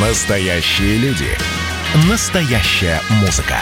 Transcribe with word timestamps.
Настоящие 0.00 0.96
люди. 0.98 1.26
Настоящая 2.08 3.00
музыка. 3.20 3.56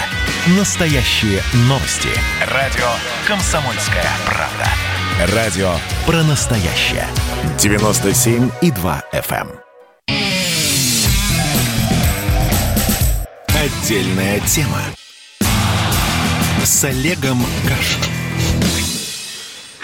Настоящие 0.58 1.40
новости. 1.60 2.10
Радио 2.52 2.84
«Комсомольская 3.26 4.04
правда». 4.26 5.34
Радио 5.34 5.72
про 6.04 6.22
настоящее. 6.24 7.06
97,2 7.56 9.02
FM. 9.14 9.48
эм. 9.48 10.16
Отдельная 13.48 14.40
тема. 14.40 14.82
С 16.62 16.84
Олегом 16.84 17.42
Кашиным. 17.66 18.25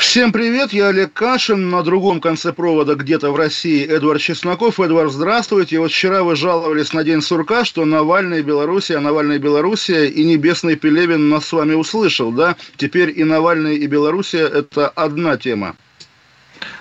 Всем 0.03 0.33
привет, 0.33 0.73
я 0.73 0.89
Олег 0.89 1.13
Кашин. 1.13 1.71
На 1.71 1.85
другом 1.85 2.21
конце 2.21 2.53
провода 2.53 2.97
где-то 2.97 3.31
в 3.31 3.37
России 3.37 3.87
Эдвард 3.87 4.21
Чесноков. 4.21 4.81
Эдвард, 4.81 5.13
здравствуйте. 5.13 5.79
Вот 5.79 5.93
вчера 5.93 6.25
вы 6.25 6.35
жаловались 6.35 6.93
на 6.93 7.05
День 7.05 7.23
сурка, 7.23 7.65
что 7.65 7.85
Навальный 7.85 8.43
Белоруссия, 8.43 8.99
Навальный 8.99 9.39
Белоруссия 9.39 10.07
и 10.07 10.25
Небесный 10.25 10.75
Пелевин 10.75 11.29
нас 11.29 11.47
с 11.47 11.53
вами 11.53 11.75
услышал, 11.75 12.33
да? 12.33 12.57
Теперь 12.77 13.17
и 13.17 13.23
Навальный, 13.23 13.77
и 13.77 13.87
Белоруссия– 13.87 14.45
это 14.53 14.89
одна 14.89 15.37
тема. 15.37 15.77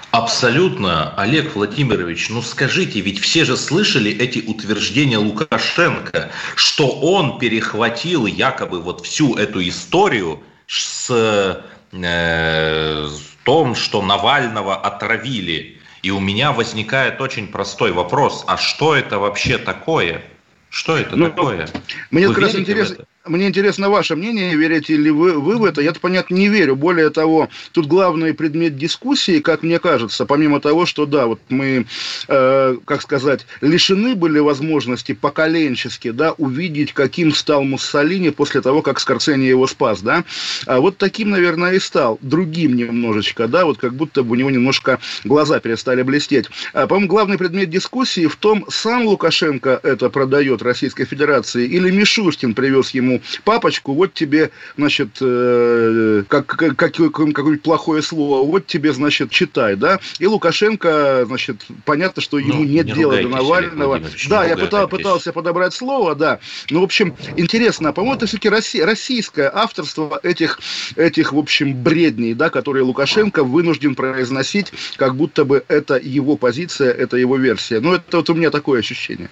Абсолютно, 0.10 1.14
Олег 1.16 1.56
Владимирович, 1.56 2.32
ну 2.32 2.42
скажите, 2.42 3.02
ведь 3.02 3.20
все 3.20 3.46
же 3.46 3.56
слышали 3.56 4.12
эти 4.12 4.40
утверждения 4.40 5.20
Лукашенко, 5.20 6.32
что 6.56 6.90
он 6.90 7.38
перехватил 7.38 8.26
якобы 8.26 8.82
вот 8.82 9.06
всю 9.06 9.36
эту 9.36 9.66
историю 9.66 10.42
с 10.66 11.62
э, 11.92 13.08
том, 13.44 13.76
что 13.76 14.02
Навального 14.02 14.76
отравили. 14.76 15.80
И 16.04 16.10
у 16.12 16.20
меня 16.20 16.52
возникает 16.52 17.22
очень 17.22 17.48
простой 17.48 17.92
вопрос, 17.92 18.44
а 18.48 18.58
что 18.58 18.96
это 18.96 19.20
вообще 19.20 19.58
такое? 19.58 20.24
Что 20.70 20.98
это 20.98 21.16
Ну, 21.16 21.30
такое? 21.30 21.68
Мне 22.10 22.28
Вы 22.28 22.34
как 22.34 22.44
раз 22.44 22.56
интересно? 22.56 23.06
Мне 23.26 23.48
интересно 23.48 23.90
ваше 23.90 24.16
мнение, 24.16 24.56
верите 24.56 24.98
ли 24.98 25.12
вы, 25.12 25.34
вы 25.34 25.58
в 25.58 25.66
это? 25.66 25.82
Я-то, 25.82 26.00
понятно, 26.00 26.34
не 26.34 26.48
верю. 26.48 26.76
Более 26.76 27.12
того, 27.12 27.50
тут 27.72 27.86
главный 27.86 28.34
предмет 28.34 28.76
дискуссии, 28.76 29.40
как 29.40 29.62
мне 29.62 29.78
кажется, 29.78 30.26
помимо 30.26 30.60
того, 30.60 30.88
что, 30.88 31.06
да, 31.06 31.28
вот 31.28 31.40
мы, 31.50 31.86
э, 32.28 32.78
как 32.84 33.02
сказать, 33.04 33.46
лишены 33.62 34.16
были 34.16 34.40
возможности 34.40 35.14
поколенчески, 35.14 36.10
да, 36.10 36.32
увидеть, 36.32 36.94
каким 36.94 37.32
стал 37.32 37.64
Муссолини 37.64 38.32
после 38.32 38.62
того, 38.62 38.82
как 38.82 39.00
Скорцени 39.00 39.46
его 39.46 39.68
спас, 39.68 40.02
да, 40.02 40.24
а 40.66 40.80
вот 40.80 40.98
таким, 40.98 41.30
наверное, 41.30 41.74
и 41.74 41.80
стал, 41.80 42.18
другим 42.22 42.76
немножечко, 42.76 43.48
да, 43.48 43.66
вот 43.66 43.78
как 43.78 43.94
будто 43.94 44.24
бы 44.24 44.32
у 44.32 44.36
него 44.36 44.50
немножко 44.50 45.00
глаза 45.24 45.60
перестали 45.60 46.02
блестеть. 46.02 46.48
А, 46.74 46.88
по-моему, 46.88 47.08
главный 47.08 47.38
предмет 47.38 47.70
дискуссии 47.70 48.26
в 48.26 48.36
том, 48.36 48.66
сам 48.70 49.06
Лукашенко 49.06 49.80
это 49.84 50.10
продает 50.10 50.64
Российской 50.64 51.06
Федерации 51.06 51.68
или 51.68 51.92
Мишустин 51.92 52.56
привез 52.56 52.92
ему 52.92 53.11
папочку, 53.44 53.94
вот 53.94 54.14
тебе, 54.14 54.52
значит, 54.78 55.18
э, 55.20 56.24
как, 56.28 56.46
как, 56.46 56.76
какое- 56.76 57.10
какое-нибудь 57.10 57.62
плохое 57.62 58.02
слово, 58.02 58.46
вот 58.46 58.68
тебе, 58.68 58.94
значит, 58.94 59.32
читай, 59.32 59.76
да, 59.76 60.00
и 60.20 60.28
Лукашенко, 60.28 61.26
значит, 61.28 61.66
понятно, 61.86 62.22
что 62.22 62.40
ему 62.40 62.54
Ну, 62.54 62.64
нет 62.64 62.86
не 62.88 62.94
дела 62.94 63.18
до 63.18 63.28
Навального. 63.28 63.88
Владимирович, 63.88 64.30
Да, 64.30 64.46
я 64.46 64.56
пытал, 64.58 64.88
пытался 64.88 65.34
подобрать 65.34 65.74
слово, 65.74 66.16
да, 66.16 66.40
ну, 66.70 66.82
в 66.82 66.84
общем, 66.84 67.16
интересно, 67.38 67.90
а, 67.90 67.94
по-моему, 67.94 68.16
это 68.16 68.26
все-таки 68.28 68.50
российское 68.50 69.50
авторство 69.54 70.20
этих, 70.24 70.60
этих, 70.96 71.34
в 71.34 71.38
общем, 71.38 71.74
бредней, 71.82 72.34
да, 72.34 72.50
которые 72.50 72.84
Лукашенко 72.84 73.44
вынужден 73.44 73.96
произносить, 73.96 74.72
как 74.98 75.16
будто 75.16 75.46
бы 75.46 75.64
это 75.68 75.98
его 75.98 76.38
позиция, 76.38 76.92
это 76.92 77.18
его 77.18 77.38
версия. 77.38 77.80
Ну, 77.80 77.94
это 77.94 78.18
вот 78.18 78.30
у 78.30 78.34
меня 78.34 78.50
такое 78.52 78.80
ощущение. 78.80 79.30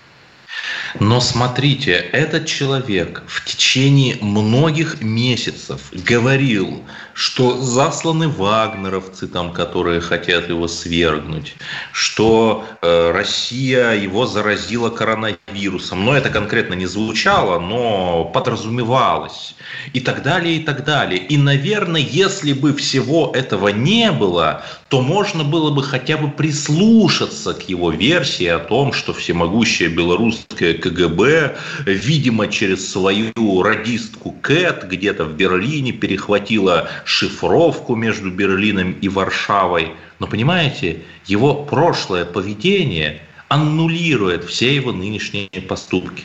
Но 0.99 1.21
смотрите, 1.21 1.93
этот 1.93 2.45
человек 2.45 3.23
в 3.27 3.45
течение 3.45 4.17
многих 4.21 5.01
месяцев 5.01 5.81
говорил, 5.91 6.83
что 7.19 7.57
засланы 7.57 8.29
вагнеровцы, 8.29 9.27
там, 9.27 9.51
которые 9.51 9.99
хотят 9.99 10.47
его 10.47 10.69
свергнуть, 10.69 11.53
что 11.91 12.63
э, 12.81 13.11
Россия 13.11 13.91
его 13.91 14.25
заразила 14.25 14.89
коронавирусом. 14.89 16.05
Но 16.05 16.15
это 16.15 16.29
конкретно 16.29 16.75
не 16.75 16.85
звучало, 16.85 17.59
но 17.59 18.23
подразумевалось. 18.23 19.55
И 19.91 19.99
так 19.99 20.23
далее, 20.23 20.55
и 20.55 20.63
так 20.63 20.85
далее. 20.85 21.19
И, 21.19 21.35
наверное, 21.35 21.99
если 21.99 22.53
бы 22.53 22.73
всего 22.73 23.33
этого 23.35 23.67
не 23.67 24.13
было, 24.13 24.63
то 24.87 25.01
можно 25.01 25.43
было 25.43 25.71
бы 25.71 25.83
хотя 25.83 26.17
бы 26.17 26.29
прислушаться 26.31 27.53
к 27.53 27.67
его 27.67 27.91
версии 27.91 28.47
о 28.47 28.59
том, 28.59 28.93
что 28.93 29.13
всемогущее 29.13 29.89
белорусское 29.89 30.73
КГБ, 30.73 31.57
видимо, 31.85 32.47
через 32.47 32.89
свою 32.89 33.61
радистку 33.61 34.31
Кэт 34.41 34.85
где-то 34.85 35.25
в 35.25 35.33
Берлине 35.35 35.91
перехватила 35.91 36.89
шифровку 37.09 37.95
между 37.95 38.29
Берлином 38.29 38.91
и 38.91 39.09
Варшавой. 39.09 39.93
Но 40.19 40.27
понимаете, 40.27 41.01
его 41.25 41.65
прошлое 41.65 42.23
поведение 42.23 43.21
аннулирует 43.47 44.43
все 44.43 44.75
его 44.75 44.91
нынешние 44.91 45.49
поступки. 45.67 46.23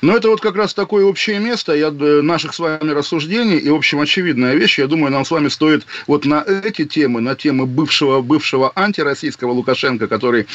Но 0.00 0.16
это 0.16 0.28
вот 0.28 0.40
как 0.40 0.54
раз 0.56 0.74
такое 0.74 1.04
общее 1.04 1.38
место 1.40 1.74
я, 1.74 1.88
э, 1.88 2.20
наших 2.22 2.54
с 2.54 2.58
вами 2.58 2.90
рассуждений 2.90 3.56
и, 3.58 3.68
в 3.68 3.74
общем, 3.74 4.00
очевидная 4.00 4.54
вещь. 4.54 4.78
Я 4.78 4.86
думаю, 4.86 5.10
нам 5.12 5.24
с 5.24 5.30
вами 5.30 5.48
стоит 5.48 5.86
вот 6.06 6.24
на 6.24 6.42
эти 6.42 6.84
темы, 6.84 7.20
на 7.20 7.34
темы 7.34 7.66
бывшего, 7.66 8.20
бывшего 8.20 8.72
антироссийского 8.76 9.52
Лукашенко, 9.52 10.06
который 10.06 10.46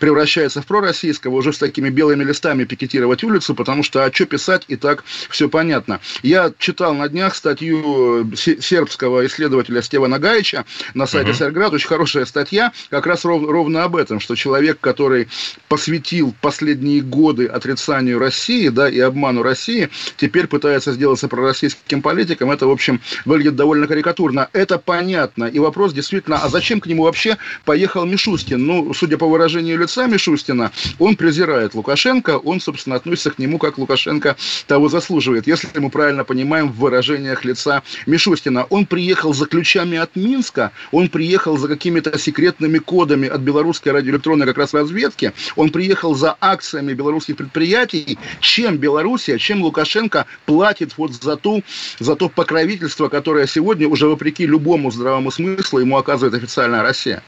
превращается 0.00 0.62
в 0.62 0.66
пророссийского, 0.66 1.36
уже 1.36 1.52
с 1.52 1.58
такими 1.58 1.90
белыми 1.90 2.24
листами 2.24 2.64
пикетировать 2.64 3.22
улицу, 3.22 3.54
потому 3.54 3.82
что 3.82 4.04
а 4.04 4.12
что 4.12 4.26
писать, 4.26 4.64
и 4.68 4.76
так 4.76 5.04
все 5.30 5.48
понятно. 5.48 6.00
Я 6.22 6.52
читал 6.58 6.94
на 6.94 7.08
днях 7.08 7.34
статью 7.36 8.32
э, 8.32 8.36
се- 8.36 8.60
сербского 8.60 9.26
исследователя 9.26 9.82
Стевана 9.82 10.18
Гаича 10.18 10.64
на 10.94 11.06
сайте 11.06 11.30
Мгм. 11.30 11.38
Серград, 11.38 11.72
очень 11.72 11.88
хорошая 11.88 12.24
статья, 12.24 12.72
как 12.90 13.06
раз 13.06 13.24
ров- 13.24 13.48
ровно 13.48 13.84
об 13.84 13.96
этом, 13.96 14.18
что 14.20 14.34
человек, 14.34 14.78
который 14.80 15.28
посвятил 15.68 16.34
последние 16.40 17.00
годы 17.00 17.46
отрицанию 17.46 18.18
России, 18.18 18.68
да, 18.68 18.87
и 18.88 18.98
обману 19.00 19.42
России, 19.42 19.88
теперь 20.16 20.46
пытается 20.46 20.92
сделаться 20.92 21.28
пророссийским 21.28 22.02
политиком, 22.02 22.50
это, 22.50 22.66
в 22.66 22.70
общем, 22.70 23.00
выглядит 23.24 23.56
довольно 23.56 23.86
карикатурно. 23.86 24.48
Это 24.52 24.78
понятно. 24.78 25.44
И 25.44 25.58
вопрос 25.58 25.92
действительно, 25.92 26.36
а 26.36 26.48
зачем 26.48 26.80
к 26.80 26.86
нему 26.86 27.04
вообще 27.04 27.36
поехал 27.64 28.06
Мишустин? 28.06 28.66
Ну, 28.66 28.94
судя 28.94 29.18
по 29.18 29.26
выражению 29.26 29.78
лица 29.78 30.06
Мишустина, 30.06 30.72
он 30.98 31.16
презирает 31.16 31.74
Лукашенко, 31.74 32.38
он, 32.38 32.60
собственно, 32.60 32.96
относится 32.96 33.30
к 33.30 33.38
нему, 33.38 33.58
как 33.58 33.78
Лукашенко 33.78 34.36
того 34.66 34.88
заслуживает, 34.88 35.46
если 35.46 35.68
мы 35.78 35.90
правильно 35.90 36.24
понимаем 36.24 36.70
в 36.70 36.76
выражениях 36.76 37.44
лица 37.44 37.82
Мишустина. 38.06 38.64
Он 38.64 38.86
приехал 38.86 39.34
за 39.34 39.46
ключами 39.46 39.98
от 39.98 40.16
Минска, 40.16 40.72
он 40.92 41.08
приехал 41.08 41.56
за 41.58 41.68
какими-то 41.68 42.18
секретными 42.18 42.78
кодами 42.78 43.28
от 43.28 43.40
белорусской 43.40 43.92
радиоэлектронной 43.92 44.46
как 44.46 44.58
раз 44.58 44.74
разведки, 44.74 45.32
он 45.56 45.70
приехал 45.70 46.14
за 46.14 46.36
акциями 46.40 46.94
белорусских 46.94 47.36
предприятий, 47.36 48.18
чем 48.40 48.77
Белоруссия, 48.78 49.38
чем 49.38 49.62
Лукашенко 49.62 50.26
платит 50.46 50.96
вот 50.96 51.12
за, 51.12 51.36
ту, 51.36 51.62
за 51.98 52.16
то 52.16 52.28
покровительство, 52.28 53.08
которое 53.08 53.46
сегодня 53.46 53.88
уже 53.88 54.06
вопреки 54.06 54.46
любому 54.46 54.90
здравому 54.90 55.30
смыслу 55.30 55.80
ему 55.80 55.96
оказывает 55.96 56.34
официальная 56.34 56.82
Россия. 56.82 57.22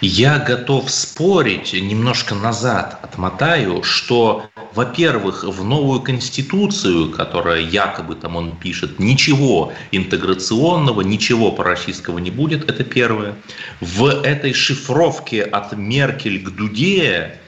Я 0.00 0.38
готов 0.38 0.90
спорить, 0.90 1.72
немножко 1.72 2.34
назад 2.34 2.98
отмотаю, 3.02 3.82
что, 3.82 4.48
во-первых, 4.74 5.44
в 5.44 5.64
новую 5.64 6.00
конституцию, 6.00 7.10
которая 7.10 7.60
якобы 7.60 8.14
там 8.14 8.36
он 8.36 8.56
пишет, 8.56 8.98
ничего 8.98 9.72
интеграционного, 9.90 11.00
ничего 11.00 11.52
пророссийского 11.52 12.18
не 12.18 12.30
будет, 12.30 12.68
это 12.68 12.84
первое. 12.84 13.34
В 13.80 14.06
этой 14.22 14.52
шифровке 14.52 15.42
от 15.42 15.76
Меркель 15.76 16.42
к 16.42 16.50
Дуде, 16.50 17.38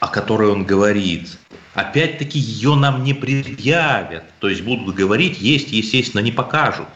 о 0.00 0.08
которой 0.08 0.50
он 0.50 0.64
говорит, 0.64 1.38
опять-таки 1.74 2.38
ее 2.38 2.74
нам 2.74 3.02
не 3.02 3.14
предъявят. 3.14 4.24
То 4.38 4.48
есть 4.48 4.62
будут 4.62 4.94
говорить, 4.94 5.40
есть, 5.40 5.72
естественно, 5.72 6.20
не 6.20 6.32
покажут. 6.32 6.88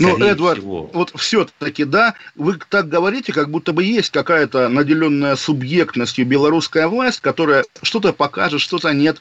Ну, 0.00 0.10
Скорее 0.10 0.30
Эдвард, 0.32 0.58
всего. 0.58 0.90
вот 0.92 1.12
все-таки, 1.16 1.84
да, 1.84 2.14
вы 2.34 2.58
так 2.68 2.88
говорите, 2.88 3.32
как 3.32 3.50
будто 3.50 3.72
бы 3.72 3.84
есть 3.84 4.10
какая-то 4.10 4.68
наделенная 4.68 5.36
субъектностью 5.36 6.26
белорусская 6.26 6.88
власть, 6.88 7.20
которая 7.20 7.64
что-то 7.82 8.12
покажет, 8.12 8.60
что-то 8.60 8.92
нет. 8.92 9.18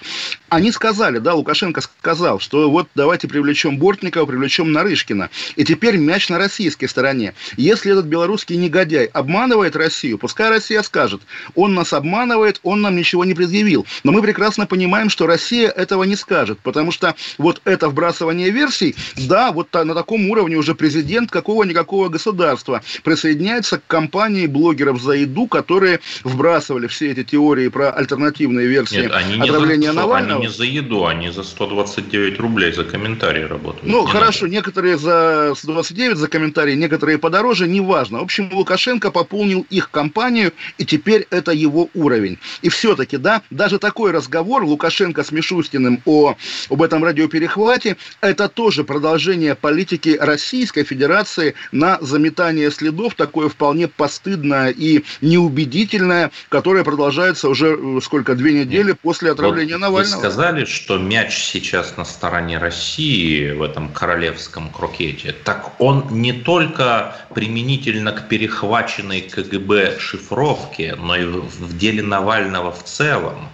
Они 0.49 0.71
сказали, 0.71 1.19
да, 1.19 1.35
Лукашенко 1.35 1.81
сказал, 1.81 2.39
что 2.39 2.69
вот 2.69 2.87
давайте 2.95 3.27
привлечем 3.27 3.77
Бортникова, 3.77 4.25
привлечем 4.25 4.71
Нарышкина. 4.71 5.29
И 5.55 5.63
теперь 5.63 5.97
мяч 5.97 6.29
на 6.29 6.39
российской 6.39 6.87
стороне. 6.87 7.35
Если 7.57 7.91
этот 7.91 8.05
белорусский 8.05 8.57
негодяй 8.57 9.05
обманывает 9.05 9.75
Россию, 9.75 10.17
пускай 10.17 10.49
Россия 10.49 10.81
скажет, 10.81 11.21
он 11.53 11.75
нас 11.75 11.93
обманывает, 11.93 12.59
он 12.63 12.81
нам 12.81 12.95
ничего 12.95 13.23
не 13.23 13.35
предъявил. 13.35 13.85
Но 14.03 14.11
мы 14.11 14.21
прекрасно 14.21 14.65
понимаем, 14.65 15.09
что 15.09 15.27
Россия 15.27 15.69
этого 15.69 16.03
не 16.03 16.15
скажет, 16.15 16.59
потому 16.59 16.91
что 16.91 17.15
вот 17.37 17.61
это 17.65 17.87
вбрасывание 17.87 18.49
версий, 18.49 18.95
да, 19.15 19.51
вот 19.51 19.71
на 19.71 19.93
таком 19.93 20.29
уровне 20.29 20.54
сегодня 20.55 20.59
уже 20.59 20.75
президент 20.75 21.31
какого-никакого 21.31 22.09
государства 22.09 22.81
присоединяется 23.03 23.77
к 23.77 23.87
компании 23.87 24.47
блогеров 24.47 25.01
за 25.01 25.13
еду, 25.13 25.47
которые 25.47 25.99
вбрасывали 26.23 26.87
все 26.87 27.11
эти 27.11 27.23
теории 27.23 27.67
про 27.69 27.91
альтернативные 27.91 28.67
версии 28.67 29.01
Нет, 29.01 29.11
они 29.13 29.41
отравления 29.41 29.91
за, 29.91 29.93
Навального. 29.93 30.39
Они 30.39 30.47
не 30.47 30.53
за 30.53 30.63
еду, 30.63 31.05
они 31.05 31.31
за 31.31 31.43
129 31.43 32.39
рублей 32.39 32.71
за 32.71 32.83
комментарии 32.83 33.43
работают. 33.43 33.85
Ну, 33.85 34.05
не 34.05 34.11
хорошо, 34.11 34.45
надо. 34.45 34.55
некоторые 34.55 34.97
за 34.97 35.53
129 35.55 36.17
за 36.17 36.27
комментарии, 36.27 36.75
некоторые 36.75 37.17
подороже, 37.17 37.67
неважно. 37.67 38.19
В 38.19 38.23
общем, 38.23 38.49
Лукашенко 38.51 39.11
пополнил 39.11 39.65
их 39.69 39.89
компанию, 39.91 40.51
и 40.77 40.85
теперь 40.85 41.27
это 41.31 41.51
его 41.51 41.89
уровень. 41.93 42.37
И 42.63 42.69
все-таки, 42.69 43.17
да, 43.17 43.41
даже 43.49 43.79
такой 43.79 44.11
разговор 44.11 44.63
Лукашенко 44.63 45.23
с 45.23 45.31
Мишустиным 45.31 46.01
о, 46.05 46.35
об 46.69 46.81
этом 46.81 47.03
радиоперехвате, 47.03 47.97
это 48.21 48.47
тоже 48.47 48.83
продолжение 48.83 49.55
политики 49.55 50.17
Российской 50.45 50.83
Федерации 50.83 51.55
на 51.71 51.97
заметание 52.01 52.69
следов, 52.69 53.15
такое 53.15 53.49
вполне 53.49 53.87
постыдное 53.87 54.69
и 54.69 55.03
неубедительное, 55.21 56.29
которое 56.49 56.83
продолжается 56.83 57.49
уже 57.49 57.75
э, 57.75 57.99
сколько, 58.03 58.35
две 58.35 58.53
недели 58.53 58.89
Нет. 58.89 58.99
после 58.99 59.31
отравления 59.31 59.73
вот 59.73 59.81
Навального. 59.81 60.15
Вы 60.15 60.19
сказали, 60.19 60.65
что 60.65 60.99
мяч 60.99 61.35
сейчас 61.35 61.97
на 61.97 62.05
стороне 62.05 62.59
России 62.59 63.53
в 63.53 63.63
этом 63.63 63.89
королевском 63.89 64.69
крокете. 64.69 65.33
Так 65.43 65.81
он 65.81 66.05
не 66.11 66.33
только 66.33 67.15
применительно 67.33 68.11
к 68.11 68.27
перехваченной 68.27 69.21
КГБ 69.21 69.97
шифровке, 69.97 70.95
но 70.95 71.15
и 71.15 71.25
в 71.25 71.75
деле 71.75 72.03
Навального 72.03 72.71
в 72.71 72.83
целом. 72.83 73.49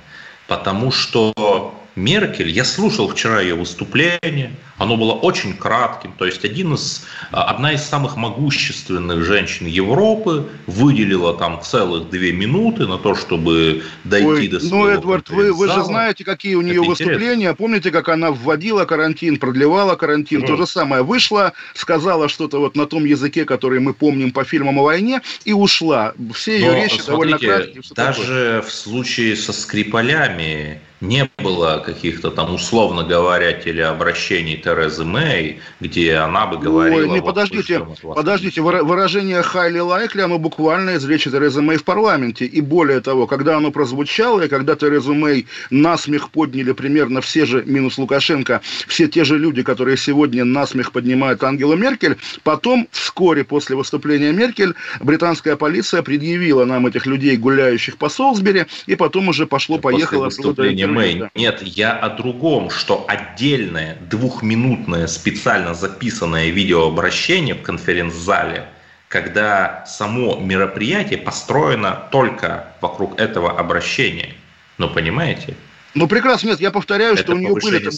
Потому 0.48 0.92
что 0.92 1.74
Меркель, 1.96 2.50
я 2.50 2.64
слушал 2.64 3.10
вчера 3.10 3.42
ее 3.42 3.56
выступление, 3.56 4.56
оно 4.82 4.98
было 4.98 5.14
очень 5.14 5.54
кратким, 5.56 6.12
то 6.18 6.26
есть 6.26 6.44
один 6.44 6.74
из, 6.74 7.06
а, 7.32 7.44
одна 7.44 7.74
из 7.74 7.84
самых 7.84 8.18
могущественных 8.18 9.24
женщин 9.24 9.68
Европы 9.68 10.50
выделила 10.66 11.36
там 11.38 11.62
целых 11.62 12.10
две 12.10 12.32
минуты 12.32 12.88
на 12.88 12.98
то, 12.98 13.14
чтобы 13.14 13.84
дойти 14.04 14.28
Ой, 14.28 14.48
до 14.48 14.56
ну, 14.56 14.60
своего 14.60 14.86
Ну, 14.86 14.90
Эдвард, 14.90 15.30
вы, 15.30 15.54
вы 15.54 15.68
же 15.68 15.84
знаете, 15.84 16.24
какие 16.24 16.56
у 16.56 16.62
нее 16.62 16.82
Это 16.82 16.90
выступления, 16.90 17.34
интересно. 17.34 17.56
помните, 17.56 17.92
как 17.92 18.10
она 18.10 18.32
вводила 18.32 18.86
карантин, 18.86 19.38
продлевала 19.38 19.96
карантин, 19.96 20.44
mm. 20.44 20.48
то 20.48 20.58
же 20.58 20.66
самое, 20.66 21.04
вышла, 21.04 21.54
сказала 21.76 22.28
что-то 22.28 22.60
вот 22.60 22.76
на 22.76 22.88
том 22.88 23.06
языке, 23.06 23.46
который 23.46 23.80
мы 23.80 23.94
помним 23.94 24.32
по 24.32 24.44
фильмам 24.44 24.80
о 24.80 24.84
войне, 24.84 25.22
и 25.46 25.54
ушла. 25.54 26.14
Все 26.34 26.58
ее 26.58 26.72
Но, 26.72 26.78
речи 26.78 27.00
смотрите, 27.00 27.12
довольно 27.12 27.38
краткие. 27.38 27.84
Даже 27.96 28.24
такое. 28.24 28.62
в 28.64 28.72
случае 28.72 29.36
со 29.36 29.54
Скрипалями 29.54 30.82
не 31.02 31.30
было 31.40 31.82
каких-то 31.84 32.32
там, 32.32 32.54
условно 32.54 33.04
говоря, 33.04 33.54
телеобращений 33.54 34.56
Терезы 34.72 35.04
Мэй, 35.04 35.60
где 35.80 36.16
она 36.16 36.48
бы 36.48 36.58
говорила... 36.58 37.02
Ой, 37.02 37.10
не, 37.10 37.20
вот 37.20 37.26
подождите, 37.26 37.86
подождите, 38.02 38.62
выражение 38.62 39.42
«highly 39.42 39.80
likely», 39.80 40.22
оно 40.22 40.38
буквально 40.40 40.92
из 40.92 41.06
речи 41.06 41.30
Терезы 41.30 41.62
Мэй 41.62 41.78
в 41.78 41.84
парламенте. 41.84 42.46
И 42.46 42.62
более 42.62 43.02
того, 43.02 43.28
когда 43.28 43.58
оно 43.58 43.72
прозвучало, 43.72 44.42
и 44.42 44.48
когда 44.48 44.76
Терезу 44.76 45.14
Мэй 45.14 45.46
насмех 45.70 46.30
подняли 46.30 46.72
примерно 46.72 47.22
все 47.22 47.46
же, 47.46 47.64
минус 47.66 47.98
Лукашенко, 47.98 48.62
все 48.88 49.08
те 49.08 49.26
же 49.26 49.38
люди, 49.38 49.62
которые 49.62 49.98
сегодня 49.98 50.46
насмех 50.46 50.94
поднимают 50.94 51.44
Ангелу 51.44 51.76
Меркель, 51.76 52.18
потом, 52.44 52.88
вскоре 52.92 53.44
после 53.44 53.76
выступления 53.76 54.32
Меркель, 54.32 54.74
британская 55.02 55.58
полиция 55.58 56.02
предъявила 56.02 56.64
нам 56.64 56.88
этих 56.88 57.06
людей, 57.06 57.36
гуляющих 57.36 57.98
по 57.98 58.08
Солсбери, 58.08 58.68
и 58.86 58.96
потом 58.96 59.28
уже 59.28 59.46
пошло-поехало... 59.46 60.26
После 60.26 60.44
выступления 60.44 60.88
Мэй. 60.88 61.24
Нет, 61.36 61.62
я 61.62 61.92
о 61.92 62.10
другом, 62.10 62.70
что 62.70 63.06
отдельное 63.08 63.98
двухминутное 64.10 64.61
специально 65.08 65.74
записанное 65.74 66.50
видеообращение 66.50 67.56
в 67.56 67.62
конференц-зале, 67.62 68.66
когда 69.08 69.86
само 69.86 70.40
мероприятие 70.40 71.18
построено 71.18 72.08
только 72.12 72.68
вокруг 72.82 73.20
этого 73.20 73.60
обращения. 73.60 74.34
Ну, 74.78 74.90
понимаете? 74.90 75.56
Ну, 75.94 76.08
прекрасно, 76.08 76.50
нет, 76.50 76.62
я 76.62 76.72
повторяю, 76.72 77.14
Это 77.14 77.24
что 77.24 77.34
у 77.34 77.38
нее, 77.38 77.54
были, 77.54 77.90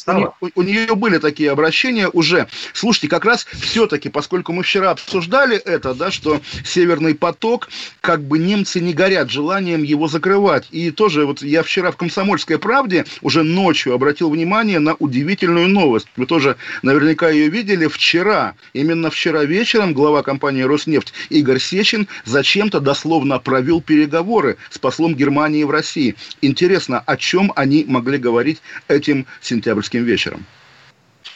у, 0.42 0.50
у 0.56 0.62
нее 0.64 0.96
были 0.96 1.20
такие 1.20 1.52
обращения 1.52 2.08
уже. 2.08 2.48
Слушайте, 2.74 3.08
как 3.08 3.26
раз 3.26 3.46
все-таки, 3.54 4.10
поскольку 4.10 4.52
мы 4.52 4.64
вчера 4.64 4.92
обсуждали 4.92 5.58
это, 5.58 5.94
да, 5.94 6.10
что 6.10 6.42
Северный 6.66 7.14
поток, 7.14 7.70
как 8.02 8.24
бы 8.24 8.40
немцы 8.40 8.80
не 8.80 8.94
горят 8.94 9.30
желанием 9.30 9.84
его 9.84 10.08
закрывать. 10.08 10.68
И 10.72 10.90
тоже 10.92 11.26
вот 11.26 11.44
я 11.44 11.62
вчера 11.62 11.92
в 11.92 11.98
«Комсомольской 11.98 12.58
правде» 12.58 13.06
уже 13.22 13.44
ночью 13.44 13.94
обратил 13.94 14.30
внимание 14.30 14.80
на 14.80 14.96
удивительную 14.96 15.68
новость. 15.68 16.08
Вы 16.16 16.26
тоже 16.26 16.58
наверняка 16.82 17.30
ее 17.30 17.50
видели. 17.50 17.88
Вчера, 17.88 18.56
именно 18.74 19.12
вчера 19.12 19.44
вечером 19.44 19.94
глава 19.94 20.24
компании 20.24 20.64
«Роснефть» 20.64 21.14
Игорь 21.30 21.60
Сечин 21.60 22.08
зачем-то 22.26 22.80
дословно 22.80 23.38
провел 23.40 23.82
переговоры 23.82 24.58
с 24.72 24.80
послом 24.80 25.16
Германии 25.16 25.64
в 25.64 25.72
России. 25.72 26.16
Интересно, 26.42 27.00
о 27.06 27.18
чем 27.18 27.54
они 27.56 27.83
могли 27.88 28.18
говорить 28.18 28.62
этим 28.88 29.26
сентябрьским 29.42 30.04
вечером? 30.04 30.46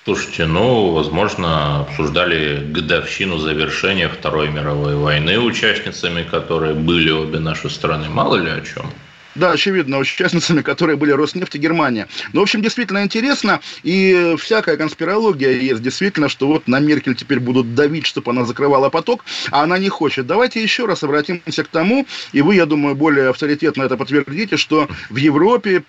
Слушайте, 0.04 0.46
ну, 0.46 0.92
возможно, 0.92 1.82
обсуждали 1.82 2.64
годовщину 2.72 3.38
завершения 3.40 4.08
Второй 4.08 4.50
мировой 4.50 4.96
войны 4.96 5.38
участницами, 5.38 6.24
которые 6.24 6.74
были 6.74 7.10
обе 7.10 7.40
наши 7.40 7.70
страны. 7.70 8.08
Мало 8.10 8.38
ли 8.38 8.50
о 8.50 8.62
чем. 8.62 8.90
Да, 9.38 9.52
очевидно, 9.52 10.00
участницами, 10.00 10.62
которые 10.64 10.98
были 10.98 11.12
Роснефть 11.12 11.54
и 11.56 11.60
Германия. 11.60 12.08
Ну, 12.34 12.40
в 12.40 12.44
общем, 12.44 12.64
действительно 12.64 13.04
интересно, 13.04 13.62
и 13.84 14.36
всякая 14.40 14.78
конспирология 14.78 15.52
есть, 15.52 15.84
действительно, 15.84 16.28
что 16.28 16.48
вот 16.48 16.68
на 16.68 16.80
Меркель 16.80 17.16
теперь 17.16 17.40
будут 17.40 17.76
давить, 17.76 18.08
чтобы 18.08 18.32
она 18.32 18.46
закрывала 18.46 18.90
поток, 18.90 19.24
а 19.52 19.62
она 19.62 19.78
не 19.78 19.90
хочет. 19.90 20.26
Давайте 20.26 20.64
еще 20.64 20.86
раз 20.86 21.04
обратимся 21.04 21.64
к 21.64 21.68
тому, 21.68 22.08
и 22.34 22.42
вы, 22.42 22.56
я 22.56 22.66
думаю, 22.66 22.96
более 22.96 23.30
авторитетно 23.30 23.84
это 23.84 23.96
подтвердите, 23.96 24.58
что 24.58 24.88
в 25.12 25.18
Европе 25.18 25.84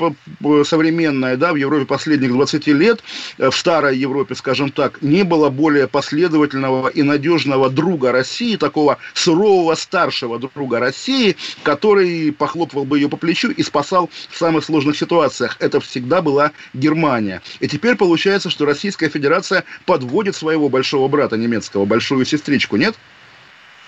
современной, 0.65 1.39
да, 1.39 1.55
в 1.55 1.57
Европе 1.57 1.87
последних 1.87 2.33
20 2.33 2.67
лет, 2.67 3.03
э, 3.39 3.49
в 3.49 3.57
старой 3.57 3.97
Европе, 3.97 4.35
скажем 4.35 4.71
так, 4.71 5.01
не 5.01 5.23
было 5.23 5.49
более 5.49 5.89
последовательного 5.89 6.89
и 6.89 7.03
надежного 7.03 7.71
друга 7.71 8.13
России, 8.13 8.57
такого 8.57 8.99
сурового 9.15 9.75
старшего 9.75 10.39
друга 10.39 10.81
России, 10.81 11.37
который 11.63 12.31
похлопывал 12.31 12.85
бы 12.85 12.99
ее 12.99 13.09
по 13.09 13.17
плечу 13.17 13.38
помощью 13.39 13.55
и 13.57 13.63
спасал 13.63 14.11
в 14.31 14.37
самых 14.37 14.65
сложных 14.65 14.97
ситуациях. 14.97 15.57
Это 15.61 15.81
всегда 15.81 16.23
была 16.23 16.53
Германия. 16.75 17.41
И 17.61 17.69
теперь 17.69 17.97
получается, 17.97 18.51
что 18.51 18.65
Российская 18.65 19.09
Федерация 19.09 19.65
подводит 19.87 20.35
своего 20.37 20.69
большого 20.69 21.09
брата 21.09 21.37
немецкого, 21.37 21.85
большую 21.85 22.25
сестричку, 22.25 22.77
нет? 22.77 22.95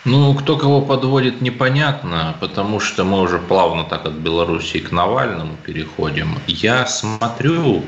Ну, 0.04 0.34
кто 0.34 0.56
кого 0.56 0.80
подводит, 0.80 1.42
непонятно, 1.42 2.34
потому 2.40 2.80
что 2.80 3.04
мы 3.04 3.20
уже 3.20 3.38
плавно 3.38 3.84
так 3.84 4.06
от 4.06 4.14
Белоруссии 4.14 4.78
к 4.78 4.92
Навальному 4.92 5.56
переходим. 5.66 6.38
Я 6.46 6.86
смотрю, 6.86 7.84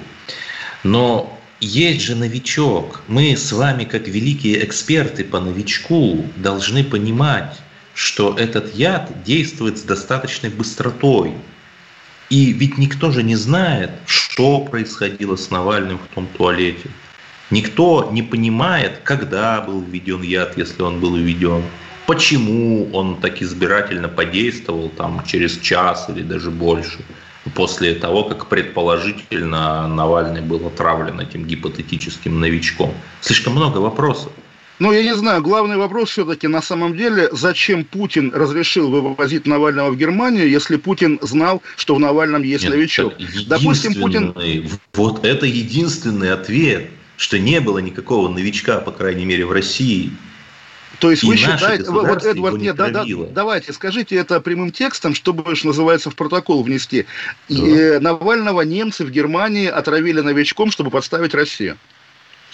но 0.82 1.38
есть 1.60 2.02
же 2.02 2.14
новичок. 2.14 3.00
Мы 3.08 3.34
с 3.34 3.52
вами, 3.52 3.84
как 3.84 4.08
великие 4.08 4.62
эксперты 4.62 5.24
по 5.24 5.40
новичку, 5.40 6.26
должны 6.36 6.84
понимать, 6.84 7.56
что 7.94 8.34
этот 8.36 8.74
яд 8.74 9.22
действует 9.24 9.78
с 9.78 9.82
достаточной 9.82 10.50
быстротой. 10.50 11.32
И 12.32 12.50
ведь 12.54 12.78
никто 12.78 13.10
же 13.10 13.22
не 13.22 13.36
знает, 13.36 13.90
что 14.06 14.60
происходило 14.60 15.36
с 15.36 15.50
Навальным 15.50 15.98
в 15.98 16.14
том 16.14 16.26
туалете. 16.26 16.88
Никто 17.50 18.08
не 18.10 18.22
понимает, 18.22 19.00
когда 19.04 19.60
был 19.60 19.82
введен 19.82 20.22
яд, 20.22 20.56
если 20.56 20.80
он 20.80 20.98
был 20.98 21.14
введен, 21.14 21.62
почему 22.06 22.88
он 22.94 23.20
так 23.20 23.42
избирательно 23.42 24.08
подействовал 24.08 24.88
там, 24.88 25.22
через 25.26 25.58
час 25.58 26.08
или 26.08 26.22
даже 26.22 26.50
больше, 26.50 27.00
после 27.54 27.94
того, 27.96 28.24
как 28.24 28.46
предположительно 28.46 29.86
Навальный 29.86 30.40
был 30.40 30.66
отравлен 30.66 31.20
этим 31.20 31.44
гипотетическим 31.44 32.40
новичком. 32.40 32.94
Слишком 33.20 33.52
много 33.52 33.76
вопросов. 33.76 34.32
Ну, 34.82 34.90
я 34.90 35.04
не 35.04 35.14
знаю, 35.14 35.42
главный 35.42 35.76
вопрос 35.76 36.10
все-таки 36.10 36.48
на 36.48 36.60
самом 36.60 36.96
деле, 36.96 37.28
зачем 37.30 37.84
Путин 37.84 38.32
разрешил 38.34 38.90
вывозить 38.90 39.46
Навального 39.46 39.92
в 39.92 39.96
Германию, 39.96 40.50
если 40.50 40.74
Путин 40.74 41.20
знал, 41.22 41.62
что 41.76 41.94
в 41.94 42.00
Навальном 42.00 42.42
есть 42.42 42.64
Нет, 42.64 42.72
новичок. 42.72 43.14
Допустим, 43.46 43.94
Путин... 43.94 44.34
Вот 44.92 45.24
это 45.24 45.46
единственный 45.46 46.32
ответ, 46.32 46.90
что 47.16 47.38
не 47.38 47.60
было 47.60 47.78
никакого 47.78 48.28
новичка, 48.28 48.80
по 48.80 48.90
крайней 48.90 49.24
мере, 49.24 49.46
в 49.46 49.52
России. 49.52 50.10
То 50.98 51.12
есть 51.12 51.22
и 51.22 51.26
вы 51.26 51.36
считаете, 51.36 51.88
вот, 51.88 52.24
Эдвард, 52.24 52.56
не 52.56 52.64
нет, 52.64 52.74
да, 52.74 52.88
да, 52.88 53.04
давайте, 53.30 53.72
скажите 53.72 54.16
это 54.16 54.40
прямым 54.40 54.72
текстом, 54.72 55.14
чтобы, 55.14 55.54
что 55.54 55.68
называется, 55.68 56.10
в 56.10 56.16
протокол 56.16 56.64
внести. 56.64 57.06
Да. 57.48 57.54
И, 57.54 58.00
Навального 58.00 58.62
немцы 58.62 59.04
в 59.04 59.12
Германии 59.12 59.68
отравили 59.68 60.22
новичком, 60.22 60.72
чтобы 60.72 60.90
подставить 60.90 61.34
Россию. 61.34 61.78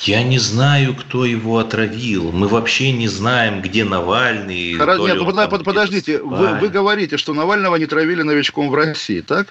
Я 0.00 0.22
не 0.22 0.38
знаю, 0.38 0.94
кто 0.94 1.24
его 1.24 1.58
отравил. 1.58 2.30
Мы 2.30 2.46
вообще 2.46 2.92
не 2.92 3.08
знаем, 3.08 3.60
где 3.60 3.84
Навальный. 3.84 4.74
Хорошо, 4.74 5.08
нет, 5.08 5.16
ну, 5.16 5.48
под, 5.48 5.64
подождите, 5.64 6.22
вы, 6.22 6.54
вы 6.60 6.68
говорите, 6.68 7.16
что 7.16 7.34
Навального 7.34 7.76
не 7.76 7.86
травили 7.86 8.22
новичком 8.22 8.70
в 8.70 8.74
России, 8.74 9.20
так? 9.20 9.48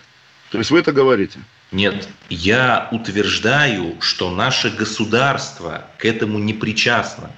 То 0.52 0.58
есть 0.58 0.72
вы 0.72 0.80
это 0.80 0.94
говорите? 0.94 1.40
Нет, 1.72 2.08
я 2.30 2.88
утверждаю, 2.92 3.98
что 4.00 4.32
наше 4.32 4.70
государство 4.70 5.86
к 5.98 6.06
этому 6.06 6.40
не 6.40 6.54
причастно. 6.54 7.30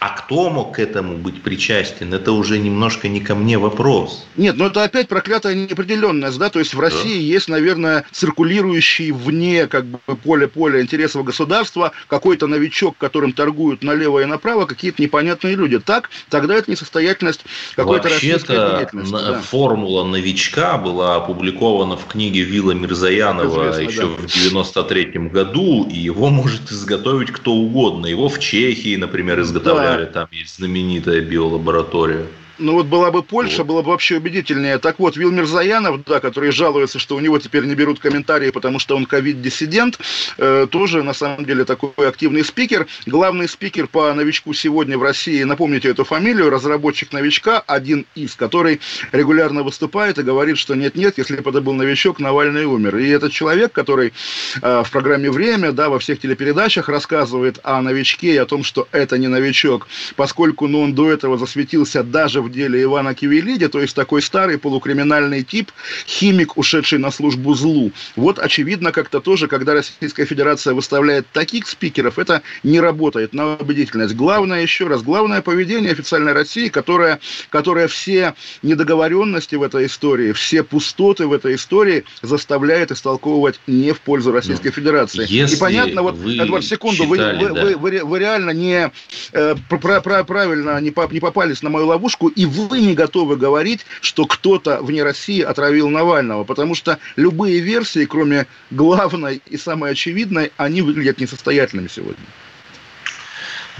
А 0.00 0.08
кто 0.08 0.48
мог 0.48 0.76
к 0.76 0.78
этому 0.78 1.18
быть 1.18 1.42
причастен, 1.42 2.14
это 2.14 2.32
уже 2.32 2.58
немножко 2.58 3.06
не 3.06 3.20
ко 3.20 3.34
мне 3.34 3.58
вопрос. 3.58 4.26
Нет, 4.34 4.56
но 4.56 4.68
это 4.68 4.82
опять 4.82 5.08
проклятая 5.08 5.54
неопределенность, 5.54 6.38
да, 6.38 6.48
то 6.48 6.58
есть 6.58 6.72
в 6.72 6.80
России 6.80 7.18
да. 7.18 7.34
есть, 7.34 7.48
наверное, 7.48 8.06
циркулирующий 8.10 9.10
вне 9.10 9.66
как 9.66 9.84
бы 9.84 9.98
поле 10.24 10.48
поля 10.48 10.80
интересов 10.80 11.24
государства 11.24 11.92
какой-то 12.06 12.46
новичок, 12.46 12.96
которым 12.96 13.34
торгуют 13.34 13.82
налево 13.82 14.20
и 14.20 14.24
направо 14.24 14.64
какие-то 14.64 15.02
непонятные 15.02 15.54
люди. 15.54 15.78
Так, 15.78 16.08
тогда 16.30 16.54
это 16.54 16.70
несостоятельность 16.70 17.44
какой-то 17.76 18.08
российской 18.08 18.56
деятельности. 18.78 19.12
Да. 19.12 19.42
формула 19.42 20.04
новичка 20.04 20.78
была 20.78 21.16
опубликована 21.16 21.98
в 21.98 22.06
книге 22.06 22.40
Вилла 22.40 22.72
Мирзаянова 22.72 23.72
Известно, 23.72 23.90
еще 23.90 24.16
да. 24.16 24.22
в 24.22 24.26
93 24.26 25.04
году, 25.28 25.86
и 25.92 25.98
его 25.98 26.30
может 26.30 26.72
изготовить 26.72 27.32
кто 27.32 27.52
угодно. 27.52 28.06
Его 28.06 28.30
в 28.30 28.38
Чехии, 28.38 28.96
например, 28.96 29.38
изготовляют. 29.40 29.88
Да 29.88 29.89
Израиле 29.90 30.06
там 30.06 30.28
есть 30.32 30.56
знаменитая 30.56 31.20
биолаборатория. 31.20 32.26
Ну 32.60 32.74
вот 32.74 32.86
была 32.86 33.10
бы 33.10 33.22
Польша, 33.22 33.58
вот. 33.58 33.68
было 33.68 33.82
бы 33.82 33.88
вообще 33.88 34.18
убедительнее. 34.18 34.78
Так 34.78 34.98
вот, 34.98 35.16
Вилмир 35.16 35.46
Заянов, 35.46 36.04
да, 36.04 36.20
который 36.20 36.52
жалуется, 36.52 36.98
что 36.98 37.16
у 37.16 37.20
него 37.20 37.38
теперь 37.38 37.64
не 37.64 37.74
берут 37.74 38.00
комментарии, 38.00 38.50
потому 38.50 38.78
что 38.78 38.96
он 38.96 39.06
ковид-диссидент, 39.06 39.98
э, 40.36 40.66
тоже 40.70 41.02
на 41.02 41.14
самом 41.14 41.46
деле 41.46 41.64
такой 41.64 41.90
активный 42.06 42.44
спикер. 42.44 42.86
Главный 43.06 43.48
спикер 43.48 43.86
по 43.86 44.12
новичку 44.12 44.52
сегодня 44.52 44.98
в 44.98 45.02
России, 45.02 45.42
напомните 45.42 45.88
эту 45.88 46.04
фамилию, 46.04 46.50
разработчик 46.50 47.12
новичка, 47.14 47.60
один 47.66 48.04
из, 48.14 48.34
который 48.34 48.80
регулярно 49.12 49.62
выступает 49.62 50.18
и 50.18 50.22
говорит, 50.22 50.58
что 50.58 50.74
нет-нет, 50.74 51.16
если 51.16 51.36
бы 51.36 51.50
это 51.50 51.62
был 51.62 51.72
новичок, 51.72 52.20
Навальный 52.20 52.66
умер. 52.66 52.98
И 52.98 53.08
этот 53.08 53.32
человек, 53.32 53.72
который 53.72 54.12
э, 54.60 54.82
в 54.84 54.90
программе 54.90 55.30
«Время», 55.30 55.72
да, 55.72 55.88
во 55.88 55.98
всех 55.98 56.20
телепередачах 56.20 56.90
рассказывает 56.90 57.58
о 57.62 57.80
новичке 57.80 58.34
и 58.34 58.36
о 58.36 58.44
том, 58.44 58.64
что 58.64 58.86
это 58.92 59.16
не 59.16 59.28
новичок, 59.28 59.88
поскольку 60.16 60.68
ну, 60.68 60.82
он 60.82 60.94
до 60.94 61.10
этого 61.10 61.38
засветился 61.38 62.02
даже 62.02 62.42
в 62.42 62.49
деле 62.50 62.82
Ивана 62.82 63.14
Кивелиди, 63.14 63.68
то 63.68 63.80
есть 63.80 63.94
такой 63.94 64.22
старый 64.22 64.58
полукриминальный 64.58 65.42
тип, 65.42 65.72
химик, 66.06 66.56
ушедший 66.56 66.98
на 66.98 67.10
службу 67.10 67.54
злу. 67.54 67.92
Вот, 68.16 68.38
очевидно, 68.38 68.92
как-то 68.92 69.20
тоже, 69.20 69.48
когда 69.48 69.74
Российская 69.74 70.24
Федерация 70.24 70.74
выставляет 70.74 71.26
таких 71.32 71.66
спикеров, 71.66 72.18
это 72.18 72.42
не 72.62 72.80
работает 72.80 73.32
на 73.32 73.54
убедительность. 73.54 74.14
Главное, 74.14 74.62
еще 74.62 74.86
раз, 74.86 75.02
главное 75.02 75.42
поведение 75.42 75.92
официальной 75.92 76.32
России, 76.32 76.68
которая, 76.68 77.20
которая 77.48 77.88
все 77.88 78.34
недоговоренности 78.62 79.54
в 79.56 79.62
этой 79.62 79.86
истории, 79.86 80.32
все 80.32 80.62
пустоты 80.62 81.26
в 81.26 81.32
этой 81.32 81.54
истории 81.54 82.04
заставляет 82.22 82.90
истолковывать 82.90 83.60
не 83.66 83.92
в 83.92 84.00
пользу 84.00 84.32
Российской 84.32 84.68
ну, 84.68 84.72
Федерации. 84.72 85.26
И 85.26 85.56
понятно, 85.56 86.02
вот, 86.02 86.16
Эдвард, 86.24 86.64
секунду, 86.64 87.04
читали, 87.04 87.44
вы, 87.44 87.54
да. 87.54 87.64
вы, 87.64 87.76
вы, 87.76 88.04
вы 88.04 88.18
реально 88.18 88.50
не, 88.50 88.90
э, 89.32 89.56
правильно 89.68 90.80
не, 90.80 90.92
не 91.12 91.20
попались 91.20 91.62
на 91.62 91.70
мою 91.70 91.86
ловушку, 91.86 92.28
и 92.40 92.46
вы 92.46 92.80
не 92.80 92.94
готовы 92.94 93.36
говорить, 93.36 93.84
что 94.00 94.24
кто-то 94.24 94.80
вне 94.80 95.02
России 95.02 95.42
отравил 95.42 95.90
Навального, 95.90 96.44
потому 96.44 96.74
что 96.74 96.98
любые 97.16 97.60
версии, 97.60 98.06
кроме 98.06 98.46
главной 98.70 99.42
и 99.44 99.58
самой 99.58 99.90
очевидной, 99.90 100.50
они 100.56 100.80
выглядят 100.80 101.20
несостоятельными 101.20 101.88
сегодня. 101.88 102.24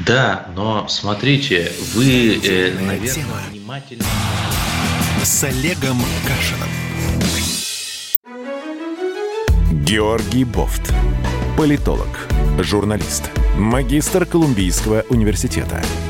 Да, 0.01 0.51
но 0.55 0.87
смотрите, 0.89 1.73
вы, 1.95 2.39
э, 2.45 2.75
наверное, 2.75 3.09
тема. 3.09 3.41
внимательно... 3.51 4.05
С 5.23 5.43
Олегом 5.45 5.99
Кашином. 6.27 6.69
Георгий 9.87 10.45
Бофт. 10.45 10.93
Политолог, 11.57 12.29
журналист, 12.59 13.31
магистр 13.57 14.27
Колумбийского 14.27 15.07
университета– 15.09 15.83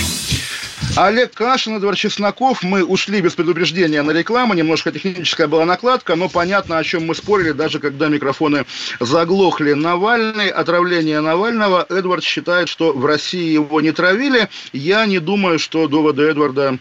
Олег 0.97 1.33
Кашин, 1.33 1.77
Эдвард 1.77 1.97
Чесноков. 1.97 2.63
Мы 2.63 2.83
ушли 2.83 3.21
без 3.21 3.33
предупреждения 3.33 4.01
на 4.01 4.11
рекламу. 4.11 4.53
Немножко 4.53 4.91
техническая 4.91 5.47
была 5.47 5.65
накладка, 5.65 6.15
но 6.15 6.27
понятно, 6.27 6.77
о 6.77 6.83
чем 6.83 7.07
мы 7.07 7.15
спорили, 7.15 7.51
даже 7.51 7.79
когда 7.79 8.07
микрофоны 8.09 8.65
заглохли. 8.99 9.73
Навальный, 9.73 10.49
отравление 10.49 11.21
Навального. 11.21 11.85
Эдвард 11.89 12.23
считает, 12.23 12.67
что 12.67 12.91
в 12.91 13.05
России 13.05 13.53
его 13.53 13.79
не 13.79 13.91
травили. 13.91 14.49
Я 14.73 15.05
не 15.05 15.19
думаю, 15.19 15.59
что 15.59 15.87
доводы 15.87 16.23
Эдварда 16.23 16.77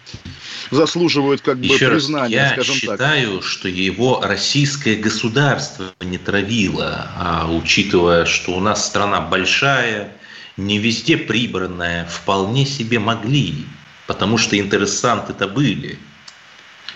заслуживают 0.70 1.40
как 1.42 1.58
Еще 1.58 1.86
бы 1.86 1.92
признания, 1.92 2.36
раз, 2.36 2.48
я 2.48 2.52
скажем 2.52 2.74
считаю, 2.74 2.98
так. 2.98 3.08
Я 3.08 3.16
считаю, 3.16 3.42
что 3.42 3.68
его 3.68 4.20
российское 4.22 4.96
государство 4.96 5.86
не 6.00 6.18
травило, 6.18 7.10
а 7.16 7.48
учитывая, 7.50 8.24
что 8.24 8.52
у 8.52 8.60
нас 8.60 8.86
страна 8.86 9.20
большая, 9.20 10.12
не 10.56 10.78
везде 10.78 11.16
прибранная, 11.16 12.06
вполне 12.06 12.66
себе 12.66 12.98
могли 12.98 13.64
потому 14.10 14.38
что 14.38 14.58
интересанты-то 14.58 15.46
были. 15.46 15.96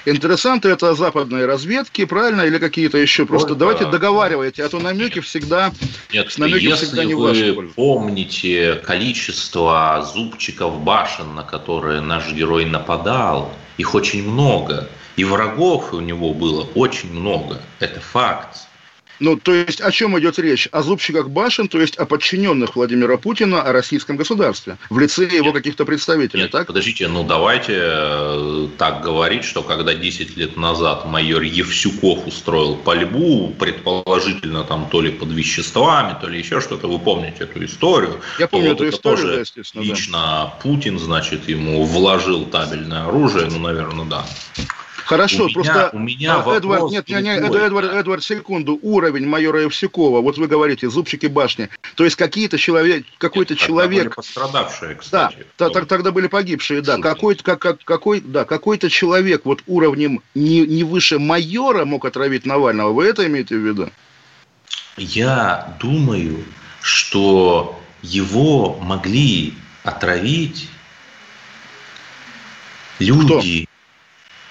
Интересанты 0.05 0.69
это 0.69 0.97
западные 0.97 1.47
разведки, 1.47 2.05
правильно, 2.07 2.43
или 2.43 2.59
какие-то 2.59 2.99
еще? 2.99 3.25
Просто 3.25 3.51
Только... 3.51 3.61
давайте 3.61 3.87
договаривайте, 3.87 4.65
а 4.65 4.69
то 4.69 4.81
намеки 4.81 5.21
всегда, 5.21 5.73
Нет, 6.13 6.37
намеки 6.39 6.65
если 6.65 6.87
всегда 6.87 7.05
не 7.05 7.15
вы 7.15 7.69
помните 7.77 8.83
количество 8.85 10.05
зубчиков 10.13 10.81
башен, 10.83 11.37
на 11.37 11.45
которые 11.45 12.01
наш 12.01 12.33
герой 12.33 12.65
нападал, 12.65 13.53
их 13.79 13.95
очень 13.95 14.29
много, 14.29 14.89
и 15.15 15.23
врагов 15.23 15.95
у 15.95 16.01
него 16.01 16.35
было 16.35 16.65
очень 16.75 17.13
много, 17.13 17.61
это 17.79 18.01
факт. 18.01 18.67
Ну, 19.21 19.37
то 19.37 19.53
есть, 19.53 19.81
о 19.81 19.91
чем 19.91 20.19
идет 20.19 20.39
речь? 20.39 20.69
О 20.73 20.83
зубчиках 20.83 21.31
башен, 21.31 21.69
то 21.69 21.81
есть 21.81 21.97
о 21.97 22.07
подчиненных 22.07 22.77
Владимира 22.77 23.17
Путина, 23.17 23.63
о 23.63 23.73
российском 23.73 24.17
государстве, 24.17 24.77
в 24.91 24.99
лице 24.99 25.25
его 25.25 25.47
нет, 25.47 25.55
каких-то 25.55 25.85
представителей, 25.85 26.43
нет, 26.43 26.51
так? 26.51 26.67
Подождите, 26.67 27.09
ну 27.09 27.25
давайте 27.25 27.75
э, 27.77 28.69
так 28.77 29.03
говорить, 29.03 29.45
что 29.45 29.63
когда 29.63 29.95
10 29.95 30.37
лет 30.37 30.57
назад 30.57 31.07
майор 31.07 31.43
Евсюков 31.43 32.27
устроил 32.27 32.77
пальбу, 32.77 33.55
предположительно 33.59 34.65
там 34.65 34.89
то 34.91 35.01
ли 35.01 35.11
под 35.11 35.31
веществами, 35.31 36.17
то 36.21 36.29
ли 36.29 36.39
еще 36.39 36.61
что-то, 36.61 36.89
вы 36.89 36.99
помните 36.99 37.45
эту 37.45 37.65
историю? 37.65 38.21
Я 38.39 38.49
помню 38.49 38.71
вот 38.71 38.81
эту 38.81 38.89
историю, 38.91 39.19
тоже 39.19 39.35
да, 39.35 39.41
естественно. 39.41 39.83
Лично 39.83 40.19
да. 40.19 40.59
Путин, 40.63 40.99
значит, 40.99 41.49
ему 41.49 41.85
вложил 41.85 42.47
табельное 42.47 43.07
оружие, 43.07 43.49
ну, 43.51 43.59
наверное, 43.61 44.07
да. 44.07 44.25
Хорошо, 45.05 45.47
у 45.47 45.51
просто... 45.51 45.73
Меня, 45.73 45.91
у 45.93 45.99
меня 45.99 46.43
а, 46.43 46.57
Эдвард, 46.57 46.91
нет, 46.91 47.09
нет, 47.09 47.23
нет, 47.23 47.55
Эдвард, 47.55 47.93
Эдвард, 47.93 48.25
секунду, 48.25 48.79
уровень 48.81 49.27
майора 49.27 49.63
Евсюкова, 49.63 50.21
вот 50.21 50.39
вы 50.39 50.47
говорите, 50.47 50.89
зубчики 50.89 51.27
башни, 51.27 51.69
то 51.95 52.05
есть 52.05 52.17
какие-то 52.17 52.57
человек, 52.57 53.05
какой-то 53.19 53.55
человек... 53.55 54.05
Были 54.05 54.15
пострадавшие, 54.15 54.95
кстати. 54.95 55.47
Да, 55.59 55.69
то, 55.69 55.85
тогда 55.85 56.11
были 56.11 56.27
погибшие, 56.27 56.81
да, 56.81 56.99
какой-то, 56.99 57.45
как, 57.45 57.59
как, 57.59 57.85
какой, 57.85 58.21
да, 58.21 58.45
какой-то 58.45 58.89
человек 58.89 59.43
вот 59.45 59.63
уровнем 59.67 60.23
не, 60.35 60.61
не 60.61 60.85
выше 60.85 61.19
майора 61.19 61.85
мог 61.85 62.05
отравить 62.07 62.47
Навального, 62.47 62.93
вы 62.93 63.05
это 63.05 63.27
имеете 63.27 63.57
в 63.57 63.61
виду? 63.61 63.91
Я 64.97 65.77
думаю, 65.81 66.45
что 66.81 67.79
его 68.03 68.79
могли 68.81 69.55
отравить 69.83 70.69
люди, 72.99 73.69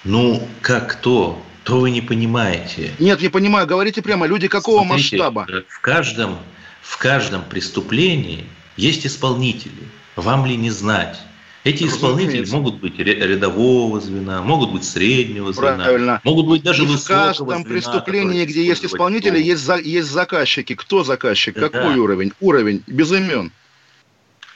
ну, 0.04 0.48
как 0.62 0.92
кто? 0.92 1.42
То 1.64 1.80
вы 1.80 1.92
не 1.92 2.02
понимаете. 2.02 2.92
Нет, 3.00 3.22
не 3.22 3.30
понимаю. 3.30 3.66
Говорите 3.66 4.02
прямо, 4.02 4.26
люди 4.26 4.48
какого 4.48 4.84
Смотрите, 4.84 5.18
масштаба? 5.18 5.48
В 5.70 5.80
каждом, 5.80 6.38
в 6.82 6.98
каждом 6.98 7.44
преступлении 7.44 8.46
есть 8.76 9.06
исполнители. 9.06 9.72
Вам 10.16 10.46
ли 10.46 10.58
не 10.58 10.72
знать? 10.72 11.18
Эти 11.64 11.86
исполнители 11.86 12.46
могут 12.52 12.82
быть 12.82 13.00
рядового 13.00 14.02
звена, 14.02 14.42
могут 14.42 14.74
быть 14.74 14.84
среднего 14.84 15.54
звена, 15.54 15.76
Правильно. 15.78 16.22
могут 16.26 16.48
быть 16.48 16.62
даже 16.62 16.84
И 16.84 16.86
высокого 16.86 16.98
В 16.98 17.28
каждом 17.28 17.48
звена, 17.48 17.64
преступлении, 17.64 18.46
где 18.46 18.66
есть 18.66 18.84
исполнители, 18.84 19.42
есть, 19.42 19.64
за, 19.64 19.78
есть 19.78 20.10
заказчики. 20.10 20.76
Кто 20.76 21.06
заказчик? 21.06 21.56
Да. 21.56 21.70
Какой 21.70 21.96
уровень? 21.96 22.34
Уровень 22.42 22.84
без 22.88 23.14
имен. 23.14 23.54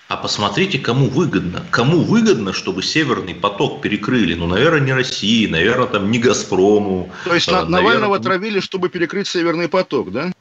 А 0.08 0.16
посмотрите, 0.16 0.80
кому 0.80 1.10
выгодно. 1.10 1.66
Кому 1.70 2.02
выгодно, 2.02 2.54
чтобы 2.54 2.82
Северный 2.82 3.36
поток 3.36 3.82
перекрыли? 3.82 4.36
Ну, 4.36 4.48
наверное, 4.48 4.80
не 4.80 4.94
России, 4.94 5.48
наверное, 5.48 5.88
там 5.88 6.10
не 6.10 6.20
Газпрому. 6.20 7.12
То 7.26 7.36
есть 7.36 7.50
а, 7.50 7.66
наверное... 7.66 7.82
Навального 7.82 8.20
травили, 8.20 8.62
чтобы 8.62 8.88
перекрыть 8.88 9.28
Северный 9.28 9.68
поток, 9.68 10.14
да? 10.14 10.32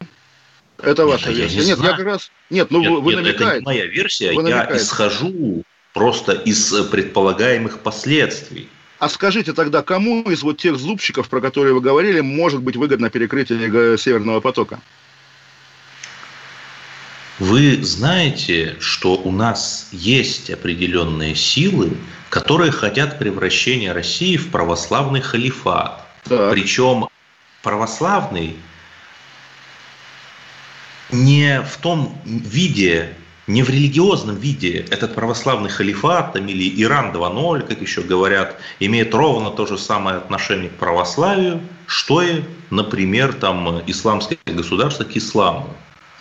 Это 0.80 1.04
ваша 1.06 1.30
нет, 1.30 1.38
версия. 1.38 1.56
Я 1.56 1.62
не 1.62 1.68
нет, 1.68 1.78
знаю. 1.78 1.90
я 1.92 1.96
как 1.96 2.06
раз. 2.06 2.30
Нет, 2.48 2.70
ну 2.70 2.80
нет, 2.80 2.90
вы 3.02 3.14
нет, 3.14 3.24
намекаете. 3.24 3.44
Это 3.44 3.58
не 3.58 3.64
моя 3.64 3.86
версия. 3.86 4.32
Вы 4.32 4.48
я 4.48 4.56
намекаете. 4.56 4.84
исхожу 4.84 5.62
просто 5.94 6.32
из 6.32 6.72
предполагаемых 6.90 7.80
последствий. 7.80 8.68
А 8.98 9.08
скажите 9.08 9.52
тогда, 9.52 9.82
кому 9.82 10.22
из 10.22 10.42
вот 10.42 10.58
тех 10.58 10.76
зубчиков, 10.76 11.28
про 11.28 11.40
которые 11.40 11.74
вы 11.74 11.80
говорили, 11.80 12.20
может 12.20 12.62
быть 12.62 12.76
выгодно 12.76 13.10
перекрытие 13.10 13.98
Северного 13.98 14.40
потока? 14.40 14.80
Вы 17.38 17.82
знаете, 17.82 18.76
что 18.80 19.14
у 19.14 19.30
нас 19.30 19.88
есть 19.92 20.50
определенные 20.50 21.34
силы, 21.34 21.96
которые 22.30 22.72
хотят 22.72 23.18
превращения 23.18 23.92
России 23.92 24.36
в 24.36 24.50
православный 24.50 25.20
халифат. 25.20 26.02
Так. 26.24 26.52
Причем 26.52 27.08
православный 27.62 28.56
не 31.10 31.60
в 31.62 31.76
том 31.76 32.18
виде, 32.24 33.14
не 33.46 33.62
в 33.62 33.68
религиозном 33.68 34.36
виде 34.36 34.86
этот 34.90 35.14
православный 35.14 35.68
халифат 35.68 36.32
там, 36.32 36.48
или 36.48 36.82
Иран 36.82 37.12
2.0, 37.14 37.66
как 37.66 37.82
еще 37.82 38.00
говорят, 38.00 38.56
имеет 38.80 39.14
ровно 39.14 39.50
то 39.50 39.66
же 39.66 39.76
самое 39.76 40.16
отношение 40.16 40.70
к 40.70 40.76
православию, 40.76 41.60
что 41.86 42.22
и, 42.22 42.42
например, 42.70 43.34
там, 43.34 43.82
исламское 43.86 44.38
государство 44.46 45.04
к 45.04 45.14
исламу. 45.16 45.68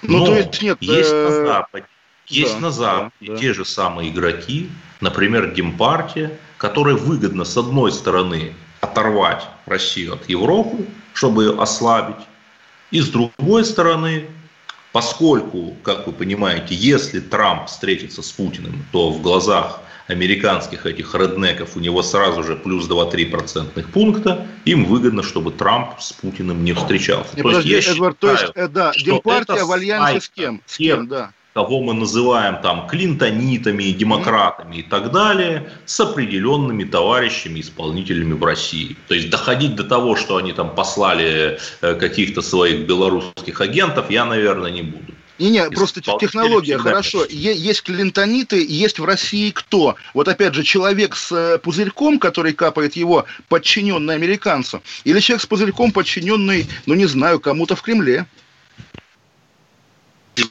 Ну, 0.02 0.20
Но 0.20 0.26
то 0.28 0.36
есть 0.38 0.62
нет. 0.62 0.78
Есть 0.82 1.12
на 1.12 1.16
э, 1.16 1.46
Западе, 1.46 1.86
есть 2.28 2.54
да, 2.56 2.60
на 2.60 2.72
Западе 2.72 3.12
да, 3.22 3.38
те 3.38 3.54
же 3.54 3.66
самые 3.66 4.10
игроки, 4.10 4.70
например, 5.02 5.54
Демпартия, 5.54 6.32
которая 6.58 6.96
выгодно, 6.96 7.46
с 7.46 7.58
одной 7.58 7.92
стороны, 7.92 8.54
оторвать 8.82 9.48
Россию 9.66 10.14
от 10.14 10.30
Европы, 10.30 10.86
чтобы 11.14 11.44
ее 11.44 11.62
ослабить, 11.62 12.24
и 12.92 13.02
с 13.02 13.10
другой 13.10 13.66
стороны, 13.66 14.28
поскольку, 14.92 15.76
как 15.84 16.08
вы 16.08 16.14
понимаете, 16.14 16.76
если 16.76 17.20
Трамп 17.20 17.68
встретится 17.68 18.22
с 18.22 18.32
Путиным, 18.32 18.86
то 18.92 19.12
в 19.12 19.22
глазах 19.22 19.82
американских 20.08 20.86
этих 20.86 21.14
реднеков 21.16 21.76
у 21.76 21.80
него 21.80 22.04
сразу 22.04 22.44
же 22.44 22.56
плюс 22.56 22.88
2-3 22.90 23.30
процентных 23.30 23.90
пункта, 23.90 24.46
им 24.66 24.86
выгодно, 24.86 25.24
чтобы 25.24 25.52
Трамп 25.52 26.00
с 26.00 26.14
Путиным 26.14 26.64
не 26.64 26.74
встречался. 26.74 27.36
Не, 27.36 27.42
то 27.42 27.50
подожди, 27.50 27.70
есть, 27.70 27.88
Эдвард, 27.90 28.18
считаю, 28.18 28.38
то 28.38 28.44
есть, 28.44 28.54
э, 28.56 28.68
да, 28.68 28.94
Демпартия 28.96 29.66
в 29.66 29.72
альянсе 29.72 30.22
с 30.22 30.30
кем? 30.30 30.62
С 30.66 30.78
кем, 30.78 31.08
да 31.08 31.32
кого 31.56 31.82
мы 31.82 31.94
называем 31.94 32.62
там 32.62 32.86
клинтонитами, 32.86 33.86
демократами 33.86 34.76
и 34.76 34.84
так 34.84 35.14
далее, 35.14 35.70
с 35.86 35.98
определенными 36.02 36.84
товарищами, 36.84 37.62
исполнителями 37.62 38.34
в 38.34 38.44
России. 38.44 38.98
То 39.08 39.16
есть 39.16 39.30
доходить 39.30 39.76
до 39.76 39.86
того, 39.86 40.18
что 40.18 40.36
они 40.36 40.52
там 40.52 40.76
послали 40.76 41.58
э, 41.82 41.96
каких-то 41.96 42.42
своих 42.42 42.86
белорусских 42.86 43.62
агентов, 43.62 44.12
я, 44.12 44.26
наверное, 44.26 44.70
не 44.70 44.82
буду. 44.82 45.15
Не, 45.38 45.50
не, 45.50 45.70
просто 45.70 46.02
технология, 46.02 46.78
хорошо. 46.78 47.26
Есть 47.26 47.84
клинтониты, 47.84 48.66
есть 48.66 49.00
в 49.00 49.06
России 49.06 49.52
кто? 49.52 49.96
Вот 50.14 50.28
опять 50.28 50.54
же, 50.54 50.64
человек 50.64 51.16
с 51.16 51.32
э, 51.32 51.58
пузырьком, 51.60 52.20
который 52.20 52.54
капает 52.54 52.96
его, 52.96 53.26
подчиненный 53.50 54.16
американцу, 54.16 54.82
или 55.04 55.20
человек 55.20 55.42
с 55.42 55.46
пузырьком, 55.46 55.92
подчиненный, 55.92 56.68
ну 56.86 56.94
не 56.94 57.06
знаю, 57.06 57.40
кому-то 57.40 57.76
в 57.76 57.82
Кремле. 57.82 58.26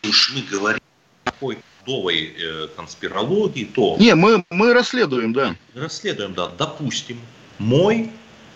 Уж 0.03 0.33
мы 0.35 0.43
говорим 0.43 0.81
такой 1.25 1.59
новой 1.87 2.35
э, 2.39 2.69
конспирологии, 2.77 3.65
то... 3.65 3.97
Не, 3.99 4.15
мы, 4.15 4.45
мы 4.51 4.73
расследуем, 4.73 5.33
да. 5.33 5.57
Расследуем, 5.75 6.35
да. 6.35 6.49
Допустим, 6.49 7.19
мой 7.59 8.11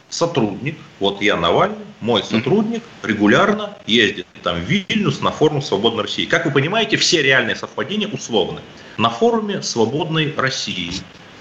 сотрудник, 0.08 0.76
вот 1.00 1.20
я 1.22 1.36
Навальный, 1.36 1.84
мой 2.00 2.22
сотрудник 2.22 2.82
регулярно 3.02 3.76
ездит 3.86 4.26
там 4.42 4.56
в 4.60 4.64
Вильнюс 4.64 5.20
на 5.20 5.30
форум 5.30 5.60
«Свободной 5.60 6.04
России». 6.04 6.24
Как 6.24 6.46
вы 6.46 6.52
понимаете, 6.52 6.96
все 6.96 7.22
реальные 7.22 7.56
совпадения 7.56 8.08
условны. 8.08 8.60
На 8.96 9.10
форуме 9.10 9.62
«Свободной 9.62 10.32
России» 10.36 10.92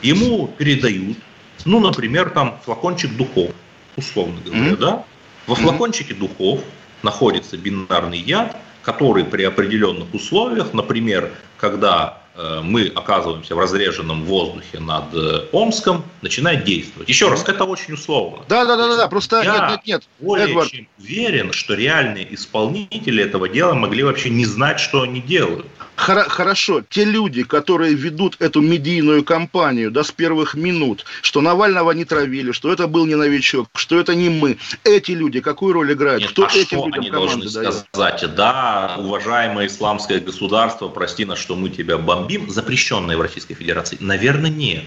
ему 0.01 0.47
передают, 0.47 1.17
ну, 1.65 1.79
например, 1.79 2.31
там 2.31 2.59
флакончик 2.65 3.15
духов, 3.15 3.51
условно 3.95 4.39
говоря, 4.43 4.71
mm-hmm. 4.71 4.77
да? 4.77 5.05
Во 5.45 5.55
флакончике 5.55 6.13
духов 6.13 6.61
находится 7.03 7.57
бинарный 7.57 8.19
яд, 8.19 8.57
который 8.81 9.23
при 9.23 9.43
определенных 9.43 10.13
условиях, 10.13 10.73
например, 10.73 11.31
когда 11.57 12.21
мы 12.63 12.91
оказываемся 12.93 13.55
в 13.55 13.59
разреженном 13.59 14.23
воздухе 14.23 14.79
над 14.79 15.13
э, 15.13 15.47
Омском, 15.51 16.03
начинает 16.21 16.63
действовать. 16.63 17.09
Еще 17.09 17.29
раз, 17.29 17.43
это 17.47 17.63
очень 17.63 17.95
условно. 17.95 18.43
Да, 18.47 18.65
да, 18.65 18.77
да, 18.77 18.95
да, 18.95 19.07
просто 19.07 19.41
я 19.41 19.53
нет, 19.53 19.69
нет, 19.69 19.81
нет. 19.85 20.03
Более 20.19 20.49
Эдвард. 20.49 20.69
чем 20.69 20.87
уверен, 20.99 21.51
что 21.51 21.73
реальные 21.73 22.33
исполнители 22.33 23.23
этого 23.23 23.49
дела 23.49 23.73
могли 23.73 24.03
вообще 24.03 24.29
не 24.29 24.45
знать, 24.45 24.79
что 24.79 25.01
они 25.01 25.21
делают. 25.21 25.65
Хорошо, 25.97 26.83
те 26.89 27.03
люди, 27.03 27.43
которые 27.43 27.93
ведут 27.93 28.37
эту 28.39 28.61
медийную 28.61 29.23
кампанию 29.23 29.91
да, 29.91 30.03
с 30.03 30.11
первых 30.11 30.53
минут, 30.53 31.05
что 31.21 31.41
Навального 31.41 31.91
не 31.91 32.05
травили, 32.05 32.51
что 32.51 32.71
это 32.71 32.87
был 32.87 33.05
не 33.05 33.15
новичок, 33.15 33.67
что 33.75 33.99
это 33.99 34.15
не 34.15 34.29
мы, 34.29 34.57
эти 34.83 35.11
люди 35.11 35.41
какую 35.41 35.73
роль 35.73 35.91
играют? 35.91 36.21
Нет, 36.21 36.31
Кто 36.31 36.45
а 36.45 36.49
этим 36.49 36.65
что 36.65 36.85
людям 36.85 37.01
они 37.01 37.09
должны 37.09 37.49
дает? 37.49 37.73
сказать? 37.73 38.35
Да, 38.35 38.95
уважаемое 38.99 39.67
исламское 39.67 40.19
государство, 40.19 40.87
прости 40.87 41.25
нас, 41.25 41.39
что 41.39 41.55
мы 41.55 41.69
тебя 41.69 41.97
бомбим 41.97 42.27
бомбим, 42.27 42.49
запрещенное 42.49 43.17
в 43.17 43.21
Российской 43.21 43.55
Федерации? 43.55 43.97
Наверное, 43.99 44.49
нет. 44.49 44.83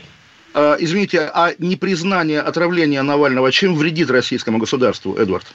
А, 0.53 0.77
извините, 0.79 1.31
а 1.33 1.53
непризнание 1.59 2.41
отравления 2.41 3.03
Навального 3.03 3.53
чем 3.53 3.77
вредит 3.77 4.11
российскому 4.11 4.59
государству, 4.59 5.15
Эдвард? 5.17 5.47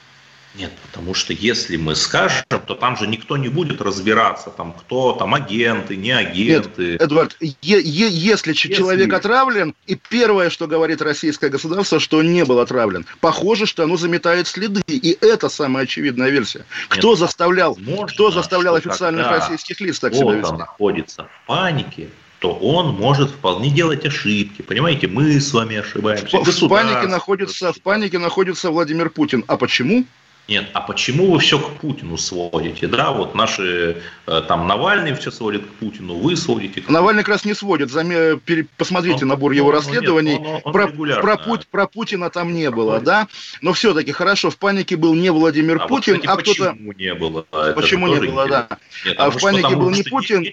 Нет, 0.58 0.72
потому 0.90 1.12
что 1.12 1.32
если 1.34 1.76
мы 1.76 1.94
скажем, 1.94 2.44
то 2.48 2.74
там 2.74 2.96
же 2.96 3.06
никто 3.06 3.36
не 3.36 3.48
будет 3.48 3.82
разбираться, 3.82 4.50
там 4.50 4.72
кто 4.72 5.12
там 5.12 5.34
агенты, 5.34 5.96
не 5.96 6.12
агенты. 6.12 6.92
Нет, 6.92 7.02
Эдвард, 7.02 7.36
е- 7.40 7.54
е- 7.62 8.08
если, 8.08 8.52
если 8.52 8.74
человек 8.74 9.12
отравлен, 9.12 9.74
и 9.86 9.96
первое, 9.96 10.48
что 10.48 10.66
говорит 10.66 11.02
российское 11.02 11.50
государство, 11.50 12.00
что 12.00 12.18
он 12.18 12.32
не 12.32 12.44
был 12.44 12.60
отравлен, 12.60 13.04
похоже, 13.20 13.66
что 13.66 13.82
оно 13.84 13.96
заметает 13.96 14.46
следы, 14.46 14.82
и 14.86 15.18
это 15.20 15.48
самая 15.50 15.84
очевидная 15.84 16.30
версия. 16.30 16.64
Кто 16.88 17.10
Нет, 17.10 17.18
заставлял, 17.18 17.74
возможно, 17.74 18.06
кто 18.06 18.30
заставлял 18.30 18.74
официальных 18.76 19.28
российских 19.28 19.80
лиц 19.80 19.98
так 19.98 20.14
себя 20.14 20.32
вести? 20.32 20.54
находится 20.54 21.24
в 21.24 21.46
панике, 21.46 22.08
то 22.38 22.52
он 22.52 22.94
может 22.94 23.30
вполне 23.30 23.70
делать 23.70 24.04
ошибки. 24.06 24.62
Понимаете, 24.62 25.06
мы 25.06 25.38
с 25.40 25.52
вами 25.52 25.76
ошибаемся. 25.76 26.38
В, 26.38 26.44
в 26.46 26.68
панике 26.68 27.08
находится, 27.08 27.72
в 27.72 27.80
панике 27.80 28.18
находится 28.18 28.70
Владимир 28.70 29.10
Путин. 29.10 29.44
А 29.48 29.56
почему? 29.56 30.04
Нет, 30.48 30.68
а 30.74 30.80
почему 30.80 31.32
вы 31.32 31.40
все 31.40 31.58
к 31.58 31.72
Путину 31.80 32.16
сводите? 32.16 32.86
Да, 32.86 33.10
вот 33.10 33.34
наши, 33.34 34.00
э, 34.26 34.42
там, 34.46 34.68
Навальный 34.68 35.12
все 35.14 35.32
сводит 35.32 35.66
к 35.66 35.68
Путину, 35.70 36.14
вы 36.14 36.36
сводите 36.36 36.82
к 36.82 36.88
Навальный 36.88 37.24
как 37.24 37.30
раз 37.30 37.44
не 37.44 37.52
сводит. 37.52 37.90
Заме... 37.90 38.38
Посмотрите 38.76 39.24
он, 39.24 39.28
набор 39.28 39.50
его 39.50 39.68
он, 39.68 39.74
расследований. 39.74 40.38
Нет, 40.38 40.40
он, 40.40 40.60
он 40.64 40.72
про, 40.72 40.86
про, 41.20 41.36
Путь, 41.36 41.66
про 41.66 41.88
Путина 41.88 42.30
там 42.30 42.54
не 42.54 42.70
было, 42.70 43.00
да? 43.00 43.26
Но 43.60 43.72
все-таки 43.72 44.12
хорошо, 44.12 44.50
в 44.50 44.56
панике 44.56 44.96
был 44.96 45.14
не 45.14 45.30
Владимир 45.30 45.82
а 45.82 45.88
Путин, 45.88 46.14
вот, 46.14 46.22
кстати, 46.22 46.38
а 46.38 46.42
кто-то... 46.42 46.70
Почему 46.70 46.92
не 46.92 47.14
было? 47.14 47.46
Это 47.50 47.72
почему 47.72 48.06
не 48.06 48.20
было, 48.20 48.46
да. 48.46 48.68
Нет, 49.04 49.16
а 49.18 49.30
в 49.30 49.40
панике 49.40 49.74
был 49.74 49.90
не 49.90 50.04
Путин. 50.04 50.46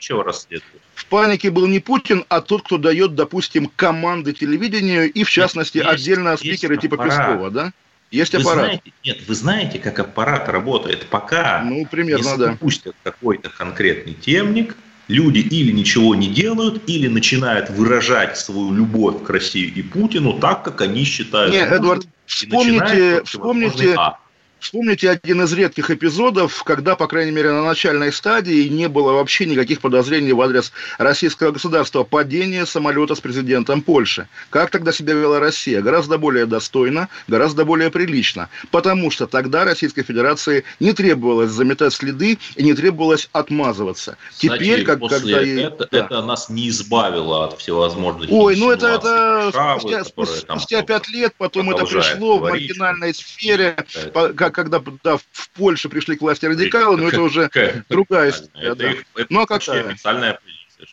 В 0.96 1.06
панике 1.06 1.52
был 1.52 1.68
не 1.68 1.80
Путин, 1.80 2.26
а 2.30 2.42
тот, 2.42 2.64
кто 2.64 2.80
дает, 2.80 3.14
допустим, 3.14 3.70
команды 3.76 4.34
телевидению 4.34 5.12
и, 5.12 5.24
в 5.24 5.30
частности, 5.30 5.78
есть, 5.78 5.90
отдельно 5.90 6.30
есть 6.30 6.44
спикеры 6.44 6.78
типа 6.78 6.98
Пескова, 6.98 7.52
да? 7.52 7.74
Есть 8.14 8.34
вы 8.36 8.42
аппарат. 8.42 8.66
Знаете, 8.66 8.94
нет, 9.04 9.18
вы 9.28 9.34
знаете, 9.34 9.80
как 9.80 9.98
аппарат 9.98 10.48
работает. 10.48 11.08
Пока 11.08 11.64
ну, 11.64 11.84
примерно, 11.88 12.22
не 12.22 12.38
запустят 12.38 12.96
да. 13.04 13.10
какой-то 13.10 13.50
конкретный 13.50 14.14
темник, 14.14 14.78
люди 15.08 15.40
или 15.40 15.72
ничего 15.72 16.14
не 16.14 16.28
делают, 16.28 16.88
или 16.88 17.08
начинают 17.08 17.72
выражать 17.72 18.38
свою 18.38 18.72
любовь 18.72 19.24
к 19.24 19.30
России 19.32 19.66
и 19.66 19.82
Путину 19.82 20.38
так, 20.40 20.64
как 20.64 20.82
они 20.82 21.06
считают. 21.06 21.52
Нет, 21.52 21.72
Эдвард, 21.72 22.06
вспомните, 22.28 23.24
вспомните, 23.24 23.96
а. 23.98 24.20
Вспомните 24.64 25.10
один 25.10 25.42
из 25.42 25.52
редких 25.52 25.92
эпизодов, 25.92 26.64
когда, 26.64 26.96
по 26.96 27.06
крайней 27.08 27.32
мере, 27.32 27.52
на 27.52 27.66
начальной 27.66 28.14
стадии 28.14 28.70
не 28.70 28.88
было 28.88 29.12
вообще 29.12 29.46
никаких 29.46 29.82
подозрений 29.82 30.32
в 30.32 30.42
адрес 30.42 30.72
российского 30.98 31.52
государства. 31.52 32.04
Падение 32.04 32.66
самолета 32.66 33.16
с 33.16 33.20
президентом 33.20 33.82
Польши. 33.82 34.30
Как 34.50 34.70
тогда 34.70 34.94
себя 34.94 35.16
вела 35.16 35.42
Россия? 35.42 35.82
Гораздо 35.82 36.18
более 36.18 36.46
достойно, 36.46 37.10
гораздо 37.28 37.66
более 37.66 37.92
прилично. 37.92 38.48
Потому 38.72 39.12
что 39.12 39.28
тогда 39.28 39.66
Российской 39.66 40.04
Федерации 40.04 40.64
не 40.80 40.94
требовалось 40.94 41.52
заметать 41.52 41.94
следы 41.94 42.40
и 42.56 42.64
не 42.64 42.74
требовалось 42.74 43.28
отмазываться. 43.34 44.16
Кстати, 44.30 44.64
Теперь, 44.64 44.86
как, 44.86 45.00
после 45.00 45.36
когда... 45.36 45.62
Это, 45.62 45.88
да. 45.92 46.00
это 46.00 46.22
нас 46.22 46.48
не 46.48 46.70
избавило 46.70 47.48
от 47.48 47.60
всевозможных 47.60 48.32
Ой, 48.32 48.56
ну 48.56 48.72
это, 48.72 48.88
это 48.88 49.52
Шавы, 49.52 50.06
спустя, 50.06 50.40
спустя 50.40 50.82
пять 50.84 51.10
лет 51.10 51.34
потом 51.38 51.70
это 51.72 51.86
пришло 51.86 52.40
говорить, 52.40 52.72
в 52.72 52.78
маргинальной 52.78 53.14
сфере, 53.14 53.76
как 54.14 54.53
когда 54.54 54.82
да, 55.04 55.18
в 55.18 55.50
Польше 55.50 55.90
пришли 55.90 56.16
к 56.16 56.22
власти 56.22 56.46
радикалы, 56.46 56.98
но 56.98 57.08
это 57.08 57.22
уже 57.22 57.50
другая 57.90 58.30
история. 58.30 58.76
Да. 58.76 59.26
Ну 59.30 59.42
а 59.42 59.46
какая? 59.46 59.90
официальная 59.90 60.40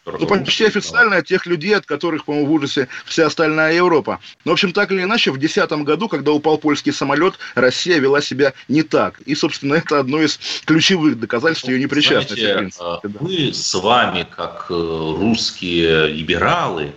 ну, 0.06 0.26
почти 0.26 0.66
официально 0.66 1.22
тех 1.22 1.46
людей, 1.46 1.76
от 1.76 1.86
которых, 1.86 2.24
по-моему, 2.24 2.46
в 2.46 2.52
ужасе 2.52 2.88
вся 3.04 3.26
остальная 3.26 3.74
Европа. 3.74 4.20
Но, 4.44 4.52
в 4.52 4.54
общем, 4.54 4.72
так 4.72 4.92
или 4.92 5.02
иначе, 5.02 5.30
в 5.30 5.38
2010 5.38 5.84
году, 5.84 6.08
когда 6.08 6.32
упал 6.32 6.58
польский 6.58 6.92
самолет, 6.92 7.34
Россия 7.54 7.98
вела 7.98 8.20
себя 8.20 8.52
не 8.68 8.82
так. 8.82 9.20
И, 9.22 9.34
собственно, 9.34 9.74
это 9.74 9.98
одно 9.98 10.22
из 10.22 10.38
ключевых 10.64 11.18
доказательств 11.18 11.68
ее 11.68 11.80
непричастности. 11.80 12.70
Знаете, 12.70 13.00
мы 13.20 13.52
с 13.52 13.74
вами, 13.74 14.26
как 14.30 14.66
э, 14.70 14.74
русские 14.74 16.08
либералы, 16.08 16.92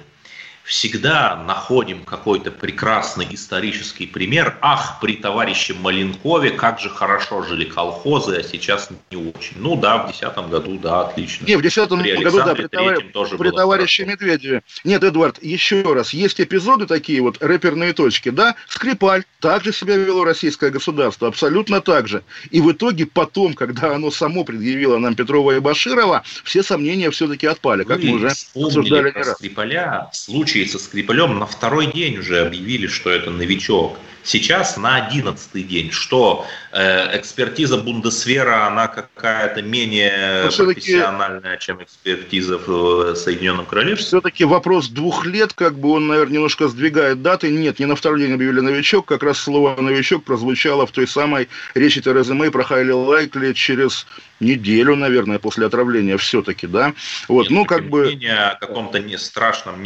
всегда 0.63 1.35
находим 1.35 2.03
какой-то 2.03 2.51
прекрасный 2.51 3.27
исторический 3.31 4.07
пример. 4.07 4.57
Ах, 4.61 4.99
при 5.01 5.15
товарище 5.15 5.73
Маленкове, 5.73 6.51
как 6.51 6.79
же 6.79 6.89
хорошо 6.89 7.43
жили 7.43 7.65
колхозы, 7.65 8.37
а 8.37 8.43
сейчас 8.43 8.89
не 9.11 9.17
очень. 9.17 9.57
Ну 9.57 9.75
да, 9.75 9.97
в 9.97 10.05
2010 10.07 10.49
году, 10.49 10.79
да, 10.79 11.01
отлично. 11.01 11.45
Не, 11.45 11.57
в 11.57 11.61
2010 11.61 12.23
году, 12.23 12.37
да, 12.37 12.55
при, 12.55 12.67
товар... 12.67 13.01
тоже 13.13 13.37
при 13.37 13.49
товарище 13.51 14.05
хорошо. 14.05 14.23
Медведеве. 14.23 14.63
Нет, 14.83 15.03
Эдвард, 15.03 15.43
еще 15.43 15.81
раз, 15.93 16.13
есть 16.13 16.39
эпизоды 16.39 16.85
такие 16.85 17.21
вот, 17.21 17.37
рэперные 17.41 17.93
точки, 17.93 18.29
да, 18.29 18.55
Скрипаль, 18.67 19.23
также 19.39 19.73
себя 19.73 19.97
вело 19.97 20.23
российское 20.23 20.69
государство, 20.69 21.27
абсолютно 21.27 21.81
так 21.81 22.07
же. 22.07 22.23
И 22.51 22.61
в 22.61 22.71
итоге 22.71 23.05
потом, 23.05 23.53
когда 23.53 23.95
оно 23.95 24.11
само 24.11 24.43
предъявило 24.43 24.97
нам 24.97 25.15
Петрова 25.15 25.55
и 25.55 25.59
Баширова, 25.59 26.23
все 26.43 26.63
сомнения 26.63 27.11
все-таки 27.11 27.47
отпали, 27.47 27.83
как 27.83 27.99
Вы 27.99 28.05
мы 28.05 28.15
уже 28.15 28.27
обсуждали 28.27 29.11
не 29.11 29.21
раз. 29.21 29.37
Скрипаля, 29.37 30.09
случай 30.13 30.52
случае 30.53 30.67
со 30.67 30.79
Скрипалем 30.79 31.39
на 31.39 31.45
второй 31.47 31.87
день 31.87 32.19
уже 32.19 32.41
объявили, 32.41 32.87
что 32.87 33.09
это 33.09 33.31
новичок. 33.31 33.97
Сейчас 34.25 34.77
на 34.77 34.95
одиннадцатый 34.95 35.63
день, 35.63 35.91
что 35.91 36.45
э, 36.71 37.17
экспертиза 37.17 37.77
Бундесвера, 37.77 38.67
она 38.67 38.87
какая-то 38.87 39.61
менее 39.61 40.43
Но 40.45 40.65
профессиональная, 40.65 41.57
чем 41.57 41.83
экспертиза 41.83 42.57
в 42.57 43.11
э, 43.11 43.15
Соединенном 43.15 43.65
Королевстве? 43.65 44.05
Все-таки 44.05 44.45
вопрос 44.45 44.87
двух 44.87 45.25
лет, 45.25 45.51
как 45.51 45.77
бы 45.77 45.89
он, 45.91 46.07
наверное, 46.07 46.35
немножко 46.35 46.69
сдвигает 46.69 47.21
даты. 47.21 47.49
Нет, 47.51 47.79
не 47.79 47.85
на 47.85 47.97
второй 47.97 48.21
день 48.21 48.33
объявили 48.33 48.61
новичок, 48.61 49.05
как 49.07 49.23
раз 49.23 49.39
слово 49.39 49.79
новичок 49.81 50.23
прозвучало 50.23 50.87
в 50.87 50.91
той 50.91 51.05
самой 51.05 51.49
речи 51.73 51.99
Терезы 51.99 52.33
Мэй 52.33 52.49
про 52.49 52.63
Хайли 52.63 52.91
Лайкли 52.91 53.51
через 53.51 54.07
неделю, 54.39 54.95
наверное, 54.95 55.39
после 55.39 55.65
отравления 55.65 56.17
все-таки, 56.17 56.67
да? 56.67 56.93
Вот, 57.27 57.49
Нет, 57.49 57.51
ну, 57.51 57.65
как 57.65 57.89
бы... 57.89 58.17
о 58.29 58.55
каком-то 58.55 58.99
не 58.99 59.17
страшном 59.17 59.81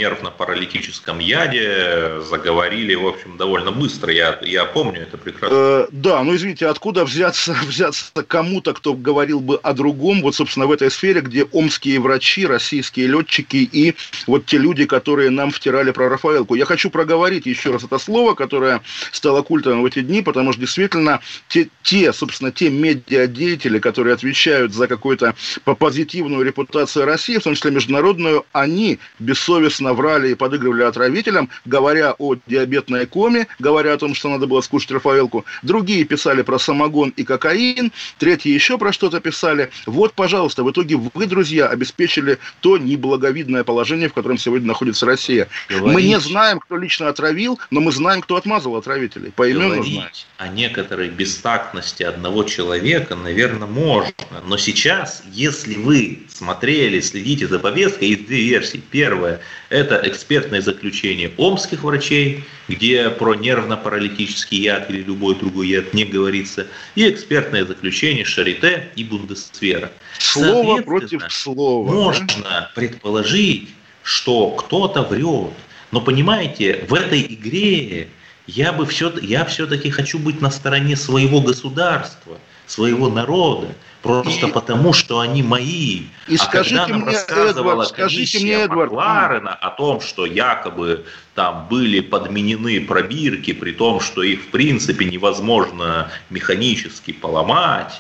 нервно-паралитическом 0.58 1.20
яде 1.20 2.22
заговорили, 2.22 2.96
в 2.96 3.08
общем, 3.08 3.38
довольно 3.38 3.72
быстро. 3.72 4.12
Я, 4.12 4.40
я 4.42 4.66
помню 4.66 5.02
это 5.02 5.18
прекрасно. 5.18 5.56
Э, 5.56 5.88
да, 5.92 6.24
ну, 6.24 6.36
извините, 6.36 6.68
откуда 6.68 7.06
взяться, 7.06 7.56
взяться 7.68 8.12
кому-то, 8.28 8.74
кто 8.74 8.94
говорил 8.94 9.40
бы 9.40 9.58
о 9.58 9.74
другом, 9.74 10.22
вот, 10.22 10.36
собственно, 10.36 10.68
в 10.68 10.72
этой 10.72 10.92
сфере, 10.92 11.22
где 11.22 11.44
омские 11.44 12.00
врачи, 12.00 12.46
российские 12.46 13.08
летчики 13.08 13.58
и 13.58 13.96
вот 14.26 14.46
те 14.46 14.58
люди, 14.58 14.86
которые 14.86 15.30
нам 15.30 15.52
втирали 15.52 15.92
про 15.92 16.10
Рафаэлку. 16.10 16.56
Я 16.56 16.66
хочу 16.66 16.90
проговорить 16.90 17.46
еще 17.46 17.72
раз 17.72 17.84
это 17.84 17.98
слово, 18.00 18.34
которое 18.34 18.82
стало 19.12 19.42
культовым 19.42 19.84
в 19.84 19.86
эти 19.86 20.02
дни, 20.02 20.22
потому 20.22 20.52
что 20.52 20.62
действительно 20.62 21.22
те, 21.48 21.70
те 21.84 22.12
собственно, 22.14 22.52
те 22.52 22.70
медиадеятели, 22.70 23.80
которые 23.80 24.14
отвечают 24.14 24.74
за 24.74 24.88
какую-то 24.88 25.36
позитивную 25.64 26.44
репутацию 26.44 27.06
России, 27.06 27.38
в 27.38 27.44
том 27.44 27.56
числе 27.56 27.72
международную, 27.72 28.46
они 28.54 29.00
бессовестно 29.20 29.94
врали 29.94 30.32
и 30.32 30.36
подыгрывали 30.48 30.84
отравителям, 30.84 31.50
говоря 31.66 32.16
о 32.18 32.36
диабетной 32.48 33.06
коме, 33.06 33.48
говоря 33.60 33.94
о 33.94 33.98
том, 33.98 34.16
что 34.16 34.30
надо 34.30 34.48
было 34.48 34.62
скушать 34.62 34.92
Рафаэлку. 34.92 35.44
Другие 35.62 36.06
писали 36.06 36.42
про 36.42 36.58
самогон 36.58 37.10
и 37.18 37.24
кокаин, 37.24 37.92
третьи 38.18 38.50
еще 38.50 38.78
про 38.78 38.94
что-то 38.94 39.20
писали. 39.20 39.70
Вот, 39.86 40.14
пожалуйста, 40.14 40.64
в 40.64 40.72
итоге 40.72 40.96
вы, 40.96 41.26
друзья, 41.26 41.68
обеспечили 41.68 42.38
то 42.62 42.78
неблаговидное 42.78 43.66
положение, 43.66 44.08
в 44.08 44.14
котором 44.14 44.38
сегодня 44.38 44.68
находится 44.68 45.06
Россия. 45.06 45.50
Говорить... 45.70 45.94
Мы 45.94 46.02
не 46.04 46.20
знаем, 46.20 46.60
кто 46.60 46.78
лично 46.78 47.10
отравил, 47.10 47.60
но 47.70 47.82
мы 47.82 47.92
знаем, 47.92 48.22
кто 48.22 48.38
отмазал 48.38 48.78
отравителей. 48.78 49.32
Поименно 49.36 49.84
знаем. 49.84 50.10
о 50.38 50.48
некоторой 50.48 51.10
бестактности 51.10 52.04
одного 52.04 52.44
человека, 52.44 53.16
наверное, 53.16 53.68
можно. 53.68 54.14
Но 54.46 54.58
сейчас, 54.58 55.24
если 55.32 55.76
вы 55.76 56.20
смотрели, 56.30 57.02
следите 57.02 57.48
за 57.48 57.60
повесткой, 57.60 58.10
есть 58.10 58.28
две 58.28 58.44
версии. 58.44 58.78
Первая– 58.78 59.42
это 59.70 60.02
экспертное 60.04 60.62
заключение 60.62 61.32
омских 61.38 61.84
врачей, 61.84 62.44
где 62.68 63.10
про 63.10 63.36
нервно-паралитический 63.36 64.60
яд 64.62 64.90
или 64.90 65.04
любой 65.04 65.36
другой 65.36 65.68
яд 65.68 65.94
не 65.94 66.06
говорится, 66.06 66.68
и 66.96 67.10
экспертное 67.10 67.66
заключение 67.66 68.26
Шарите 68.26 68.90
и 68.96 69.04
Бундесвера. 69.04 69.92
Слово 70.20 70.82
против 70.82 71.32
слова. 71.32 71.92
Можно 71.92 72.28
да? 72.44 72.72
предположить, 72.76 73.70
что 74.04 74.52
кто-то 74.52 75.04
врет. 75.04 75.54
Но 75.92 76.02
понимаете, 76.02 76.86
в 76.88 76.94
этой 76.94 77.22
игре 77.22 78.10
я 78.48 78.72
бы 78.72 78.86
все, 78.86 79.14
я 79.22 79.46
все-таки 79.46 79.90
хочу 79.90 80.18
быть 80.20 80.42
на 80.42 80.50
стороне 80.50 80.96
своего 80.96 81.42
государства, 81.42 82.38
своего 82.68 83.10
народа. 83.10 83.68
Просто 84.04 84.48
и, 84.48 84.52
потому, 84.52 84.94
что 84.94 85.20
они 85.20 85.42
мои. 85.42 86.04
И 86.28 86.36
а 86.36 86.38
скажите 86.38 86.76
когда 86.76 86.88
нам 86.94 87.02
мне, 87.02 87.12
рассказывала 87.12 87.72
Эдвард, 87.72 87.90
скажите 87.90 88.40
мне, 88.40 88.54
Эдвард, 88.54 88.92
Макларена 88.92 89.54
о 89.54 89.70
том, 89.72 90.02
что 90.02 90.26
якобы 90.26 91.06
там 91.34 91.68
были 91.70 92.00
подменены 92.00 92.80
пробирки, 92.82 93.54
при 93.54 93.72
том, 93.72 94.00
что 94.00 94.22
их 94.22 94.44
в 94.44 94.48
принципе 94.52 95.06
невозможно 95.06 96.12
механически 96.30 97.12
поломать, 97.12 98.00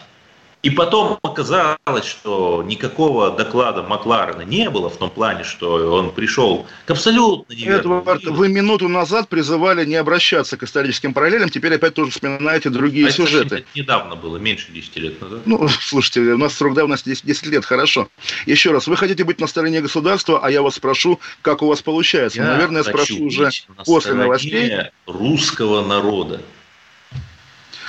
и 0.63 0.69
потом 0.69 1.19
оказалось, 1.21 2.05
что 2.05 2.63
никакого 2.65 3.31
доклада 3.31 3.83
Макларена 3.83 4.41
не 4.41 4.69
было 4.69 4.89
в 4.89 4.97
том 4.97 5.09
плане, 5.09 5.43
что 5.43 5.93
он 5.93 6.11
пришел 6.11 6.65
к 6.85 6.91
абсолютно 6.91 7.53
неверному 7.53 8.01
Эдвард, 8.01 8.25
вы 8.25 8.49
минуту 8.49 8.87
назад 8.87 9.29
призывали 9.29 9.85
не 9.85 9.95
обращаться 9.95 10.57
к 10.57 10.63
историческим 10.63 11.13
параллелям, 11.13 11.49
теперь 11.49 11.75
опять 11.75 11.93
тоже 11.93 12.11
вспоминаете 12.11 12.69
другие 12.69 13.07
а 13.07 13.11
сюжеты. 13.11 13.57
Это 13.57 13.65
недавно 13.75 14.15
было, 14.15 14.37
меньше 14.37 14.71
10 14.71 14.97
лет 14.97 15.21
назад. 15.21 15.41
Ну, 15.45 15.67
слушайте, 15.69 16.21
у 16.21 16.37
нас 16.37 16.53
срок 16.53 16.73
давности 16.73 17.09
10, 17.09 17.25
10 17.25 17.45
лет, 17.47 17.65
хорошо. 17.65 18.09
Еще 18.45 18.71
раз, 18.71 18.87
вы 18.87 18.97
хотите 18.97 19.23
быть 19.23 19.39
на 19.39 19.47
стороне 19.47 19.81
государства, 19.81 20.39
а 20.43 20.49
я 20.49 20.63
вас 20.63 20.75
спрошу, 20.75 21.19
как 21.43 21.61
у 21.61 21.67
вас 21.67 21.81
получается. 21.81 22.39
Я 22.39 22.45
Наверное, 22.45 22.83
спрошу 22.83 23.25
уже 23.25 23.49
после 23.85 24.13
новостей. 24.13 24.73
русского 25.05 25.85
народа 25.85 26.41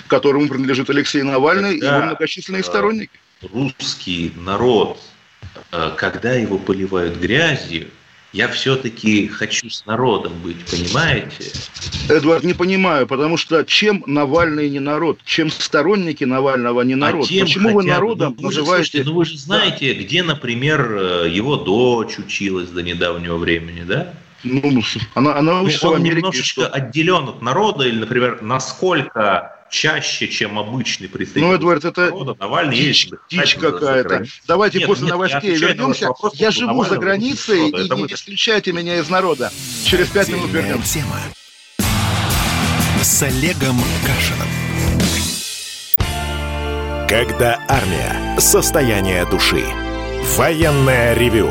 которому 0.09 0.49
принадлежит 0.49 0.90
Алексей 0.90 1.23
Навальный 1.23 1.79
когда, 1.79 1.87
и 1.87 1.97
его 1.97 2.07
многочисленные 2.07 2.64
сторонники. 2.64 3.12
Русский 3.53 4.33
народ, 4.37 5.01
э, 5.73 5.92
когда 5.97 6.33
его 6.35 6.59
поливают 6.59 7.16
грязью, 7.18 7.88
я 8.33 8.49
все-таки 8.49 9.27
хочу 9.27 9.71
с 9.71 9.87
народом 9.87 10.35
быть, 10.42 10.62
понимаете? 10.66 11.51
Эдвард, 12.11 12.44
не 12.44 12.53
понимаю, 12.53 13.07
потому 13.07 13.38
что 13.38 13.64
чем 13.64 14.05
Навальный 14.07 14.68
не 14.68 14.81
народ, 14.81 15.21
чем 15.25 15.51
сторонники 15.51 16.25
Навального 16.25 16.83
не 16.83 16.92
а 16.94 16.99
народ? 16.99 17.25
А 17.31 17.40
Почему 17.40 17.73
вы 17.73 17.85
народом 17.85 18.37
ну, 18.37 18.49
вы 18.49 18.55
называете... 18.55 18.90
Слушайте, 18.90 19.11
ну 19.11 19.16
вы 19.16 19.25
же 19.25 19.38
знаете, 19.38 19.94
да. 19.94 20.01
где, 20.01 20.23
например, 20.23 20.92
э, 20.92 21.29
его 21.31 21.57
дочь 21.57 22.18
училась 22.18 22.68
до 22.68 22.83
недавнего 22.83 23.38
времени, 23.38 23.83
да? 23.85 24.12
Ну, 24.44 24.83
она, 25.14 25.37
она 25.37 25.62
учится 25.62 25.87
ну, 25.87 25.92
он 25.92 25.99
в 25.99 26.01
Америке. 26.01 26.18
немножечко 26.18 26.62
что? 26.62 26.68
отделен 26.68 27.29
от 27.29 27.42
народа, 27.42 27.85
или, 27.85 27.99
например, 27.99 28.40
насколько 28.42 29.58
чаще, 29.70 30.28
чем 30.28 30.59
обычный 30.59 31.09
представитель 31.09 31.48
Ну, 31.48 31.54
Эдвард, 31.54 31.85
это 31.85 32.07
народа, 32.07 32.37
Навальный 32.38 32.76
дичь, 32.76 33.09
дичь 33.31 33.54
какая-то. 33.57 34.24
Давайте 34.46 34.78
нет, 34.78 34.87
после 34.87 35.04
нет, 35.04 35.12
новостей 35.12 35.57
вернемся. 35.57 36.09
Я 36.35 36.50
живу 36.50 36.85
за 36.85 36.96
границей, 36.96 37.68
и 37.68 37.88
не 37.90 38.07
исключайте 38.07 38.72
меня 38.72 38.98
из 38.98 39.09
народа. 39.09 39.52
Через 39.85 40.09
пять 40.09 40.28
минут 40.28 40.50
вернемся. 40.50 40.94
Тема 40.94 41.16
с 43.02 43.22
Олегом 43.22 43.76
Кашином. 44.04 44.48
Когда 47.09 47.64
армия. 47.68 48.38
Состояние 48.38 49.24
души. 49.24 49.64
Военное 50.37 51.14
ревю 51.14 51.50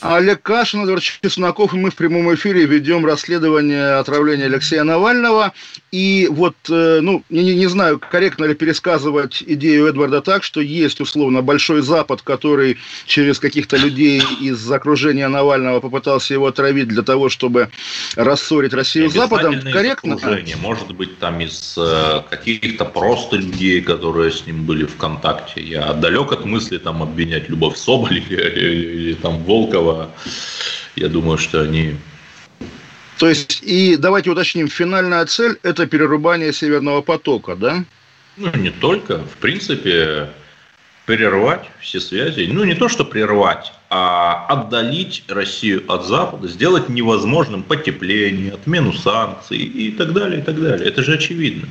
Олег 0.00 0.42
Кашин, 0.42 0.82
Эдвард 0.82 1.02
Чесноков, 1.02 1.74
и 1.74 1.76
мы 1.76 1.90
в 1.90 1.94
прямом 1.94 2.34
эфире 2.34 2.66
ведем 2.66 3.06
расследование 3.06 3.94
отравления 3.94 4.44
Алексея 4.44 4.84
Навального. 4.84 5.52
И 5.90 6.28
вот, 6.30 6.56
э, 6.68 7.00
ну, 7.00 7.22
не, 7.30 7.54
не 7.54 7.66
знаю, 7.66 7.98
корректно 7.98 8.44
ли 8.44 8.54
пересказывать 8.54 9.42
идею 9.46 9.86
Эдварда 9.86 10.20
так, 10.20 10.44
что 10.44 10.60
есть, 10.60 11.00
условно, 11.00 11.40
Большой 11.42 11.80
Запад, 11.80 12.22
который 12.22 12.76
через 13.06 13.38
каких-то 13.38 13.76
людей 13.76 14.22
из 14.40 14.70
окружения 14.70 15.28
Навального 15.28 15.80
попытался 15.80 16.34
его 16.34 16.46
отравить 16.46 16.88
для 16.88 17.02
того, 17.02 17.28
чтобы 17.28 17.70
рассорить 18.16 18.74
Россию 18.74 19.10
с 19.10 19.14
Западом. 19.14 19.60
Корректно? 19.72 20.18
Может 20.60 20.92
быть, 20.92 21.18
там 21.18 21.40
из 21.40 21.74
э, 21.78 22.22
каких-то 22.28 22.84
просто 22.84 23.36
людей, 23.36 23.80
которые 23.80 24.30
с 24.32 24.46
ним 24.46 24.64
были 24.64 24.84
в 24.84 24.96
контакте. 24.96 25.62
Я 25.62 25.94
далек 25.94 26.32
от 26.32 26.44
мысли 26.44 26.78
там 26.78 27.02
обвинять 27.02 27.48
Любовь 27.48 27.76
Соболь 27.76 28.18
или, 28.18 28.34
или, 28.34 28.92
или 28.92 29.14
там 29.14 29.42
Волкова 29.44 29.85
Кириллова, 29.86 30.10
я 30.96 31.08
думаю, 31.08 31.38
что 31.38 31.62
они... 31.62 31.96
То 33.18 33.28
есть, 33.28 33.62
и 33.62 33.96
давайте 33.96 34.30
уточним, 34.30 34.68
финальная 34.68 35.24
цель– 35.24 35.58
это 35.62 35.86
перерубание 35.86 36.52
Северного 36.52 37.00
потока, 37.00 37.56
да? 37.56 37.84
Ну, 38.36 38.54
не 38.56 38.70
только. 38.70 39.18
В 39.18 39.36
принципе, 39.40 40.28
прервать 41.06 41.64
все 41.80 42.00
связи. 42.00 42.46
Ну, 42.52 42.64
не 42.64 42.74
то, 42.74 42.88
что 42.88 43.06
прервать, 43.06 43.72
а 43.88 44.46
отдалить 44.48 45.24
Россию 45.28 45.90
от 45.90 46.06
Запада, 46.06 46.46
сделать 46.48 46.90
невозможным 46.90 47.62
потепление, 47.62 48.52
отмену 48.52 48.92
санкций 48.92 49.58
и 49.58 49.90
так 49.92 50.12
далее, 50.12 50.40
и 50.40 50.42
так 50.42 50.60
далее. 50.60 50.86
Это 50.86 51.02
же 51.02 51.14
очевидно. 51.14 51.68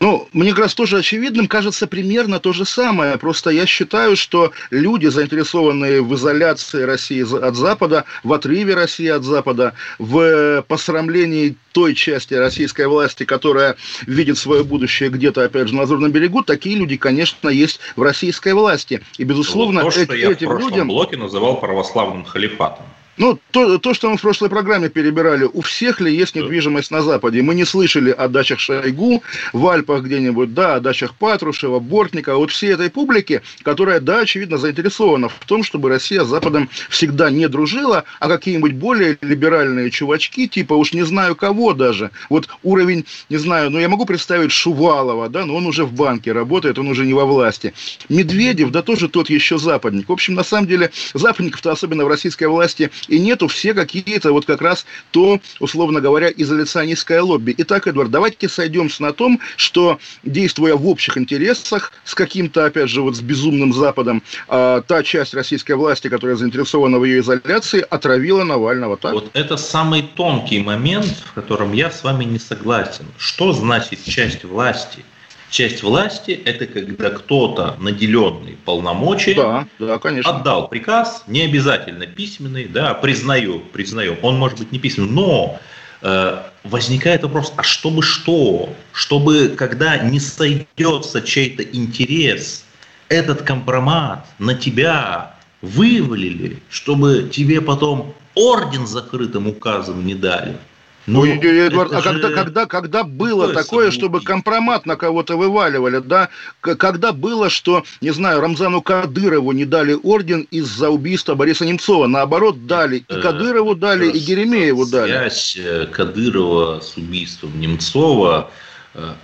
Ну, 0.00 0.28
мне 0.32 0.50
как 0.50 0.60
раз 0.60 0.74
тоже 0.74 0.98
очевидным 0.98 1.46
кажется 1.46 1.86
примерно 1.86 2.40
то 2.40 2.52
же 2.52 2.64
самое. 2.64 3.18
Просто 3.18 3.50
я 3.50 3.66
считаю, 3.66 4.16
что 4.16 4.52
люди, 4.70 5.06
заинтересованные 5.06 6.02
в 6.02 6.14
изоляции 6.14 6.82
России 6.82 7.22
от 7.22 7.54
Запада, 7.54 8.04
в 8.22 8.32
отрыве 8.32 8.74
России 8.74 9.08
от 9.08 9.24
Запада, 9.24 9.74
в 9.98 10.64
посрамлении 10.68 11.56
той 11.72 11.94
части 11.94 12.34
российской 12.34 12.86
власти, 12.86 13.24
которая 13.24 13.76
видит 14.06 14.38
свое 14.38 14.64
будущее 14.64 15.10
где-то, 15.10 15.44
опять 15.44 15.68
же, 15.68 15.74
на 15.74 15.80
Лазурном 15.82 16.12
берегу, 16.12 16.42
такие 16.42 16.76
люди, 16.76 16.96
конечно, 16.96 17.48
есть 17.48 17.80
в 17.96 18.02
российской 18.02 18.54
власти. 18.54 19.02
И, 19.18 19.24
безусловно, 19.24 19.82
вот 19.82 19.94
то, 19.94 20.04
что 20.04 20.14
я 20.14 20.30
этим 20.30 20.46
в 20.46 20.50
прошлом 20.50 20.70
людям... 20.70 20.88
блоке 20.88 21.16
называл 21.16 21.60
православным 21.60 22.24
халифатом. 22.24 22.86
Ну, 23.16 23.38
то, 23.52 23.78
то, 23.78 23.94
что 23.94 24.10
мы 24.10 24.16
в 24.16 24.20
прошлой 24.20 24.48
программе 24.48 24.88
перебирали, 24.88 25.44
у 25.44 25.60
всех 25.60 26.00
ли 26.00 26.14
есть 26.14 26.34
недвижимость 26.34 26.90
на 26.90 27.00
Западе? 27.00 27.42
Мы 27.42 27.54
не 27.54 27.64
слышали 27.64 28.10
о 28.10 28.26
дачах 28.28 28.58
Шойгу, 28.58 29.22
в 29.52 29.68
Альпах 29.68 30.02
где-нибудь, 30.02 30.52
да, 30.52 30.76
о 30.76 30.80
дачах 30.80 31.14
Патрушева, 31.14 31.78
Бортника, 31.78 32.36
вот 32.36 32.50
всей 32.50 32.72
этой 32.72 32.90
публики, 32.90 33.42
которая, 33.62 34.00
да, 34.00 34.20
очевидно, 34.20 34.58
заинтересована 34.58 35.28
в 35.28 35.38
том, 35.46 35.62
чтобы 35.62 35.90
Россия 35.90 36.24
с 36.24 36.28
Западом 36.28 36.68
всегда 36.90 37.30
не 37.30 37.48
дружила, 37.48 38.04
а 38.18 38.28
какие-нибудь 38.28 38.72
более 38.72 39.16
либеральные 39.20 39.90
чувачки, 39.90 40.48
типа 40.48 40.74
уж 40.74 40.92
не 40.92 41.04
знаю 41.04 41.36
кого 41.36 41.72
даже, 41.72 42.10
вот 42.30 42.48
уровень, 42.64 43.04
не 43.28 43.36
знаю, 43.36 43.70
ну 43.70 43.78
я 43.78 43.88
могу 43.88 44.06
представить 44.06 44.50
Шувалова, 44.50 45.28
да, 45.28 45.46
но 45.46 45.54
он 45.54 45.66
уже 45.66 45.84
в 45.84 45.92
банке 45.92 46.32
работает, 46.32 46.78
он 46.78 46.88
уже 46.88 47.06
не 47.06 47.14
во 47.14 47.26
власти. 47.26 47.74
Медведев, 48.08 48.70
да 48.70 48.82
тоже 48.82 49.08
тот 49.08 49.30
еще 49.30 49.58
западник. 49.58 50.08
В 50.08 50.12
общем, 50.12 50.34
на 50.34 50.42
самом 50.42 50.66
деле, 50.66 50.90
западников-то 51.14 51.70
особенно 51.70 52.04
в 52.04 52.08
российской 52.08 52.48
власти 52.48 52.90
и 53.08 53.18
нету 53.18 53.48
все 53.48 53.74
какие-то 53.74 54.32
вот 54.32 54.44
как 54.44 54.60
раз 54.62 54.86
то, 55.10 55.40
условно 55.60 56.00
говоря, 56.00 56.30
изоляционистское 56.34 57.22
лобби. 57.22 57.54
Итак, 57.58 57.86
Эдвард, 57.86 58.10
давайте 58.10 58.48
сойдемся 58.48 59.02
на 59.02 59.12
том, 59.12 59.40
что, 59.56 59.98
действуя 60.22 60.74
в 60.76 60.86
общих 60.88 61.16
интересах 61.18 61.92
с 62.04 62.14
каким-то, 62.14 62.66
опять 62.66 62.90
же, 62.90 63.02
вот 63.02 63.16
с 63.16 63.20
безумным 63.20 63.72
Западом, 63.72 64.22
э, 64.48 64.82
та 64.86 65.02
часть 65.02 65.34
российской 65.34 65.72
власти, 65.72 66.08
которая 66.08 66.36
заинтересована 66.36 66.98
в 66.98 67.04
ее 67.04 67.20
изоляции, 67.20 67.84
отравила 67.88 68.44
Навального. 68.44 68.96
Так? 68.96 69.12
Вот 69.12 69.30
это 69.34 69.56
самый 69.56 70.02
тонкий 70.02 70.60
момент, 70.60 71.06
в 71.26 71.32
котором 71.32 71.72
я 71.72 71.90
с 71.90 72.02
вами 72.02 72.24
не 72.24 72.38
согласен. 72.38 73.06
Что 73.18 73.52
значит 73.52 74.04
часть 74.04 74.44
власти– 74.44 75.04
Часть 75.54 75.84
власти– 75.84 76.32
это 76.44 76.66
когда 76.66 77.10
кто-то, 77.10 77.76
наделенный 77.78 78.58
полномочиями, 78.64 79.36
да, 79.36 79.68
да, 79.78 79.98
конечно. 80.00 80.28
отдал 80.28 80.66
приказ, 80.66 81.22
не 81.28 81.42
обязательно 81.42 82.08
письменный, 82.08 82.64
да, 82.64 82.92
признаю, 82.94 83.60
признаю, 83.60 84.16
он 84.22 84.36
может 84.36 84.58
быть 84.58 84.72
не 84.72 84.80
письменный, 84.80 85.12
но 85.12 85.60
э, 86.02 86.42
возникает 86.64 87.22
вопрос, 87.22 87.52
а 87.56 87.62
чтобы 87.62 88.02
что? 88.02 88.68
Чтобы, 88.90 89.54
когда 89.56 89.96
не 89.98 90.18
сойдется 90.18 91.22
чей-то 91.22 91.62
интерес, 91.62 92.64
этот 93.08 93.42
компромат 93.42 94.26
на 94.40 94.54
тебя 94.54 95.36
вывалили, 95.62 96.58
чтобы 96.68 97.30
тебе 97.32 97.60
потом 97.60 98.12
орден 98.34 98.88
закрытым 98.88 99.46
указом 99.46 100.04
не 100.04 100.16
дали– 100.16 100.56
ну, 101.06 101.24
ну 101.24 101.34
Эдуард, 101.34 101.92
а 101.92 102.02
когда, 102.02 102.30
когда, 102.30 102.66
когда 102.66 103.04
было 103.04 103.52
такое, 103.52 103.90
чтобы 103.90 104.20
компромат 104.20 104.86
на 104.86 104.96
кого-то 104.96 105.36
вываливали, 105.36 105.98
да? 105.98 106.28
Когда 106.60 107.12
было, 107.12 107.50
что, 107.50 107.84
не 108.00 108.10
знаю, 108.10 108.40
Рамзану 108.40 108.80
Кадырову 108.80 109.52
не 109.52 109.64
дали 109.64 109.98
орден 110.02 110.46
из-за 110.50 110.90
убийства 110.90 111.34
Бориса 111.34 111.66
Немцова, 111.66 112.06
наоборот, 112.06 112.66
дали 112.66 113.04
и 113.08 113.20
Кадырову 113.20 113.74
дали, 113.74 114.10
и 114.10 114.18
Геремееву 114.18 114.86
дали. 114.86 115.10
Связь 115.10 115.56
э, 115.58 115.86
Кадырова 115.86 116.80
с 116.80 116.96
убийством 116.96 117.60
Немцова 117.60 118.34
Э, 118.44 118.50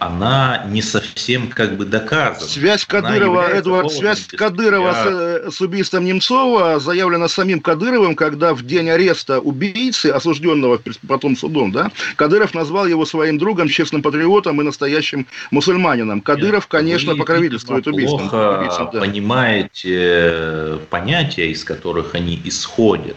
она 0.01 0.65
не 0.69 0.83
совсем 0.83 1.49
как 1.49 1.77
бы 1.77 1.85
доказана. 1.85 2.49
Связь 2.49 2.85
Кадырова, 2.85 3.57
Эдуард, 3.57 3.93
связь 3.93 4.27
Кадырова 4.27 4.93
с, 4.93 5.07
э, 5.07 5.51
с 5.51 5.61
убийством 5.61 6.05
Немцова 6.05 6.81
заявлена 6.81 7.29
самим 7.29 7.61
Кадыровым, 7.61 8.17
когда 8.17 8.53
в 8.53 8.63
день 8.63 8.91
ареста 8.91 9.39
убийцы, 9.39 10.07
осужденного 10.07 10.81
потом 11.07 11.37
судом, 11.37 11.71
да, 11.71 11.93
Кадыров 12.17 12.53
назвал 12.53 12.87
его 12.87 13.05
своим 13.05 13.39
другом, 13.39 13.69
честным 13.69 14.03
патриотом 14.03 14.61
и 14.61 14.65
настоящим 14.65 15.29
мусульманином. 15.53 16.21
Кадыров, 16.21 16.65
Нет, 16.65 16.71
конечно, 16.71 17.15
покровительствует 17.15 17.87
убийством. 17.87 18.29
Плохо 18.29 18.91
да. 18.93 19.01
понимаете 19.01 19.99
э, 20.01 20.79
понятия, 20.91 21.49
из 21.49 21.63
которых 21.63 22.17
они 22.17 22.41
исходят. 22.45 23.17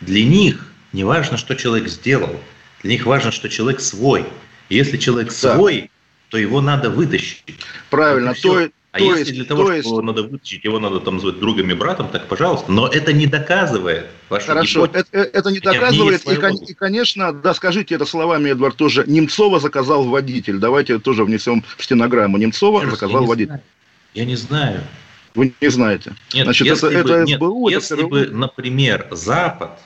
Для 0.00 0.24
них 0.24 0.66
не 0.94 1.04
важно, 1.04 1.36
что 1.36 1.54
человек 1.56 1.88
сделал, 1.88 2.34
для 2.82 2.92
них 2.92 3.04
важно, 3.04 3.32
что 3.32 3.50
человек 3.50 3.80
свой– 3.80 4.24
если 4.70 4.96
человек 4.96 5.28
да. 5.28 5.54
свой, 5.54 5.90
то 6.30 6.38
его 6.38 6.60
надо 6.60 6.90
вытащить. 6.90 7.42
Правильно. 7.90 8.34
То, 8.34 8.68
а 8.92 8.98
то 8.98 9.04
если 9.04 9.18
есть, 9.20 9.34
для 9.34 9.44
того, 9.44 9.64
то 9.66 9.82
чтобы 9.82 9.96
есть... 9.96 10.06
надо 10.06 10.22
вытащить, 10.24 10.64
его 10.64 10.80
надо 10.80 11.00
там 11.00 11.20
звать 11.20 11.38
другом 11.38 11.70
и 11.70 11.74
братом, 11.74 12.08
так 12.08 12.26
пожалуйста. 12.26 12.72
Но 12.72 12.88
это 12.88 13.12
не 13.12 13.26
доказывает 13.26 14.06
вашу 14.28 14.46
Хорошо, 14.46 14.86
это, 14.86 15.04
э, 15.12 15.22
это 15.32 15.50
не 15.50 15.60
доказывает. 15.60 16.26
И, 16.26 16.70
и, 16.70 16.74
конечно, 16.74 17.32
да, 17.32 17.54
скажите 17.54 17.94
это 17.94 18.04
словами, 18.04 18.50
Эдвард, 18.50 18.76
тоже. 18.76 19.04
Немцова 19.06 19.60
заказал 19.60 20.04
водитель. 20.04 20.58
Давайте 20.58 20.98
тоже 20.98 21.24
внесем 21.24 21.64
в 21.76 21.84
стенограмму. 21.84 22.38
Немцова 22.38 22.82
я 22.82 22.90
заказал 22.90 23.26
водитель. 23.26 23.48
Знаю. 23.48 23.62
Я 24.14 24.24
не 24.24 24.36
знаю. 24.36 24.80
Вы 25.36 25.54
не 25.60 25.68
знаете. 25.68 26.14
Нет, 26.34 26.44
Значит, 26.44 26.66
если 26.66 26.90
это, 26.92 27.04
бы, 27.04 27.14
это 27.14 27.26
СБУ, 27.36 27.68
нет, 27.68 27.82
это 27.84 27.94
если 27.94 28.08
бы, 28.08 28.26
например, 28.26 29.06
Запад 29.12 29.78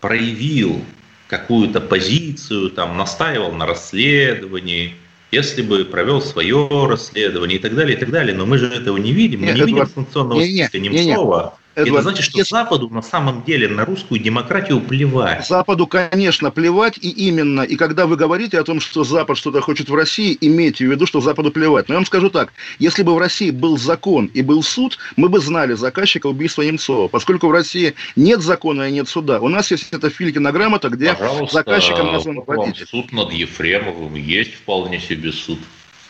проявил 0.00 0.84
какую-то 1.28 1.80
позицию, 1.80 2.70
там, 2.70 2.96
настаивал 2.96 3.52
на 3.52 3.66
расследовании, 3.66 4.94
если 5.30 5.62
бы 5.62 5.84
провел 5.84 6.20
свое 6.20 6.68
расследование 6.88 7.58
и 7.58 7.60
так 7.60 7.74
далее, 7.74 7.96
и 7.96 8.00
так 8.00 8.10
далее. 8.10 8.36
Но 8.36 8.46
мы 8.46 8.58
же 8.58 8.68
этого 8.68 8.96
не 8.96 9.12
видим. 9.12 9.40
Мы 9.40 9.46
не, 9.46 9.52
не 9.52 9.66
видим 9.66 9.86
санкционного 9.86 10.42
списка 10.42 10.78
Немцова. 10.78 11.58
Эдвард, 11.74 11.88
это 11.88 12.02
значит, 12.02 12.24
что 12.24 12.38
если... 12.38 12.54
Западу 12.54 12.88
на 12.88 13.02
самом 13.02 13.42
деле 13.42 13.68
на 13.68 13.84
русскую 13.84 14.20
демократию 14.20 14.80
плевать. 14.80 15.46
Западу, 15.46 15.86
конечно, 15.86 16.50
плевать, 16.50 16.98
и 17.00 17.10
именно, 17.10 17.62
и 17.62 17.76
когда 17.76 18.06
вы 18.06 18.16
говорите 18.16 18.58
о 18.58 18.64
том, 18.64 18.80
что 18.80 19.02
Запад 19.02 19.36
что-то 19.36 19.60
хочет 19.60 19.88
в 19.88 19.94
России, 19.94 20.36
имейте 20.40 20.86
в 20.86 20.90
виду, 20.90 21.06
что 21.06 21.20
Западу 21.20 21.50
плевать. 21.50 21.88
Но 21.88 21.94
я 21.94 21.98
вам 21.98 22.06
скажу 22.06 22.30
так, 22.30 22.52
если 22.78 23.02
бы 23.02 23.14
в 23.14 23.18
России 23.18 23.50
был 23.50 23.76
закон 23.76 24.26
и 24.26 24.42
был 24.42 24.62
суд, 24.62 24.98
мы 25.16 25.28
бы 25.28 25.40
знали 25.40 25.74
заказчика 25.74 26.26
убийства 26.28 26.62
Немцова. 26.62 27.08
Поскольку 27.08 27.48
в 27.48 27.52
России 27.52 27.94
нет 28.14 28.40
закона 28.40 28.88
и 28.88 28.92
нет 28.92 29.08
суда, 29.08 29.40
у 29.40 29.48
нас 29.48 29.70
есть 29.70 29.88
эта 29.92 30.10
Филькина 30.10 30.52
грамота, 30.52 30.90
где 30.90 31.14
Пожалуйста, 31.14 31.54
заказчиком 31.58 32.12
назван 32.12 32.42
водитель. 32.46 32.86
Суд 32.86 33.12
над 33.12 33.32
Ефремовым 33.32 34.14
есть 34.14 34.54
вполне 34.54 35.00
себе 35.00 35.32
суд. 35.32 35.58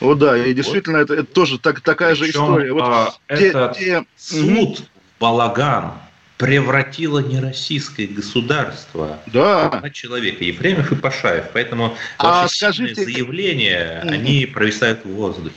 О, 0.01 0.15
да, 0.15 0.37
и 0.37 0.53
действительно, 0.53 0.99
вот. 0.99 1.11
это, 1.11 1.15
это 1.15 1.33
тоже 1.33 1.59
так, 1.59 1.81
такая 1.81 2.15
Причем, 2.15 2.25
же 2.25 2.31
история. 2.31 2.73
Вот 2.73 2.83
а, 2.85 3.15
те, 3.29 3.49
этот 3.49 3.79
те... 3.79 4.05
суд 4.17 4.83
балаган 5.21 5.93
превратило 6.37 7.21
не 7.21 7.41
российское 7.41 8.07
государство, 8.07 9.19
да. 9.27 9.69
а 9.71 9.91
человека, 9.91 10.45
Ефремов 10.45 10.93
и 10.93 10.97
Пашаев. 10.97 11.47
Поэтому 11.53 11.97
а 12.19 12.49
скажите... 12.49 13.05
заявления, 13.05 14.01
они 14.03 14.47
провисают 14.47 15.05
в 15.05 15.09
воздухе. 15.09 15.55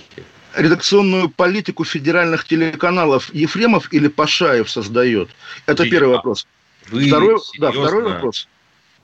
Редакционную 0.55 1.29
политику 1.29 1.83
федеральных 1.83 2.45
телеканалов 2.45 3.33
Ефремов 3.33 3.91
или 3.93 4.07
Пашаев 4.07 4.69
создает? 4.69 5.29
Это 5.65 5.83
Видите, 5.83 5.99
первый 5.99 6.15
вопрос. 6.15 6.47
Вы 6.89 7.07
второй, 7.07 7.39
да, 7.59 7.71
второй 7.71 8.03
вопрос. 8.03 8.47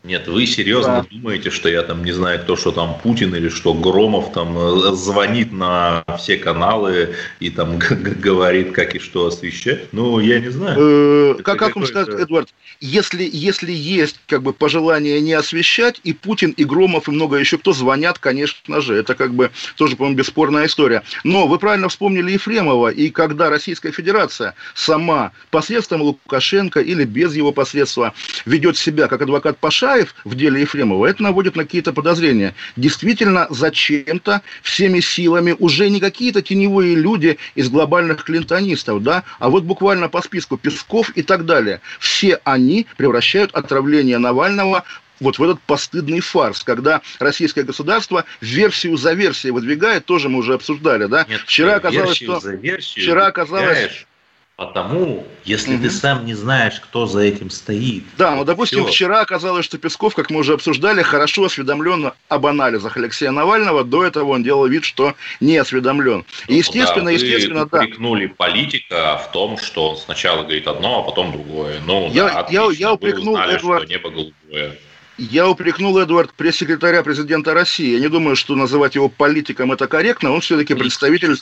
Нет, 0.03 0.27
вы 0.27 0.45
серьезно 0.45 1.01
да. 1.01 1.05
думаете, 1.09 1.49
что 1.49 1.69
я 1.69 1.81
там 1.81 2.03
не 2.03 2.11
знаю, 2.11 2.41
кто 2.41 2.57
что 2.57 2.71
там 2.73 2.99
Путин 3.01 3.33
или 3.35 3.47
что 3.47 3.73
Громов 3.73 4.33
там 4.33 4.57
э, 4.57 4.91
звонит 4.95 5.53
на 5.53 6.03
все 6.19 6.35
каналы 6.35 7.15
и 7.39 7.49
там 7.49 7.79
говорит, 7.79 8.73
как 8.73 8.95
и 8.95 8.99
что 8.99 9.27
освещать? 9.27 9.93
Ну, 9.93 10.19
я 10.19 10.41
не 10.41 10.49
знаю. 10.49 10.77
Э, 10.77 11.41
как, 11.41 11.57
как 11.57 11.77
вам 11.77 11.85
сказать, 11.85 12.19
Эдвард, 12.19 12.53
если, 12.81 13.29
если 13.31 13.71
есть 13.71 14.19
как 14.27 14.43
бы 14.43 14.51
пожелание 14.51 15.21
не 15.21 15.31
освещать, 15.31 16.01
и 16.03 16.11
Путин, 16.11 16.51
и 16.51 16.65
Громов, 16.65 17.07
и 17.07 17.11
много 17.11 17.37
еще 17.37 17.57
кто 17.57 17.71
звонят, 17.71 18.19
конечно 18.19 18.81
же, 18.81 18.95
это 18.95 19.15
как 19.15 19.33
бы 19.33 19.51
тоже, 19.77 19.95
по-моему, 19.95 20.17
бесспорная 20.17 20.65
история. 20.65 21.03
Но 21.23 21.47
вы 21.47 21.57
правильно 21.59 21.87
вспомнили 21.87 22.31
Ефремова, 22.33 22.89
и 22.89 23.09
когда 23.09 23.49
Российская 23.49 23.93
Федерация 23.93 24.53
сама 24.75 25.31
посредством 25.49 26.01
Лукашенко 26.01 26.81
или 26.81 27.05
без 27.05 27.33
его 27.35 27.53
посредства 27.53 28.13
ведет 28.45 28.75
себя 28.75 29.07
как 29.07 29.21
адвокат 29.21 29.57
Паша, 29.59 29.92
Чааев 29.93 30.15
в 30.23 30.35
деле 30.35 30.61
Ефремова, 30.61 31.05
это 31.05 31.23
наводит 31.23 31.55
на 31.55 31.63
какие-то 31.63 31.93
подозрения. 31.93 32.55
Действительно, 32.75 33.47
зачем-то 33.49 34.41
всеми 34.61 34.99
силами 34.99 35.55
уже 35.57 35.89
не 35.89 35.99
какие-то 35.99 36.41
теневые 36.41 36.95
люди 36.95 37.37
из 37.55 37.69
глобальных 37.69 38.23
клинтонистов, 38.23 39.03
да, 39.03 39.23
а 39.39 39.49
вот 39.49 39.63
буквально 39.63 40.09
по 40.09 40.21
списку 40.21 40.57
Песков 40.57 41.09
и 41.11 41.21
так 41.21 41.45
далее. 41.45 41.81
Все 41.99 42.39
они 42.43 42.87
превращают 42.97 43.51
отравление 43.53 44.17
Навального 44.17 44.83
вот 45.19 45.37
в 45.37 45.43
этот 45.43 45.61
постыдный 45.61 46.19
фарс, 46.19 46.63
когда 46.63 47.01
российское 47.19 47.63
государство 47.63 48.25
версию 48.41 48.97
за 48.97 49.13
версией 49.13 49.51
выдвигает, 49.51 50.05
тоже 50.05 50.27
мы 50.27 50.39
уже 50.39 50.55
обсуждали, 50.55 51.05
да? 51.05 51.25
Нет, 51.29 51.41
вчера 51.41 51.75
оказалось, 51.75 52.17
что 52.17 52.41
вчера 52.41 53.27
оказалось, 53.27 54.05
Потому, 54.55 55.25
если 55.45 55.75
угу. 55.75 55.83
ты 55.83 55.89
сам 55.89 56.25
не 56.25 56.35
знаешь, 56.35 56.79
кто 56.79 57.07
за 57.07 57.21
этим 57.21 57.49
стоит. 57.49 58.03
Да, 58.19 58.35
ну, 58.35 58.43
допустим, 58.43 58.83
все. 58.83 58.91
вчера 58.91 59.21
оказалось, 59.21 59.65
что 59.65 59.79
Песков, 59.79 60.13
как 60.13 60.29
мы 60.29 60.41
уже 60.41 60.53
обсуждали, 60.53 61.01
хорошо 61.01 61.45
осведомлен 61.45 62.11
об 62.29 62.45
анализах 62.45 62.95
Алексея 62.95 63.31
Навального. 63.31 63.83
До 63.83 64.05
этого 64.05 64.29
он 64.29 64.43
делал 64.43 64.67
вид, 64.67 64.83
что 64.83 65.15
не 65.39 65.57
осведомлен. 65.57 66.23
Ну, 66.47 66.55
естественно, 66.55 67.05
да, 67.05 67.11
естественно, 67.11 67.65
да. 67.65 67.79
упрекнули 67.79 68.27
политика 68.27 69.17
в 69.17 69.31
том, 69.31 69.57
что 69.57 69.89
он 69.89 69.97
сначала 69.97 70.43
говорит 70.43 70.67
одно, 70.67 70.99
а 70.99 71.03
потом 71.03 71.31
другое. 71.31 71.81
Ну, 71.87 72.11
я, 72.11 72.25
да, 72.25 72.39
отлично, 72.41 72.63
я, 72.63 72.71
я 72.77 72.93
упрекнул 72.93 73.33
узнали, 73.33 73.55
Эдвард... 73.55 73.83
что 73.83 73.91
небо 73.91 74.09
голубое. 74.11 74.77
Я 75.17 75.49
упрекнул, 75.49 75.97
Эдвард, 75.97 76.31
пресс-секретаря 76.33 77.01
президента 77.01 77.55
России. 77.55 77.93
Я 77.93 77.99
не 77.99 78.07
думаю, 78.07 78.35
что 78.35 78.55
называть 78.55 78.93
его 78.95 79.09
политиком 79.09 79.71
это 79.71 79.87
корректно. 79.87 80.31
Он 80.31 80.41
все-таки 80.41 80.75
представитель... 80.75 81.35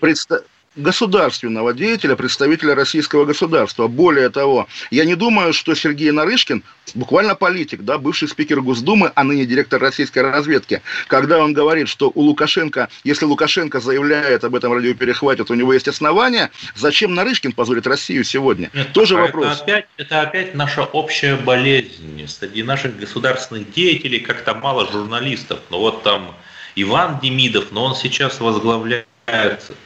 Предста 0.00 0.44
государственного 0.76 1.72
деятеля, 1.72 2.14
представителя 2.14 2.74
российского 2.74 3.24
государства. 3.24 3.88
Более 3.88 4.30
того, 4.30 4.68
я 4.90 5.04
не 5.04 5.16
думаю, 5.16 5.52
что 5.52 5.74
Сергей 5.74 6.12
Нарышкин, 6.12 6.62
буквально 6.94 7.34
политик, 7.34 7.82
да, 7.82 7.98
бывший 7.98 8.28
спикер 8.28 8.60
Госдумы, 8.60 9.10
а 9.14 9.24
ныне 9.24 9.46
директор 9.46 9.80
российской 9.80 10.20
разведки, 10.20 10.80
когда 11.08 11.38
он 11.38 11.54
говорит, 11.54 11.88
что 11.88 12.12
у 12.14 12.20
Лукашенко, 12.22 12.88
если 13.02 13.24
Лукашенко 13.24 13.80
заявляет 13.80 14.44
об 14.44 14.54
этом 14.54 14.72
радиоперехвате, 14.72 15.44
то 15.44 15.52
у 15.54 15.56
него 15.56 15.72
есть 15.72 15.88
основания, 15.88 16.50
зачем 16.76 17.14
Нарышкин 17.14 17.52
позорит 17.52 17.88
Россию 17.88 18.22
сегодня? 18.22 18.70
Нет, 18.72 18.92
Тоже 18.92 19.14
это 19.14 19.24
вопрос. 19.24 19.62
Опять, 19.62 19.86
это 19.96 20.20
опять 20.20 20.54
наша 20.54 20.84
общая 20.84 21.34
болезнь. 21.36 22.26
Среди 22.28 22.62
наших 22.62 22.96
государственных 22.96 23.72
деятелей 23.72 24.20
как-то 24.20 24.54
мало 24.54 24.90
журналистов. 24.90 25.58
Но 25.70 25.78
ну, 25.78 25.82
вот 25.82 26.04
там 26.04 26.36
Иван 26.76 27.18
Демидов, 27.20 27.72
но 27.72 27.84
он 27.84 27.96
сейчас 27.96 28.38
возглавляет 28.38 29.06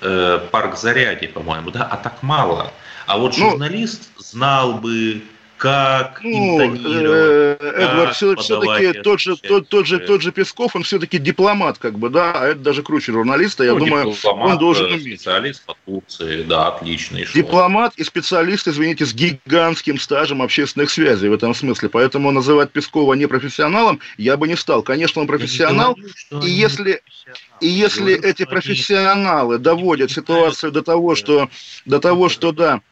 э, 0.01 0.41
парк 0.51 0.77
Заряди, 0.77 1.27
по-моему, 1.27 1.71
да, 1.71 1.85
а 1.85 1.97
так 1.97 2.23
мало. 2.23 2.73
А 3.07 3.19
вот 3.19 3.37
ну, 3.37 3.51
журналист 3.51 4.11
знал 4.19 4.75
бы, 4.75 5.23
как 5.57 6.21
ну, 6.23 6.63
интонировать. 6.63 7.59
Э, 7.61 7.73
Эдвард, 7.77 8.15
все, 8.15 8.37
все-таки 8.37 9.01
тот 9.01 9.21
же, 9.21 9.37
тот, 9.37 9.69
тот, 9.69 9.87
же, 9.87 9.99
тот 9.99 10.21
же 10.21 10.33
Песков, 10.33 10.75
он 10.77 10.83
все-таки 10.83 11.19
дипломат, 11.19 11.79
как 11.79 11.99
бы, 11.99 12.11
да, 12.11 12.33
а 12.33 12.47
это 12.49 12.61
даже 12.61 12.83
круче 12.83 13.13
журналиста, 13.13 13.65
я 13.65 13.73
ну, 13.73 13.79
думаю, 13.79 14.15
он 14.25 14.59
должен 14.59 14.87
э, 14.87 14.95
уметь. 14.95 15.21
Специалист 15.21 15.65
по 15.65 15.75
Турции, 15.87 16.43
да, 16.43 16.69
отличный. 16.69 17.27
Дипломат 17.33 17.95
и 17.97 18.05
специалист, 18.05 18.67
извините, 18.69 19.07
с 19.07 19.15
гигантским 19.15 19.99
стажем 19.99 20.43
общественных 20.43 20.91
связей 20.91 21.29
в 21.29 21.33
этом 21.33 21.55
смысле, 21.55 21.89
поэтому 21.89 22.31
называть 22.31 22.71
Пескова 22.71 23.15
непрофессионалом 23.15 24.01
я 24.19 24.37
бы 24.37 24.49
не 24.49 24.57
стал. 24.57 24.83
Конечно, 24.83 25.23
он 25.23 25.27
профессионал, 25.27 25.97
и 26.43 26.51
если, 26.51 27.01
и 27.65 27.69
если 27.69 28.15
эти 28.15 28.45
профессионалы 28.45 29.57
доводят 29.59 30.11
ситуацию 30.11 30.71
до 30.71 30.83
того, 30.83 31.15
что, 31.15 31.49
до 31.87 31.99
того, 31.99 32.29
что, 32.29 32.53
да, 32.53 32.83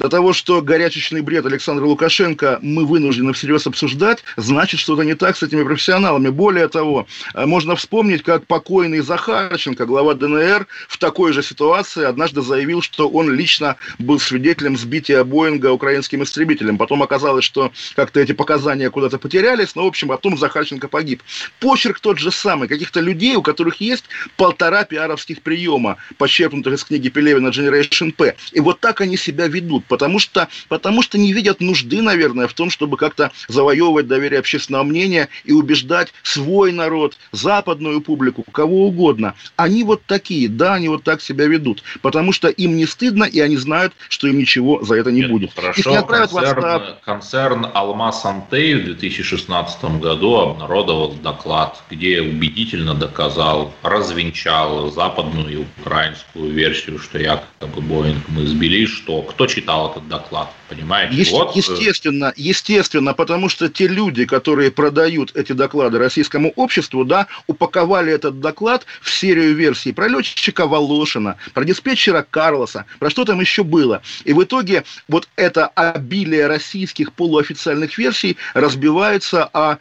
до 0.00 0.08
того, 0.08 0.32
что 0.32 0.62
горячечный 0.62 1.20
бред 1.20 1.44
Александра 1.44 1.84
Лукашенко 1.84 2.58
мы 2.62 2.86
вынуждены 2.86 3.34
всерьез 3.34 3.66
обсуждать, 3.66 4.24
значит, 4.38 4.80
что-то 4.80 5.02
не 5.02 5.14
так 5.14 5.36
с 5.36 5.42
этими 5.42 5.62
профессионалами. 5.62 6.30
Более 6.30 6.68
того, 6.68 7.06
э, 7.34 7.44
можно 7.44 7.76
вспомнить, 7.76 8.22
как 8.22 8.46
покойный 8.46 9.00
Захарченко, 9.00 9.84
глава 9.84 10.14
ДНР, 10.14 10.66
в 10.88 10.96
такой 10.96 11.34
же 11.34 11.42
ситуации 11.42 12.04
однажды 12.04 12.40
заявил, 12.40 12.80
что 12.80 13.08
он 13.10 13.30
лично 13.30 13.76
был 13.98 14.18
свидетелем 14.18 14.78
сбития 14.78 15.22
Боинга 15.22 15.70
украинским 15.70 16.22
истребителем. 16.22 16.78
Потом 16.78 17.02
оказалось, 17.02 17.44
что 17.44 17.70
как-то 17.94 18.20
эти 18.20 18.32
показания 18.32 18.88
куда-то 18.88 19.18
потерялись, 19.18 19.74
но, 19.74 19.84
в 19.84 19.88
общем, 19.88 20.08
потом 20.08 20.38
Захарченко 20.38 20.88
погиб. 20.88 21.22
Почерк 21.58 22.00
тот 22.00 22.18
же 22.18 22.30
самый. 22.32 22.68
Каких-то 22.68 23.00
людей, 23.00 23.36
у 23.36 23.42
которых 23.42 23.82
есть 23.82 24.04
полтора 24.38 24.84
пиаровских 24.84 25.42
приема, 25.42 25.98
почерпнутых 26.16 26.72
из 26.72 26.84
книги 26.84 27.10
Пелевина 27.10 27.48
Generation 27.48 28.12
P. 28.12 28.34
И 28.52 28.60
вот 28.60 28.80
так 28.80 29.02
они 29.02 29.18
себя 29.18 29.46
ведут 29.46 29.84
потому 29.90 30.20
что, 30.20 30.48
потому 30.68 31.02
что 31.02 31.18
не 31.18 31.32
видят 31.32 31.60
нужды, 31.60 32.00
наверное, 32.00 32.46
в 32.46 32.54
том, 32.54 32.70
чтобы 32.70 32.96
как-то 32.96 33.32
завоевывать 33.48 34.06
доверие 34.06 34.38
общественного 34.38 34.84
мнения 34.84 35.28
и 35.44 35.52
убеждать 35.52 36.14
свой 36.22 36.72
народ, 36.72 37.16
западную 37.32 38.00
публику, 38.00 38.44
кого 38.52 38.86
угодно. 38.86 39.34
Они 39.56 39.82
вот 39.82 40.02
такие, 40.06 40.48
да, 40.48 40.74
они 40.74 40.88
вот 40.88 41.02
так 41.02 41.20
себя 41.20 41.46
ведут, 41.46 41.82
потому 42.02 42.32
что 42.32 42.48
им 42.48 42.76
не 42.76 42.86
стыдно, 42.86 43.24
и 43.24 43.40
они 43.40 43.56
знают, 43.56 43.92
что 44.08 44.28
им 44.28 44.38
ничего 44.38 44.82
за 44.84 44.94
это 44.94 45.10
не 45.10 45.22
Нет, 45.22 45.30
будет. 45.30 45.50
Хорошо, 45.54 45.80
Их 45.80 45.86
не 45.86 45.96
отправят 45.96 46.30
концерн, 46.30 46.62
в 46.62 47.04
концерн 47.04 47.66
«Алмаз 47.74 48.24
Антей» 48.24 48.74
в 48.74 48.84
2016 48.84 49.84
году 50.00 50.36
обнародовал 50.36 51.14
доклад, 51.14 51.82
где 51.90 52.22
убедительно 52.22 52.94
доказал, 52.94 53.72
развенчал 53.82 54.92
западную 54.92 55.48
и 55.52 55.64
украинскую 55.80 56.52
версию, 56.52 57.00
что 57.00 57.18
якобы 57.18 57.80
Боинг 57.80 58.28
мы 58.28 58.46
сбили, 58.46 58.86
что 58.86 59.22
кто 59.22 59.46
читал 59.46 59.69
читал 59.70 59.90
этот 59.90 60.08
доклад, 60.08 60.52
понимаете? 60.68 61.14
Е- 61.14 61.30
вот. 61.30 61.54
Э, 61.54 61.58
естественно, 61.58 62.32
естественно, 62.36 63.14
потому 63.14 63.48
что 63.48 63.68
те 63.68 63.86
люди, 63.86 64.24
которые 64.24 64.70
продают 64.70 65.36
эти 65.36 65.52
доклады 65.52 65.98
российскому 65.98 66.50
обществу, 66.56 67.04
да, 67.04 67.26
упаковали 67.46 68.12
этот 68.12 68.40
доклад 68.40 68.84
в 69.00 69.10
серию 69.10 69.54
версий 69.54 69.92
про 69.92 70.08
летчика 70.08 70.66
Волошина, 70.66 71.36
про 71.54 71.64
диспетчера 71.64 72.26
Карлоса, 72.28 72.84
про 72.98 73.10
что 73.10 73.24
там 73.24 73.40
еще 73.40 73.62
было. 73.62 74.02
И 74.24 74.32
в 74.32 74.42
итоге 74.42 74.84
вот 75.08 75.28
это 75.36 75.68
обилие 75.68 76.46
российских 76.46 77.12
полуофициальных 77.12 77.96
версий 77.98 78.36
разбивается 78.54 79.44
о 79.44 79.78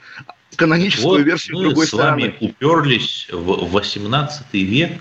каноническую 0.55 1.19
вот 1.19 1.25
версию 1.25 1.57
мы 1.57 1.63
другой 1.63 1.87
с 1.87 1.93
вами 1.93 2.35
уперлись 2.39 3.27
в 3.31 3.71
18 3.71 4.53
век, 4.53 4.99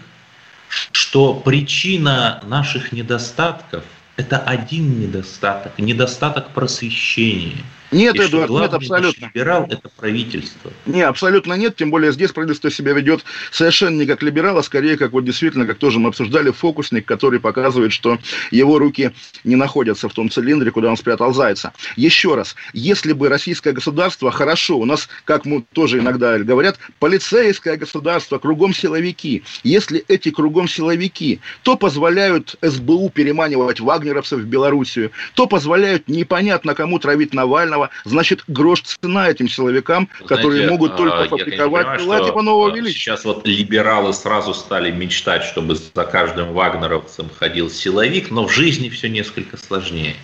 что 0.93 1.35
причина 1.35 2.41
наших 2.47 2.93
недостатков– 2.93 3.85
это 4.19 4.39
один 4.39 5.01
недостаток, 5.01 5.79
недостаток 5.79 6.51
просвещения– 6.51 7.65
нет, 7.91 8.17
и 8.17 8.27
Эдуард, 8.27 8.51
нет, 8.51 8.75
абсолютно. 8.75 9.31
либерал– 9.35 9.67
это 9.71 9.89
правительство. 9.97 10.71
Не, 10.87 11.03
абсолютно 11.03 11.55
нет, 11.55 11.77
тем 11.77 11.91
более 11.91 12.13
здесь 12.13 12.33
правительство 12.33 12.71
себя 12.71 12.93
ведет 12.93 13.25
совершенно 13.51 13.99
не 14.01 14.07
как 14.07 14.23
либерал, 14.23 14.59
а 14.59 14.63
скорее 14.63 14.97
как 14.97 15.13
вот 15.13 15.25
действительно, 15.25 15.67
как 15.67 15.79
тоже 15.79 15.99
мы 15.99 16.09
обсуждали, 16.09 16.51
фокусник, 16.51 17.07
который 17.07 17.41
показывает, 17.41 17.93
что 17.93 18.19
его 18.51 18.79
руки 18.79 19.13
не 19.45 19.57
находятся 19.57 20.09
в 20.09 20.13
том 20.13 20.31
цилиндре, 20.31 20.71
куда 20.71 20.91
он 20.91 20.97
спрятал 20.97 21.33
зайца. 21.33 21.73
Еще 21.97 22.35
раз, 22.35 22.57
если 22.73 23.13
бы 23.13 23.29
российское 23.29 23.73
государство, 23.73 24.31
хорошо, 24.31 24.79
у 24.79 24.85
нас, 24.85 25.09
как 25.25 25.47
мы 25.47 25.65
тоже 25.73 25.99
иногда 25.99 26.39
говорят, 26.39 26.79
полицейское 26.99 27.77
государство, 27.77 28.39
кругом 28.39 28.75
силовики, 28.75 29.45
если 29.63 30.05
эти 30.09 30.31
кругом 30.31 30.69
силовики, 30.69 31.41
то 31.63 31.77
позволяют 31.77 32.57
СБУ 32.61 33.11
переманивать 33.11 33.81
вагнеровцев 33.81 34.41
в 34.41 34.47
Белоруссию, 34.47 35.11
то 35.35 35.47
позволяют 35.47 36.09
непонятно 36.09 36.75
кому 36.75 36.99
травить 36.99 37.33
Навального, 37.33 37.78
Навального, 37.79 37.91
значит, 38.05 38.45
грош 38.49 38.83
цена 38.83 39.29
этим 39.29 39.49
силовикам, 39.49 40.09
Знаете, 40.19 40.29
которые 40.29 40.71
могут 40.71 40.97
только 40.97 41.29
фабриковать 41.29 41.99
дела 41.99 42.25
типа 42.25 42.43
нового 42.43 42.75
величия. 42.75 42.99
Сейчас 42.99 43.25
вот 43.25 43.47
либералы 43.47 44.13
сразу 44.13 44.55
стали 44.55 44.91
мечтать, 44.91 45.45
чтобы 45.45 45.77
за 45.77 46.05
каждым 46.05 46.53
вагнеровцем 46.53 47.31
ходил 47.39 47.71
силовик, 47.71 48.31
но 48.31 48.47
в 48.47 48.53
жизни 48.53 48.89
все 48.89 49.09
несколько 49.09 49.57
сложнее. 49.57 50.17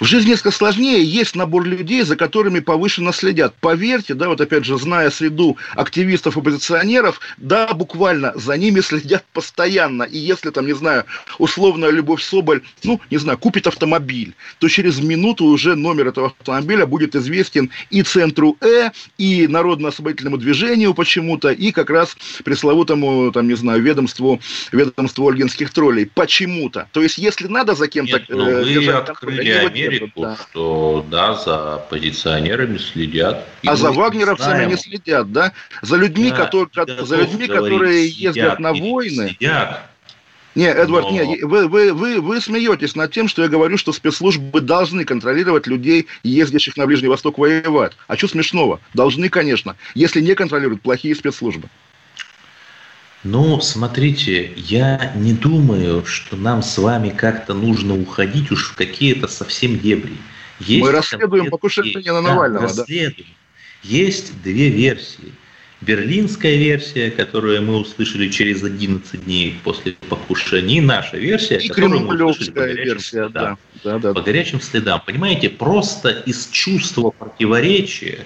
В 0.00 0.04
жизни 0.04 0.30
несколько 0.30 0.50
сложнее. 0.50 1.04
Есть 1.04 1.36
набор 1.36 1.64
людей, 1.64 2.02
за 2.02 2.16
которыми 2.16 2.60
повышенно 2.60 3.12
следят. 3.12 3.54
Поверьте, 3.60 4.14
да, 4.14 4.28
вот 4.28 4.40
опять 4.40 4.64
же, 4.64 4.78
зная 4.78 5.10
среду 5.10 5.56
активистов, 5.74 6.36
оппозиционеров, 6.36 7.20
да, 7.36 7.72
буквально 7.74 8.32
за 8.34 8.56
ними 8.56 8.80
следят 8.84 9.24
постоянно. 9.32 10.02
И 10.02 10.18
если 10.18 10.50
там, 10.50 10.66
не 10.66 10.74
знаю, 10.74 11.04
условная 11.38 11.90
Любовь 11.90 12.22
Соболь, 12.22 12.62
ну, 12.82 13.00
не 13.10 13.18
знаю, 13.18 13.38
купит 13.38 13.66
автомобиль, 13.66 14.34
то 14.58 14.68
через 14.68 14.98
минуту 15.00 15.44
уже 15.44 15.76
номер 15.76 16.08
этого 16.08 16.34
автомобиля 16.38 16.86
будет 16.86 17.14
известен 17.14 17.70
и 17.90 18.02
центру 18.02 18.56
Э, 18.60 18.90
и 19.18 19.46
Народно-освободительному 19.46 20.38
движению 20.38 20.94
почему-то, 20.94 21.50
и 21.50 21.70
как 21.70 21.90
раз 21.90 22.16
пресловутому, 22.44 23.30
там, 23.32 23.46
не 23.48 23.54
знаю, 23.54 23.82
ведомству, 23.82 24.40
ведомству 24.72 25.28
ольгинских 25.28 25.70
троллей. 25.70 26.06
Почему-то. 26.06 26.88
То 26.92 27.02
есть, 27.02 27.18
если 27.18 27.46
надо 27.46 27.74
за 27.74 27.88
кем-то... 27.88 28.18
Нет, 28.18 28.28
ну, 28.28 28.44
вы 28.44 28.64
держать, 28.64 29.08
открыли 29.08 29.44
Америку, 29.88 30.22
да. 30.22 30.36
что 30.36 31.06
да, 31.10 31.34
за 31.34 31.74
оппозиционерами 31.74 32.78
следят. 32.78 33.46
а 33.66 33.76
за 33.76 33.92
вагнеровцами 33.92 34.66
не 34.66 34.76
следят, 34.76 35.32
да? 35.32 35.52
За 35.82 35.96
людьми, 35.96 36.30
да, 36.30 36.36
которые, 36.36 37.04
за 37.04 37.16
людьми, 37.16 37.46
которые 37.46 38.08
ездят 38.08 38.58
на 38.58 38.72
войны. 38.72 39.28
Следят. 39.28 39.86
Не, 40.54 40.66
Эдвард, 40.66 41.06
Но... 41.06 41.10
не, 41.10 41.42
вы, 41.42 41.66
вы, 41.66 41.92
вы, 41.92 42.20
вы 42.20 42.40
смеетесь 42.40 42.94
над 42.94 43.10
тем, 43.10 43.26
что 43.26 43.42
я 43.42 43.48
говорю, 43.48 43.76
что 43.76 43.92
спецслужбы 43.92 44.60
должны 44.60 45.04
контролировать 45.04 45.66
людей, 45.66 46.06
ездящих 46.22 46.76
на 46.76 46.86
Ближний 46.86 47.08
Восток 47.08 47.38
воевать. 47.38 47.92
А 48.06 48.16
что 48.16 48.28
смешного? 48.28 48.80
Должны, 48.94 49.28
конечно, 49.28 49.74
если 49.94 50.20
не 50.20 50.34
контролируют 50.34 50.80
плохие 50.80 51.16
спецслужбы. 51.16 51.68
Ну, 53.24 53.58
смотрите, 53.60 54.52
я 54.56 55.12
не 55.16 55.32
думаю, 55.32 56.04
что 56.04 56.36
нам 56.36 56.62
с 56.62 56.76
вами 56.76 57.08
как-то 57.08 57.54
нужно 57.54 57.98
уходить 57.98 58.52
уж 58.52 58.70
в 58.70 58.74
какие-то 58.74 59.28
совсем 59.28 59.78
дебри. 59.78 60.12
Есть 60.60 60.82
Мы 60.82 60.92
расследуем 60.92 61.50
покушение 61.50 62.12
на 62.12 62.20
Навального. 62.20 62.68
Да, 62.68 62.82
расследуем. 62.82 63.26
Да? 63.26 63.88
Есть 63.88 64.42
две 64.42 64.68
версии. 64.68 65.32
Берлинская 65.80 66.56
версия, 66.56 67.10
которую 67.10 67.62
мы 67.62 67.76
услышали 67.76 68.28
через 68.28 68.62
11 68.62 69.24
дней 69.24 69.58
после 69.64 69.92
покушения, 70.08 70.78
и 70.78 70.80
наша 70.80 71.16
версия, 71.16 71.56
и 71.56 71.68
которую 71.68 72.00
мы 72.00 72.24
услышали 72.24 72.50
по 72.54 72.60
горячим 72.60 72.84
версия, 72.84 73.08
следам. 73.08 73.32
Да. 73.32 73.58
Да, 73.84 73.98
да, 73.98 74.14
по 74.14 74.22
горячим 74.22 74.60
следам. 74.60 75.02
Понимаете, 75.04 75.50
просто 75.50 76.10
из 76.10 76.48
чувства 76.48 77.10
противоречия 77.10 78.20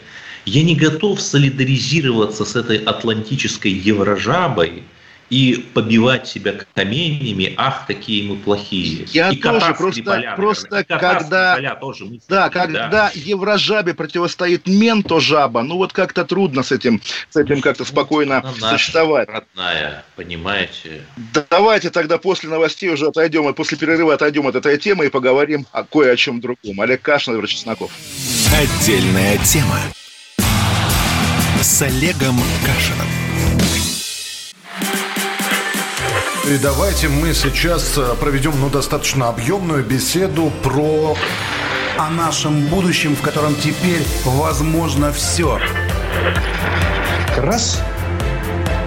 я 0.45 0.63
не 0.63 0.77
готов 0.77 1.21
солидаризироваться 1.21 2.45
с 2.45 2.57
этой 2.57 2.79
атлантической 2.79 3.73
еврожабой, 3.73 4.85
и 5.31 5.67
побивать 5.75 6.27
себя 6.27 6.55
каменями, 6.75 7.55
ах, 7.57 7.87
какие 7.87 8.27
мы 8.29 8.37
плохие. 8.37 9.07
Я 9.13 9.31
и 9.31 9.37
тоже 9.37 9.75
просто, 9.75 10.03
поля, 10.03 10.35
просто 10.37 10.85
когда, 10.85 11.55
поля 11.55 11.75
тоже 11.75 12.05
мысли, 12.05 12.23
да, 12.29 12.49
когда 12.49 12.89
да. 12.89 13.11
еврожабе 13.15 13.95
противостоит 13.95 14.67
ментожаба, 14.67 15.63
ну 15.63 15.77
вот 15.77 15.93
как-то 15.93 16.25
трудно 16.25 16.63
с 16.63 16.73
этим, 16.73 17.01
с 17.29 17.37
этим 17.37 17.61
как-то 17.61 17.85
спокойно 17.85 18.39
Она 18.39 18.53
существовать. 18.53 19.29
родная, 19.29 20.05
понимаете? 20.17 21.03
Да, 21.35 21.45
давайте 21.51 21.91
тогда 21.91 22.19
после 22.19 22.49
новостей 22.49 22.91
уже 22.91 23.09
отойдем, 23.09 23.53
после 23.55 23.77
перерыва 23.77 24.15
отойдем 24.15 24.47
от 24.47 24.55
этой 24.55 24.79
темы 24.79 25.07
и 25.07 25.11
поговорим 25.11 25.67
о 25.73 25.85
кое 25.85 26.13
о 26.13 26.17
чем 26.17 26.41
другом. 26.41 26.81
Олег 26.81 27.03
Кашин, 27.03 27.35
Эдвард 27.35 27.51
Чесноков. 27.51 27.91
Отдельная 28.53 29.39
тема 29.39 29.79
с 31.63 31.83
Олегом 31.83 32.41
Кашином. 32.65 33.07
И 36.47 36.57
давайте 36.59 37.09
мы 37.09 37.35
сейчас 37.35 37.99
э, 37.99 38.15
проведем 38.21 38.53
ну, 38.61 38.71
достаточно 38.71 39.29
объемную 39.29 39.85
беседу 39.85 40.53
про... 40.63 41.17
О 41.99 42.11
нашем 42.11 42.67
будущем, 42.67 43.17
в 43.17 43.23
котором 43.23 43.57
теперь 43.57 44.05
возможно 44.25 45.13
все. 45.13 45.59
Раз 47.37 47.83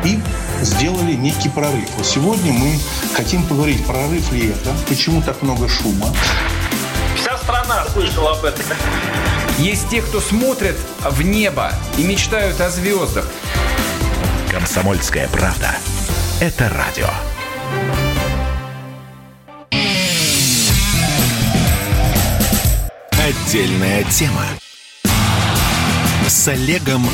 и 0.05 0.17
сделали 0.61 1.13
некий 1.13 1.49
прорыв. 1.49 1.89
Сегодня 2.03 2.53
мы 2.53 2.79
хотим 3.13 3.43
поговорить, 3.43 3.85
прорыв 3.85 4.31
ли 4.31 4.51
это, 4.51 4.73
почему 4.87 5.21
так 5.21 5.41
много 5.41 5.67
шума. 5.67 6.07
Вся 7.21 7.37
страна 7.37 7.85
слышала 7.93 8.31
об 8.31 8.43
этом. 8.43 8.65
Есть 9.59 9.89
те, 9.89 10.01
кто 10.01 10.19
смотрят 10.19 10.75
в 11.01 11.21
небо 11.21 11.71
и 11.95 12.03
мечтают 12.03 12.59
о 12.59 12.71
звездах. 12.71 13.27
Комсомольская 14.49 15.27
правда. 15.27 15.75
Это 16.39 16.67
радио. 16.69 17.09
Отдельная 23.11 24.03
тема 24.05 24.45
с 26.27 26.47
Олегом 26.47 27.07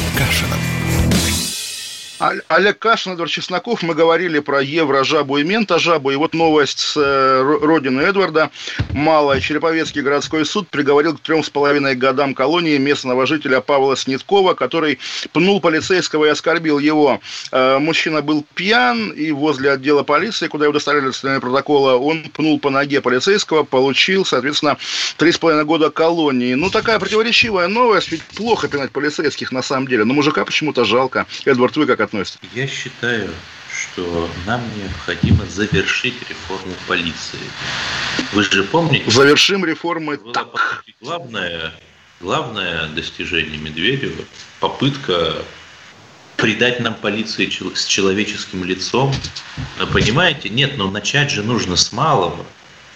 Кашиным. 2.18 2.44
Олег 2.48 2.80
Кашин, 2.80 3.14
Эдвард 3.14 3.32
Чесноков. 3.32 3.84
Мы 3.84 3.94
говорили 3.94 4.40
про 4.40 4.62
еврожабу 4.62 5.38
и 5.38 5.44
ментожабу. 5.44 6.12
И 6.12 6.16
вот 6.16 6.34
новость 6.34 6.80
с 6.80 6.98
э, 6.98 7.42
родины 7.42 8.02
Эдварда. 8.02 8.50
Малый 8.92 9.42
Череповецкий 9.42 10.02
городской 10.02 10.46
суд 10.46 10.70
приговорил 10.70 11.18
к 11.18 11.22
трем 11.22 11.44
с 11.44 11.50
половиной 11.50 11.96
годам 11.96 12.34
колонии 12.34 12.78
местного 12.78 13.26
жителя 13.26 13.62
Павла 13.62 13.96
Снеткова, 13.96 14.54
который 14.54 15.00
пнул 15.34 15.62
полицейского 15.62 16.26
и 16.26 16.30
оскорбил 16.30 16.80
его. 16.80 17.22
Э, 17.52 17.78
мужчина 17.80 18.22
был 18.22 18.46
пьян, 18.56 19.12
и 19.12 19.32
возле 19.32 19.72
отдела 19.72 20.04
полиции, 20.04 20.48
куда 20.48 20.66
его 20.66 20.74
доставляли 20.74 21.12
для 21.22 21.40
протокола, 21.40 21.96
он 21.98 22.24
пнул 22.34 22.60
по 22.60 22.70
ноге 22.70 23.02
полицейского, 23.02 23.64
получил, 23.64 24.26
соответственно, 24.26 24.78
три 25.18 25.32
с 25.32 25.38
половиной 25.38 25.66
года 25.66 25.90
колонии. 25.90 26.54
Ну, 26.56 26.70
такая 26.70 27.00
противоречивая 27.00 27.68
новость, 27.68 28.12
ведь 28.12 28.24
плохо 28.24 28.68
пинать 28.68 28.92
полицейских 28.92 29.52
на 29.52 29.62
самом 29.62 29.88
деле. 29.88 30.04
Но 30.04 30.14
мужика 30.14 30.46
почему-то 30.46 30.84
жалко. 30.84 31.26
Эдвард, 31.46 31.76
вы 31.78 31.86
как 31.86 32.07
относитесь? 32.08 32.50
Я 32.54 32.68
считаю, 32.68 33.32
что 33.72 34.30
нам 34.46 34.62
необходимо 34.78 35.46
завершить 35.46 36.16
реформу 36.28 36.74
полиции. 36.88 37.40
Вы 38.34 38.44
же 38.44 38.64
помните? 38.64 39.10
Завершим 39.12 39.64
реформы 39.66 40.18
было 40.18 40.34
так. 40.34 40.84
Главное, 41.02 41.74
главное 42.20 42.88
достижение 42.88 43.58
Медведева– 43.58 44.24
попытка 44.60 45.44
придать 46.38 46.80
нам 46.80 46.94
полиции 46.94 47.50
с 47.74 47.86
человеческим 47.86 48.64
лицом. 48.64 49.14
Понимаете, 49.92 50.50
нет, 50.50 50.78
но 50.78 50.90
начать 50.90 51.32
же 51.32 51.44
нужно 51.44 51.76
с 51.76 51.92
малого. 51.92 52.46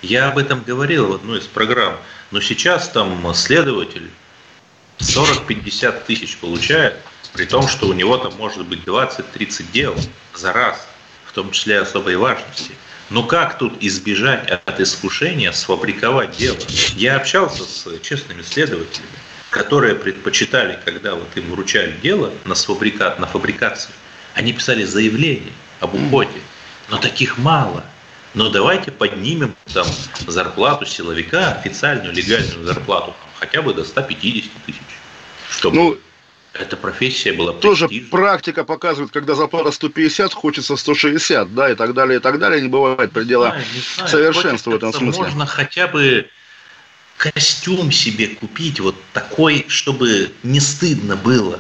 Я 0.02 0.30
об 0.30 0.38
этом 0.38 0.64
говорил 0.64 1.08
в 1.08 1.14
одной 1.14 1.40
из 1.40 1.46
программ. 1.46 1.98
Но 2.32 2.40
сейчас 2.40 2.90
там 2.90 3.34
следователь 3.34 4.10
40-50 5.00 6.06
тысяч 6.06 6.38
получает, 6.38 6.98
при 7.34 7.46
том, 7.46 7.68
что 7.68 7.88
у 7.88 7.94
него 7.94 8.18
там 8.18 8.36
может 8.36 8.66
быть 8.66 8.84
20-30 8.84 9.72
дел 9.72 9.96
за 10.36 10.54
раз, 10.54 10.88
в 11.26 11.34
том 11.34 11.52
числе 11.52 11.80
особой 11.80 12.18
важности. 12.18 12.74
Но 13.10 13.24
как 13.24 13.58
тут 13.58 13.74
избежать 13.82 14.50
от 14.50 14.80
искушения 14.80 15.52
сфабриковать 15.52 16.38
дело? 16.38 16.58
Я 16.96 17.18
общался 17.18 17.64
с 17.64 18.00
честными 18.02 18.42
следователями, 18.42 19.10
которые 19.50 19.96
предпочитали, 19.96 20.80
когда 20.86 21.16
вот 21.16 21.28
им 21.36 21.52
вручали 21.52 21.94
дело 22.02 22.34
на, 22.46 22.56
сфабрикат, 22.56 23.20
на 23.20 23.28
фабрикацию, 23.28 23.94
они 24.34 24.54
писали 24.54 24.86
заявление 24.86 25.52
об 25.82 25.94
уходе. 25.94 26.40
Но 26.90 26.98
таких 26.98 27.38
мало. 27.38 27.84
Но 28.34 28.50
давайте 28.50 28.92
поднимем 28.92 29.56
там 29.74 29.86
зарплату 30.26 30.86
силовика, 30.86 31.52
официальную 31.52 32.14
легальную 32.14 32.66
зарплату, 32.66 33.14
хотя 33.40 33.62
бы 33.62 33.74
до 33.74 33.84
150 33.84 34.52
тысяч. 34.66 34.80
Чтобы 35.50 35.76
ну, 35.76 35.98
эта 36.54 36.76
профессия 36.76 37.32
была 37.32 37.54
Тоже 37.54 37.88
практика 37.88 38.64
показывает, 38.64 39.12
когда 39.12 39.36
зарплата 39.36 39.72
150, 39.72 40.34
хочется 40.34 40.76
160, 40.76 41.54
да, 41.54 41.72
и 41.72 41.76
так 41.76 41.94
далее, 41.94 42.20
и 42.20 42.22
так 42.22 42.40
далее. 42.40 42.62
Не 42.62 42.68
бывает 42.68 43.12
предела 43.12 43.56
не 43.74 43.82
знаю, 43.96 44.10
совершенства 44.10 44.72
в 44.72 44.76
этом 44.76 44.94
смысле. 44.94 45.24
Можно 45.24 45.46
хотя 45.46 45.88
бы 45.88 46.30
костюм 47.18 47.92
себе 47.92 48.28
купить 48.28 48.80
вот 48.80 48.96
такой, 49.14 49.66
чтобы 49.70 50.32
не 50.44 50.60
стыдно 50.60 51.16
было. 51.16 51.60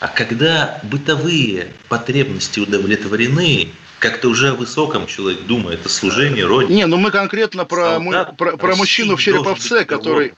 А 0.00 0.08
когда 0.08 0.80
бытовые 0.82 1.72
потребности 1.88 2.60
удовлетворены, 2.60 3.70
как-то 3.98 4.28
уже 4.28 4.50
о 4.50 4.54
высоком 4.54 5.06
человек 5.06 5.42
думает, 5.42 5.84
о 5.86 5.88
служении 5.88 6.40
Родине. 6.40 6.74
Не, 6.74 6.86
ну 6.86 6.96
мы 6.96 7.10
конкретно 7.10 7.64
про, 7.64 7.96
Солдат, 7.96 8.36
про, 8.36 8.56
про 8.56 8.76
мужчину 8.76 9.16
в 9.16 9.20
Череповце, 9.20 9.84
который 9.84 10.34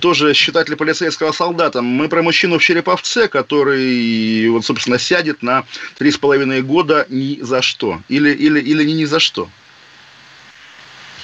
тоже 0.00 0.34
считатель 0.34 0.76
полицейского 0.76 1.32
солдата. 1.32 1.82
Мы 1.82 2.08
про 2.08 2.22
мужчину 2.22 2.58
в 2.58 2.62
Череповце, 2.62 3.28
который, 3.28 4.48
вот, 4.48 4.64
собственно, 4.64 4.98
сядет 4.98 5.42
на 5.42 5.64
три 5.98 6.10
с 6.10 6.18
половиной 6.18 6.62
года 6.62 7.06
ни 7.08 7.38
за 7.40 7.62
что. 7.62 8.00
Или, 8.08 8.30
или, 8.30 8.60
или 8.60 8.84
не 8.84 8.94
ни 8.94 9.04
за 9.04 9.20
что. 9.20 9.48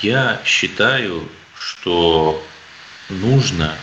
Я 0.03 0.41
считаю, 0.45 1.29
что 1.59 2.43
нужно... 3.09 3.77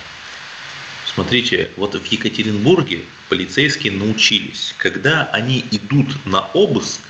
Смотрите, 1.06 1.72
вот 1.78 1.96
в 1.96 2.06
Екатеринбурге 2.06 3.06
полицейские 3.30 3.94
научились, 3.94 4.76
когда 4.78 5.26
они 5.32 5.64
идут 5.72 6.26
на 6.26 6.42
обыск, 6.54 7.02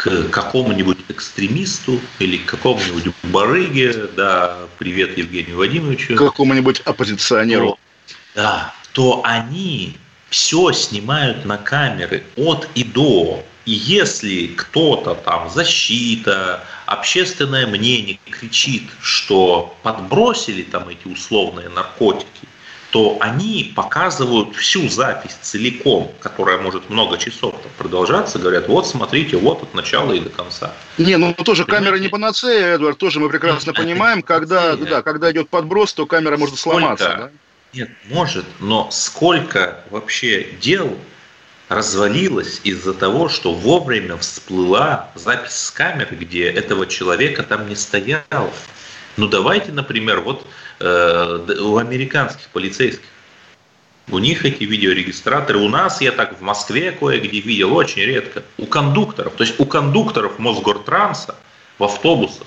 к 0.00 0.30
какому-нибудь 0.30 0.96
экстремисту 1.10 2.00
или 2.20 2.38
к 2.38 2.46
какому-нибудь 2.46 3.12
барыге, 3.24 4.08
да, 4.16 4.56
привет 4.78 5.18
Евгению 5.18 5.58
Вадимовичу. 5.58 6.14
К 6.14 6.18
какому-нибудь 6.18 6.80
оппозиционеру. 6.80 7.72
То, 7.72 8.08
да, 8.34 8.74
то 8.94 9.20
они 9.24 9.98
все 10.30 10.72
снимают 10.72 11.44
на 11.44 11.58
камеры 11.58 12.24
от 12.36 12.66
и 12.74 12.82
до. 12.82 13.44
И 13.66 13.72
если 13.72 14.46
кто-то 14.46 15.16
там, 15.16 15.50
защита, 15.50 16.64
общественное 16.86 17.66
мнение 17.66 18.18
кричит, 18.30 18.84
что 19.02 19.76
подбросили 19.82 20.62
там 20.62 20.88
эти 20.88 21.06
условные 21.12 21.68
наркотики, 21.68 22.48
то 22.90 23.18
они 23.20 23.72
показывают 23.74 24.56
всю 24.56 24.88
запись 24.88 25.36
целиком, 25.40 26.10
которая 26.20 26.58
может 26.58 26.90
много 26.90 27.18
часов 27.18 27.54
продолжаться, 27.78 28.38
говорят, 28.38 28.68
вот 28.68 28.86
смотрите, 28.86 29.36
вот 29.36 29.62
от 29.62 29.74
начала 29.74 30.12
и 30.12 30.20
до 30.20 30.30
конца. 30.30 30.72
Не, 30.98 31.16
ну 31.16 31.32
тоже 31.34 31.64
Понимаете? 31.64 31.86
камера 31.86 32.02
не 32.02 32.08
панацея, 32.08 32.74
Эдвард, 32.74 32.98
тоже 32.98 33.20
мы 33.20 33.28
прекрасно 33.28 33.72
ну, 33.76 33.82
понимаем, 33.82 34.22
когда, 34.22 34.76
да, 34.76 35.02
когда 35.02 35.30
идет 35.30 35.48
подброс, 35.48 35.92
то 35.92 36.06
камера 36.06 36.36
может 36.36 36.58
сломаться. 36.58 37.14
Да? 37.16 37.30
Нет, 37.72 37.90
может, 38.08 38.44
но 38.58 38.88
сколько 38.90 39.84
вообще 39.90 40.48
дел 40.60 40.98
развалилось 41.68 42.60
из-за 42.64 42.92
того, 42.92 43.28
что 43.28 43.54
вовремя 43.54 44.16
всплыла 44.16 45.10
запись 45.14 45.52
с 45.52 45.70
камеры, 45.70 46.16
где 46.16 46.50
этого 46.50 46.88
человека 46.88 47.44
там 47.44 47.68
не 47.68 47.76
стояло. 47.76 48.50
Ну 49.16 49.28
давайте, 49.28 49.72
например, 49.72 50.20
вот 50.20 50.46
э, 50.78 51.56
у 51.60 51.76
американских 51.76 52.48
полицейских. 52.48 53.06
У 54.08 54.18
них 54.18 54.44
эти 54.44 54.64
видеорегистраторы. 54.64 55.58
У 55.58 55.68
нас, 55.68 56.00
я 56.00 56.12
так 56.12 56.38
в 56.38 56.42
Москве 56.42 56.90
кое-где 56.92 57.40
видел, 57.40 57.74
очень 57.74 58.02
редко. 58.02 58.42
У 58.58 58.66
кондукторов, 58.66 59.34
то 59.34 59.44
есть 59.44 59.60
у 59.60 59.66
кондукторов 59.66 60.38
Мосгортранса 60.38 61.36
в 61.78 61.84
автобусах, 61.84 62.46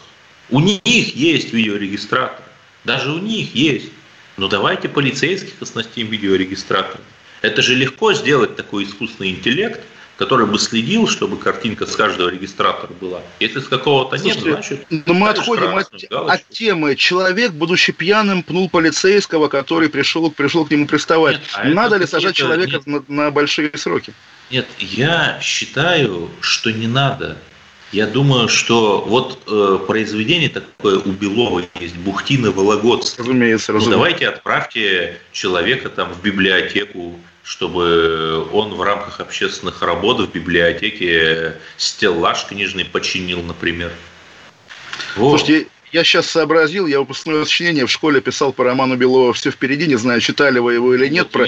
у 0.49 0.59
них 0.59 0.82
есть 0.86 1.53
видеорегистраторы. 1.53 2.43
Даже 2.84 3.11
у 3.11 3.18
них 3.18 3.55
есть. 3.55 3.91
Но 4.36 4.47
давайте 4.47 4.89
полицейских 4.89 5.61
оснастим 5.61 6.07
видеорегистраторами. 6.07 7.05
Это 7.41 7.61
же 7.61 7.76
легко 7.76 8.14
сделать 8.14 8.55
такой 8.55 8.86
искусственный 8.86 9.32
интеллект, 9.32 9.82
который 10.18 10.45
бы 10.45 10.59
следил, 10.59 11.07
чтобы 11.07 11.38
картинка 11.38 11.86
с 11.86 11.95
каждого 11.95 12.30
регистратора 12.30 12.91
была. 13.01 13.22
Если 13.39 13.59
с 13.59 13.68
какого-то 13.68 14.18
нет, 14.18 14.39
значит... 14.39 14.86
Но 14.89 15.01
ну, 15.07 15.14
мы 15.16 15.30
отходим 15.30 15.76
от, 15.76 15.91
от 16.11 16.49
темы. 16.49 16.95
Человек, 16.95 17.51
будучи 17.51 17.91
пьяным, 17.91 18.43
пнул 18.43 18.70
полицейского, 18.70 19.47
который 19.47 19.89
пришел, 19.89 20.30
пришел 20.30 20.66
к 20.66 20.72
нему 20.72 20.86
приставать. 20.86 21.38
Нет, 21.38 21.49
а 21.53 21.66
Надо 21.66 21.97
ли 21.97 22.05
сажать 22.05 22.36
человека 22.36 22.82
нет. 22.86 23.07
на, 23.09 23.26
на 23.26 23.32
большие 23.32 23.72
сроки? 23.76 24.14
Нет, 24.51 24.68
я 24.78 25.39
считаю, 25.41 26.30
что 26.41 26.72
не 26.72 26.88
надо. 26.88 27.38
Я 27.91 28.07
думаю, 28.07 28.49
что 28.49 29.01
вот 29.01 29.43
э, 29.47 29.80
произведение 29.86 30.49
такое 30.49 30.97
у 30.97 31.11
Белова 31.11 31.64
есть, 31.80 31.95
Бухтина 31.97 32.51
Вологодская. 32.51 33.24
Разумеется, 33.24 33.72
разумеется. 33.72 33.89
Ну, 33.89 33.95
давайте 33.95 34.28
отправьте 34.28 35.20
человека 35.32 35.89
там 35.89 36.11
в 36.11 36.22
библиотеку 36.22 37.20
чтобы 37.43 38.47
он 38.51 38.73
в 38.73 38.81
рамках 38.81 39.19
общественных 39.19 39.81
работ 39.81 40.19
в 40.19 40.31
библиотеке 40.31 41.57
стеллаж 41.77 42.45
книжный 42.45 42.85
починил, 42.85 43.41
например. 43.41 43.91
Вот. 45.17 45.39
Слушайте, 45.39 45.67
я 45.93 46.03
сейчас 46.03 46.25
сообразил, 46.25 46.87
я 46.87 46.99
выпускное 46.99 47.45
сочинение 47.45 47.85
в 47.85 47.91
школе 47.91 48.19
писал 48.19 48.51
по 48.51 48.63
роману 48.63 48.97
Белова. 48.97 49.31
«Все 49.33 49.51
впереди», 49.51 49.85
не 49.85 49.95
знаю, 49.95 50.21
читали 50.21 50.57
вы 50.57 50.73
его 50.73 50.95
или 50.95 51.07
нет, 51.07 51.29
про, 51.29 51.47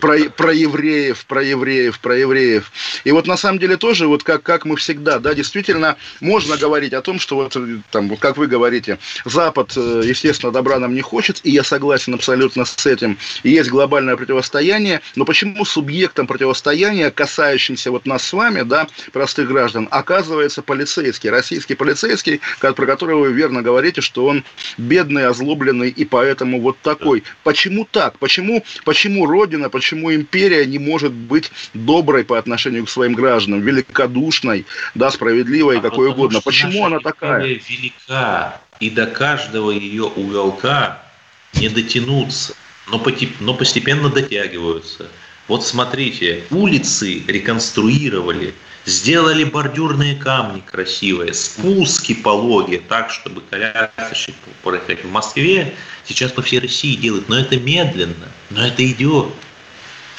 про, 0.00 0.18
про 0.30 0.52
евреев, 0.52 1.24
про 1.26 1.42
евреев, 1.42 2.00
про 2.00 2.16
евреев. 2.18 2.72
И 3.04 3.12
вот 3.12 3.28
на 3.28 3.36
самом 3.36 3.60
деле 3.60 3.76
тоже, 3.76 4.08
вот 4.08 4.24
как, 4.24 4.42
как 4.42 4.64
мы 4.64 4.76
всегда, 4.76 5.20
да, 5.20 5.34
действительно, 5.34 5.96
можно 6.20 6.56
говорить 6.56 6.92
о 6.94 7.00
том, 7.00 7.20
что 7.20 7.36
вот, 7.36 7.56
там, 7.92 8.08
вот 8.08 8.18
как 8.18 8.36
вы 8.36 8.48
говорите, 8.48 8.98
Запад, 9.24 9.72
э, 9.76 10.02
естественно, 10.04 10.50
добра 10.50 10.80
нам 10.80 10.92
не 10.92 11.00
хочет, 11.02 11.40
и 11.44 11.52
я 11.52 11.62
согласен 11.62 12.14
абсолютно 12.14 12.64
с 12.64 12.86
этим, 12.86 13.16
есть 13.44 13.70
глобальное 13.70 14.16
противостояние, 14.16 15.00
но 15.14 15.24
почему 15.24 15.64
субъектом 15.64 16.26
противостояния, 16.26 17.12
касающимся 17.12 17.92
вот 17.92 18.04
нас 18.04 18.24
с 18.24 18.32
вами, 18.32 18.62
да, 18.62 18.88
простых 19.12 19.46
граждан, 19.46 19.86
оказывается 19.92 20.62
полицейский, 20.62 21.30
российский 21.30 21.74
полицейский, 21.74 22.40
про 22.58 22.72
которого 22.72 23.20
вы 23.20 23.32
верно 23.32 23.62
говорите, 23.62 23.75
говорите, 23.76 24.00
что 24.00 24.24
он 24.24 24.42
бедный, 24.78 25.26
озлобленный 25.26 25.90
и 25.90 26.06
поэтому 26.06 26.62
вот 26.62 26.78
такой. 26.80 27.22
Почему 27.42 27.86
так? 27.90 28.18
Почему, 28.18 28.64
почему 28.84 29.26
Родина, 29.26 29.68
почему 29.68 30.14
империя 30.14 30.64
не 30.64 30.78
может 30.78 31.12
быть 31.12 31.50
доброй 31.74 32.24
по 32.24 32.38
отношению 32.38 32.86
к 32.86 32.90
своим 32.90 33.12
гражданам, 33.12 33.60
великодушной, 33.60 34.64
да, 34.94 35.10
справедливой, 35.10 35.78
а 35.78 35.82
какой 35.82 36.08
угодно? 36.08 36.40
Почему 36.40 36.86
она 36.86 37.00
такая? 37.00 37.44
велика, 37.68 38.60
и 38.80 38.88
до 38.88 39.06
каждого 39.06 39.70
ее 39.70 40.04
уголка 40.04 41.02
не 41.54 41.68
дотянуться, 41.68 42.54
но, 42.90 43.04
но 43.40 43.54
постепенно 43.54 44.08
дотягиваются. 44.08 45.08
Вот 45.48 45.66
смотрите, 45.66 46.44
улицы 46.50 47.22
реконструировали– 47.26 48.54
Сделали 48.86 49.42
бордюрные 49.42 50.14
камни 50.14 50.60
красивые, 50.60 51.34
спуски 51.34 52.14
пологие, 52.14 52.78
так, 52.78 53.10
чтобы 53.10 53.40
колясочник 53.50 54.36
проехать 54.62 55.04
в 55.04 55.10
Москве. 55.10 55.74
Сейчас 56.04 56.30
по 56.30 56.40
всей 56.40 56.60
России 56.60 56.94
делают, 56.94 57.28
но 57.28 57.36
это 57.36 57.56
медленно, 57.58 58.28
но 58.50 58.64
это 58.64 58.88
идет. 58.88 59.26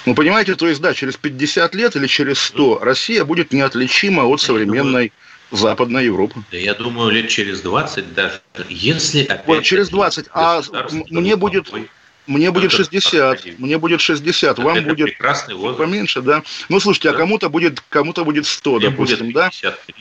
Ну, 0.05 0.15
понимаете, 0.15 0.55
то 0.55 0.67
есть, 0.67 0.81
да, 0.81 0.93
через 0.93 1.15
50 1.15 1.75
лет 1.75 1.95
или 1.95 2.07
через 2.07 2.39
100 2.39 2.79
Россия 2.79 3.23
будет 3.23 3.53
неотличима 3.53 4.23
от 4.23 4.41
современной 4.41 5.13
Западной 5.51 6.05
Европы. 6.05 6.43
Да 6.51 6.57
я 6.57 6.73
думаю, 6.73 7.11
лет 7.11 7.29
через 7.29 7.61
20 7.61 8.13
даже. 8.13 8.41
Если 8.67 9.23
опять... 9.23 9.47
Вот 9.47 9.63
через 9.63 9.87
20. 9.89 10.27
А 10.33 10.61
мне 11.09 11.37
будет... 11.37 11.71
Мне 12.27 12.51
будет 12.51 12.71
60, 12.71 13.57
мне 13.57 13.77
будет 13.77 14.01
60, 14.01 14.59
вам 14.59 14.83
будет 14.83 15.17
поменьше, 15.77 16.21
да. 16.21 16.43
Ну, 16.67 16.79
слушайте, 16.79 17.09
а 17.09 17.11
да. 17.13 17.17
а 17.17 17.21
кому-то 17.21 17.49
будет, 17.49 17.81
кому-то 17.89 18.25
будет 18.25 18.45
100, 18.45 18.71
мне 18.75 18.89
допустим, 18.89 19.17
будет 19.27 19.33
50. 19.33 19.61
да? 19.63 19.93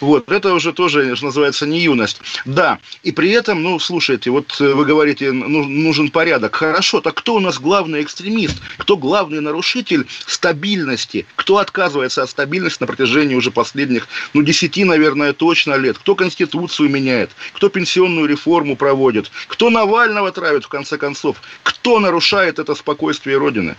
Вот, 0.00 0.30
это 0.30 0.54
уже 0.54 0.72
тоже, 0.72 1.14
что 1.16 1.26
называется, 1.26 1.66
не 1.66 1.80
юность. 1.80 2.20
Да, 2.46 2.78
и 3.02 3.12
при 3.12 3.30
этом, 3.30 3.62
ну, 3.62 3.78
слушайте, 3.78 4.30
вот 4.30 4.56
э, 4.60 4.72
вы 4.72 4.84
говорите, 4.86 5.30
ну, 5.32 5.64
нужен 5.64 6.10
порядок. 6.10 6.54
Хорошо, 6.54 7.00
так 7.00 7.14
кто 7.14 7.34
у 7.34 7.40
нас 7.40 7.58
главный 7.58 8.02
экстремист? 8.02 8.56
Кто 8.78 8.96
главный 8.96 9.40
нарушитель 9.40 10.06
стабильности? 10.26 11.26
Кто 11.36 11.58
отказывается 11.58 12.22
от 12.22 12.30
стабильности 12.30 12.82
на 12.82 12.86
протяжении 12.86 13.34
уже 13.34 13.50
последних, 13.50 14.08
ну, 14.32 14.42
10, 14.42 14.86
наверное, 14.86 15.34
точно 15.34 15.74
лет? 15.74 15.98
Кто 15.98 16.14
Конституцию 16.14 16.88
меняет? 16.88 17.30
Кто 17.52 17.68
пенсионную 17.68 18.26
реформу 18.26 18.74
проводит? 18.76 19.30
Кто 19.48 19.68
Навального 19.68 20.32
травит, 20.32 20.64
в 20.64 20.68
конце 20.68 20.96
концов? 20.96 21.36
Кто 21.68 22.00
нарушает 22.00 22.58
это 22.58 22.74
спокойствие 22.74 23.36
Родины? 23.36 23.76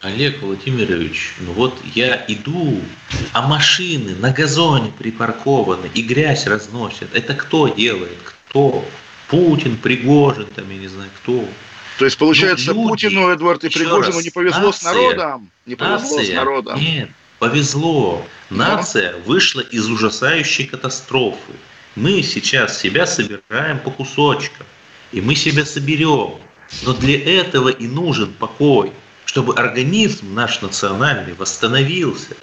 Олег 0.00 0.42
Владимирович, 0.42 1.34
ну 1.38 1.52
вот 1.52 1.78
я 1.94 2.24
иду, 2.26 2.80
а 3.32 3.46
машины 3.46 4.16
на 4.16 4.32
газоне 4.32 4.92
припаркованы 4.98 5.88
и 5.94 6.02
грязь 6.02 6.48
разносят. 6.48 7.14
Это 7.14 7.34
кто 7.34 7.68
делает? 7.68 8.18
Кто? 8.48 8.84
Путин, 9.28 9.76
Пригожин, 9.76 10.46
там, 10.46 10.68
я 10.70 10.76
не 10.76 10.88
знаю, 10.88 11.08
кто. 11.22 11.44
То 12.00 12.04
есть, 12.04 12.18
получается, 12.18 12.74
ну, 12.74 12.88
люди, 12.88 13.06
Путину, 13.06 13.28
Эдвард 13.28 13.62
и 13.62 13.68
Пригожину 13.68 14.16
раз, 14.16 14.24
не 14.24 14.30
повезло 14.30 14.66
нация, 14.66 14.80
с 14.80 14.82
народом? 14.82 15.50
Не 15.66 15.76
повезло 15.76 16.16
нация, 16.16 16.24
с 16.24 16.34
народом? 16.34 16.80
Нет, 16.80 17.10
повезло. 17.38 18.26
Нация 18.50 19.12
да. 19.12 19.18
вышла 19.24 19.60
из 19.60 19.88
ужасающей 19.88 20.66
катастрофы. 20.66 21.52
Мы 21.94 22.24
сейчас 22.24 22.80
себя 22.80 23.06
собираем 23.06 23.78
по 23.78 23.92
кусочкам. 23.92 24.66
И 25.12 25.20
мы 25.20 25.36
себя 25.36 25.64
соберем. 25.64 26.40
Но 26.82 26.92
для 26.92 27.18
этого 27.40 27.68
и 27.68 27.86
нужен 27.86 28.32
покой, 28.32 28.92
чтобы 29.24 29.54
организм 29.54 30.34
наш 30.34 30.60
национальный 30.60 31.34
восстановился. 31.34 32.36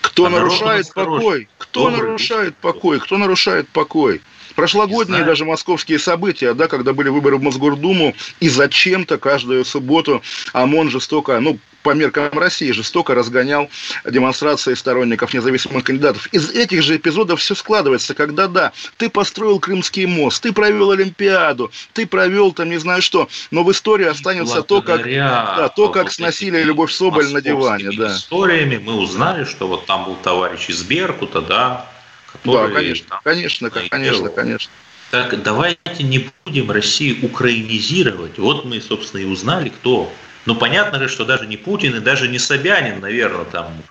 Кто 0.00 0.26
а 0.26 0.30
нарушает 0.30 0.92
покой? 0.92 1.48
Кто 1.58 1.90
Добрый 1.90 2.08
нарушает 2.08 2.56
покой? 2.56 3.00
Кто 3.00 3.18
нарушает 3.18 3.68
покой? 3.68 4.20
Прошлогодние 4.54 5.24
даже 5.24 5.44
московские 5.44 5.98
события, 5.98 6.54
да, 6.54 6.68
когда 6.68 6.92
были 6.92 7.08
выборы 7.08 7.36
в 7.36 7.42
Мосгордуму, 7.42 8.14
и 8.40 8.48
зачем-то 8.48 9.18
каждую 9.18 9.64
субботу 9.64 10.22
ОМОН 10.52 10.90
жестоко, 10.90 11.38
ну, 11.40 11.58
по 11.82 11.94
меркам 11.94 12.38
России 12.38 12.72
жестоко 12.72 13.14
разгонял 13.14 13.70
демонстрации 14.04 14.74
сторонников 14.74 15.32
независимых 15.34 15.84
кандидатов. 15.84 16.26
Из 16.32 16.50
этих 16.50 16.82
же 16.82 16.96
эпизодов 16.96 17.40
все 17.40 17.54
складывается, 17.54 18.14
когда, 18.14 18.48
да, 18.48 18.72
ты 18.96 19.08
построил 19.08 19.58
Крымский 19.58 20.06
мост, 20.06 20.42
ты 20.42 20.52
провел 20.52 20.90
Олимпиаду, 20.90 21.70
ты 21.92 22.06
провел 22.06 22.52
там 22.52 22.68
не 22.70 22.78
знаю 22.78 23.02
что, 23.02 23.28
но 23.50 23.64
в 23.64 23.70
истории 23.72 24.06
останется 24.06 24.62
то, 24.62 24.82
как, 24.82 25.04
да, 25.04 25.68
то, 25.68 25.88
как 25.88 26.12
сносили 26.12 26.62
Любовь 26.62 26.92
Соболь 26.92 27.28
на 27.32 27.40
диване. 27.40 27.90
Да. 27.96 28.14
историями 28.14 28.78
мы 28.78 28.94
узнали, 28.94 29.44
что 29.44 29.66
вот 29.66 29.86
там 29.86 30.04
был 30.04 30.16
товарищ 30.16 30.68
из 30.68 30.82
Беркута, 30.82 31.40
да, 31.40 31.86
который... 32.32 32.68
Да, 32.68 32.74
конечно, 32.74 33.06
там, 33.08 33.20
конечно, 33.22 33.70
конечно, 33.70 34.28
конечно. 34.28 34.70
Так 35.10 35.42
давайте 35.42 36.04
не 36.04 36.30
будем 36.44 36.70
Россию 36.70 37.24
украинизировать. 37.24 38.38
Вот 38.38 38.64
мы, 38.64 38.80
собственно, 38.80 39.20
и 39.20 39.24
узнали, 39.24 39.70
кто 39.70 40.12
ну, 40.46 40.54
понятно 40.54 40.98
же, 40.98 41.08
что 41.08 41.24
даже 41.24 41.46
не 41.46 41.56
Путин 41.56 41.96
и 41.96 42.00
даже 42.00 42.28
не 42.28 42.38
Собянин, 42.38 43.00
наверное, 43.00 43.44
там, 43.44 43.82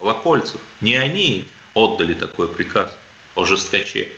Локольцев, 0.00 0.60
не 0.80 0.94
они 0.96 1.48
отдали 1.74 2.14
такой 2.14 2.48
приказ 2.48 2.96
о 3.34 3.44
жесткаче. 3.44 4.12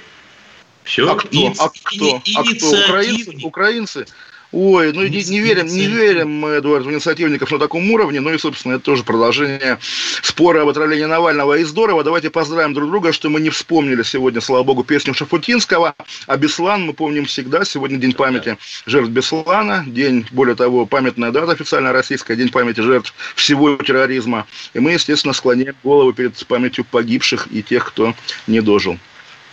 Все, 0.85 1.11
а 1.11 1.17
кто? 1.17 1.29
Иници... 1.31 1.61
А 1.61 1.69
кто? 1.69 2.23
А 2.37 2.45
кто? 2.45 2.71
Украинцы? 2.71 3.39
Украинцы? 3.43 4.07
Ой, 4.51 4.95
ну 4.95 5.03
не, 5.03 5.23
не 5.25 5.41
верим, 5.41 5.67
не 5.67 5.87
верим 5.87 6.31
мы, 6.31 6.59
Эдуард, 6.59 6.87
в 6.87 6.91
инициативников 6.91 7.51
на 7.51 7.59
таком 7.59 7.91
уровне. 7.91 8.21
Ну 8.21 8.33
и, 8.33 8.39
собственно, 8.39 8.75
это 8.75 8.85
тоже 8.85 9.05
продолжение 9.05 9.79
спора 10.23 10.63
об 10.63 10.69
отравлении 10.69 11.05
Навального. 11.05 11.59
И 11.59 11.65
здорово, 11.65 12.03
давайте 12.03 12.31
поздравим 12.31 12.73
друг 12.73 12.89
друга, 12.89 13.13
что 13.13 13.29
мы 13.29 13.41
не 13.41 13.51
вспомнили 13.51 14.03
сегодня, 14.03 14.41
слава 14.41 14.63
богу, 14.63 14.85
песню 14.85 15.13
Шафутинского. 15.13 15.95
А 16.27 16.37
Беслан 16.39 16.87
мы 16.87 16.95
помним 16.95 17.27
всегда. 17.27 17.67
Сегодня 17.67 17.99
день 17.99 18.15
памяти 18.15 18.57
жертв 18.87 19.11
Беслана. 19.11 19.85
День, 19.87 20.27
более 20.31 20.57
того, 20.57 20.87
памятная 20.87 21.31
дата 21.31 21.53
официально 21.53 21.93
российская, 21.93 22.35
день 22.35 22.49
памяти 22.49 22.81
жертв 22.81 23.13
всего 23.35 23.77
терроризма. 23.77 24.47
И 24.73 24.79
мы, 24.79 24.93
естественно, 24.93 25.35
склоняем 25.35 25.75
голову 25.83 26.15
перед 26.15 26.47
памятью 26.47 26.87
погибших 26.87 27.49
и 27.51 27.63
тех, 27.63 27.87
кто 27.87 28.15
не 28.47 28.63
дожил. 28.63 28.99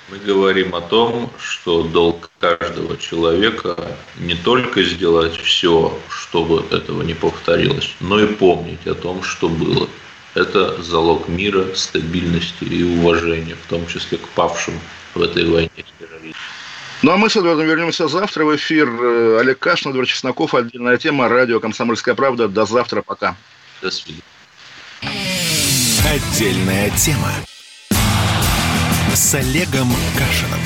Мы 0.10 0.20
говорим 0.20 0.76
о 0.76 0.82
том, 0.82 1.32
что 1.40 1.82
долг 1.82 2.30
каждого 2.40 2.96
человека 2.98 3.76
не 4.18 4.36
только 4.36 4.84
сделать 4.84 5.36
все, 5.36 5.98
чтобы 6.10 6.64
этого 6.70 7.02
не 7.02 7.16
повторилось, 7.16 7.96
но 8.00 8.20
и 8.20 8.28
помнить 8.28 8.86
о 8.86 8.94
том, 8.94 9.24
что 9.24 9.50
было. 9.50 9.90
Это 10.36 10.80
залог 10.84 11.28
мира, 11.28 11.74
стабильности 11.74 12.66
и 12.66 12.84
уважения, 12.84 13.56
в 13.56 13.68
том 13.68 13.88
числе 13.88 14.20
к 14.20 14.28
павшим 14.30 14.80
в 15.16 15.22
этой 15.24 15.50
войне 15.50 15.72
с 15.78 16.00
терроризмом. 16.00 16.36
Ну 17.02 17.12
а 17.12 17.18
мы 17.18 17.30
с 17.30 17.38
Эдуардом 17.38 17.66
вернемся 17.66 18.08
завтра 18.08 18.46
в 18.46 18.56
эфир. 18.56 18.88
Э, 18.88 19.40
Олег 19.40 19.60
Кашин, 19.60 19.92
Эдуард 19.92 20.08
Чесноков, 20.08 20.54
отдельная 20.54 20.98
тема, 20.98 21.30
радио 21.30 21.60
«Комсомольская 21.60 22.14
правда». 22.14 22.48
До 22.48 22.66
завтра, 22.66 23.02
пока. 23.02 23.36
До 23.82 23.90
свидания. 23.90 24.22
Отдельная 26.06 26.92
тема 26.92 27.32
с 29.16 29.34
Олегом 29.36 29.90
Кашиным. 30.18 30.60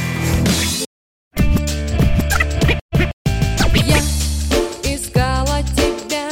Я 3.76 4.00
искала 4.84 5.62
тебя. 5.76 6.32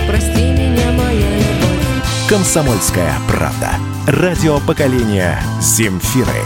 Прости 0.08 0.42
меня, 0.42 0.90
моя 0.90 1.38
любовь. 1.38 2.28
Комсомольская 2.28 3.14
правда. 3.28 3.70
Радио 4.08 4.58
поколения 4.58 5.40
Земфиры. 5.60 6.42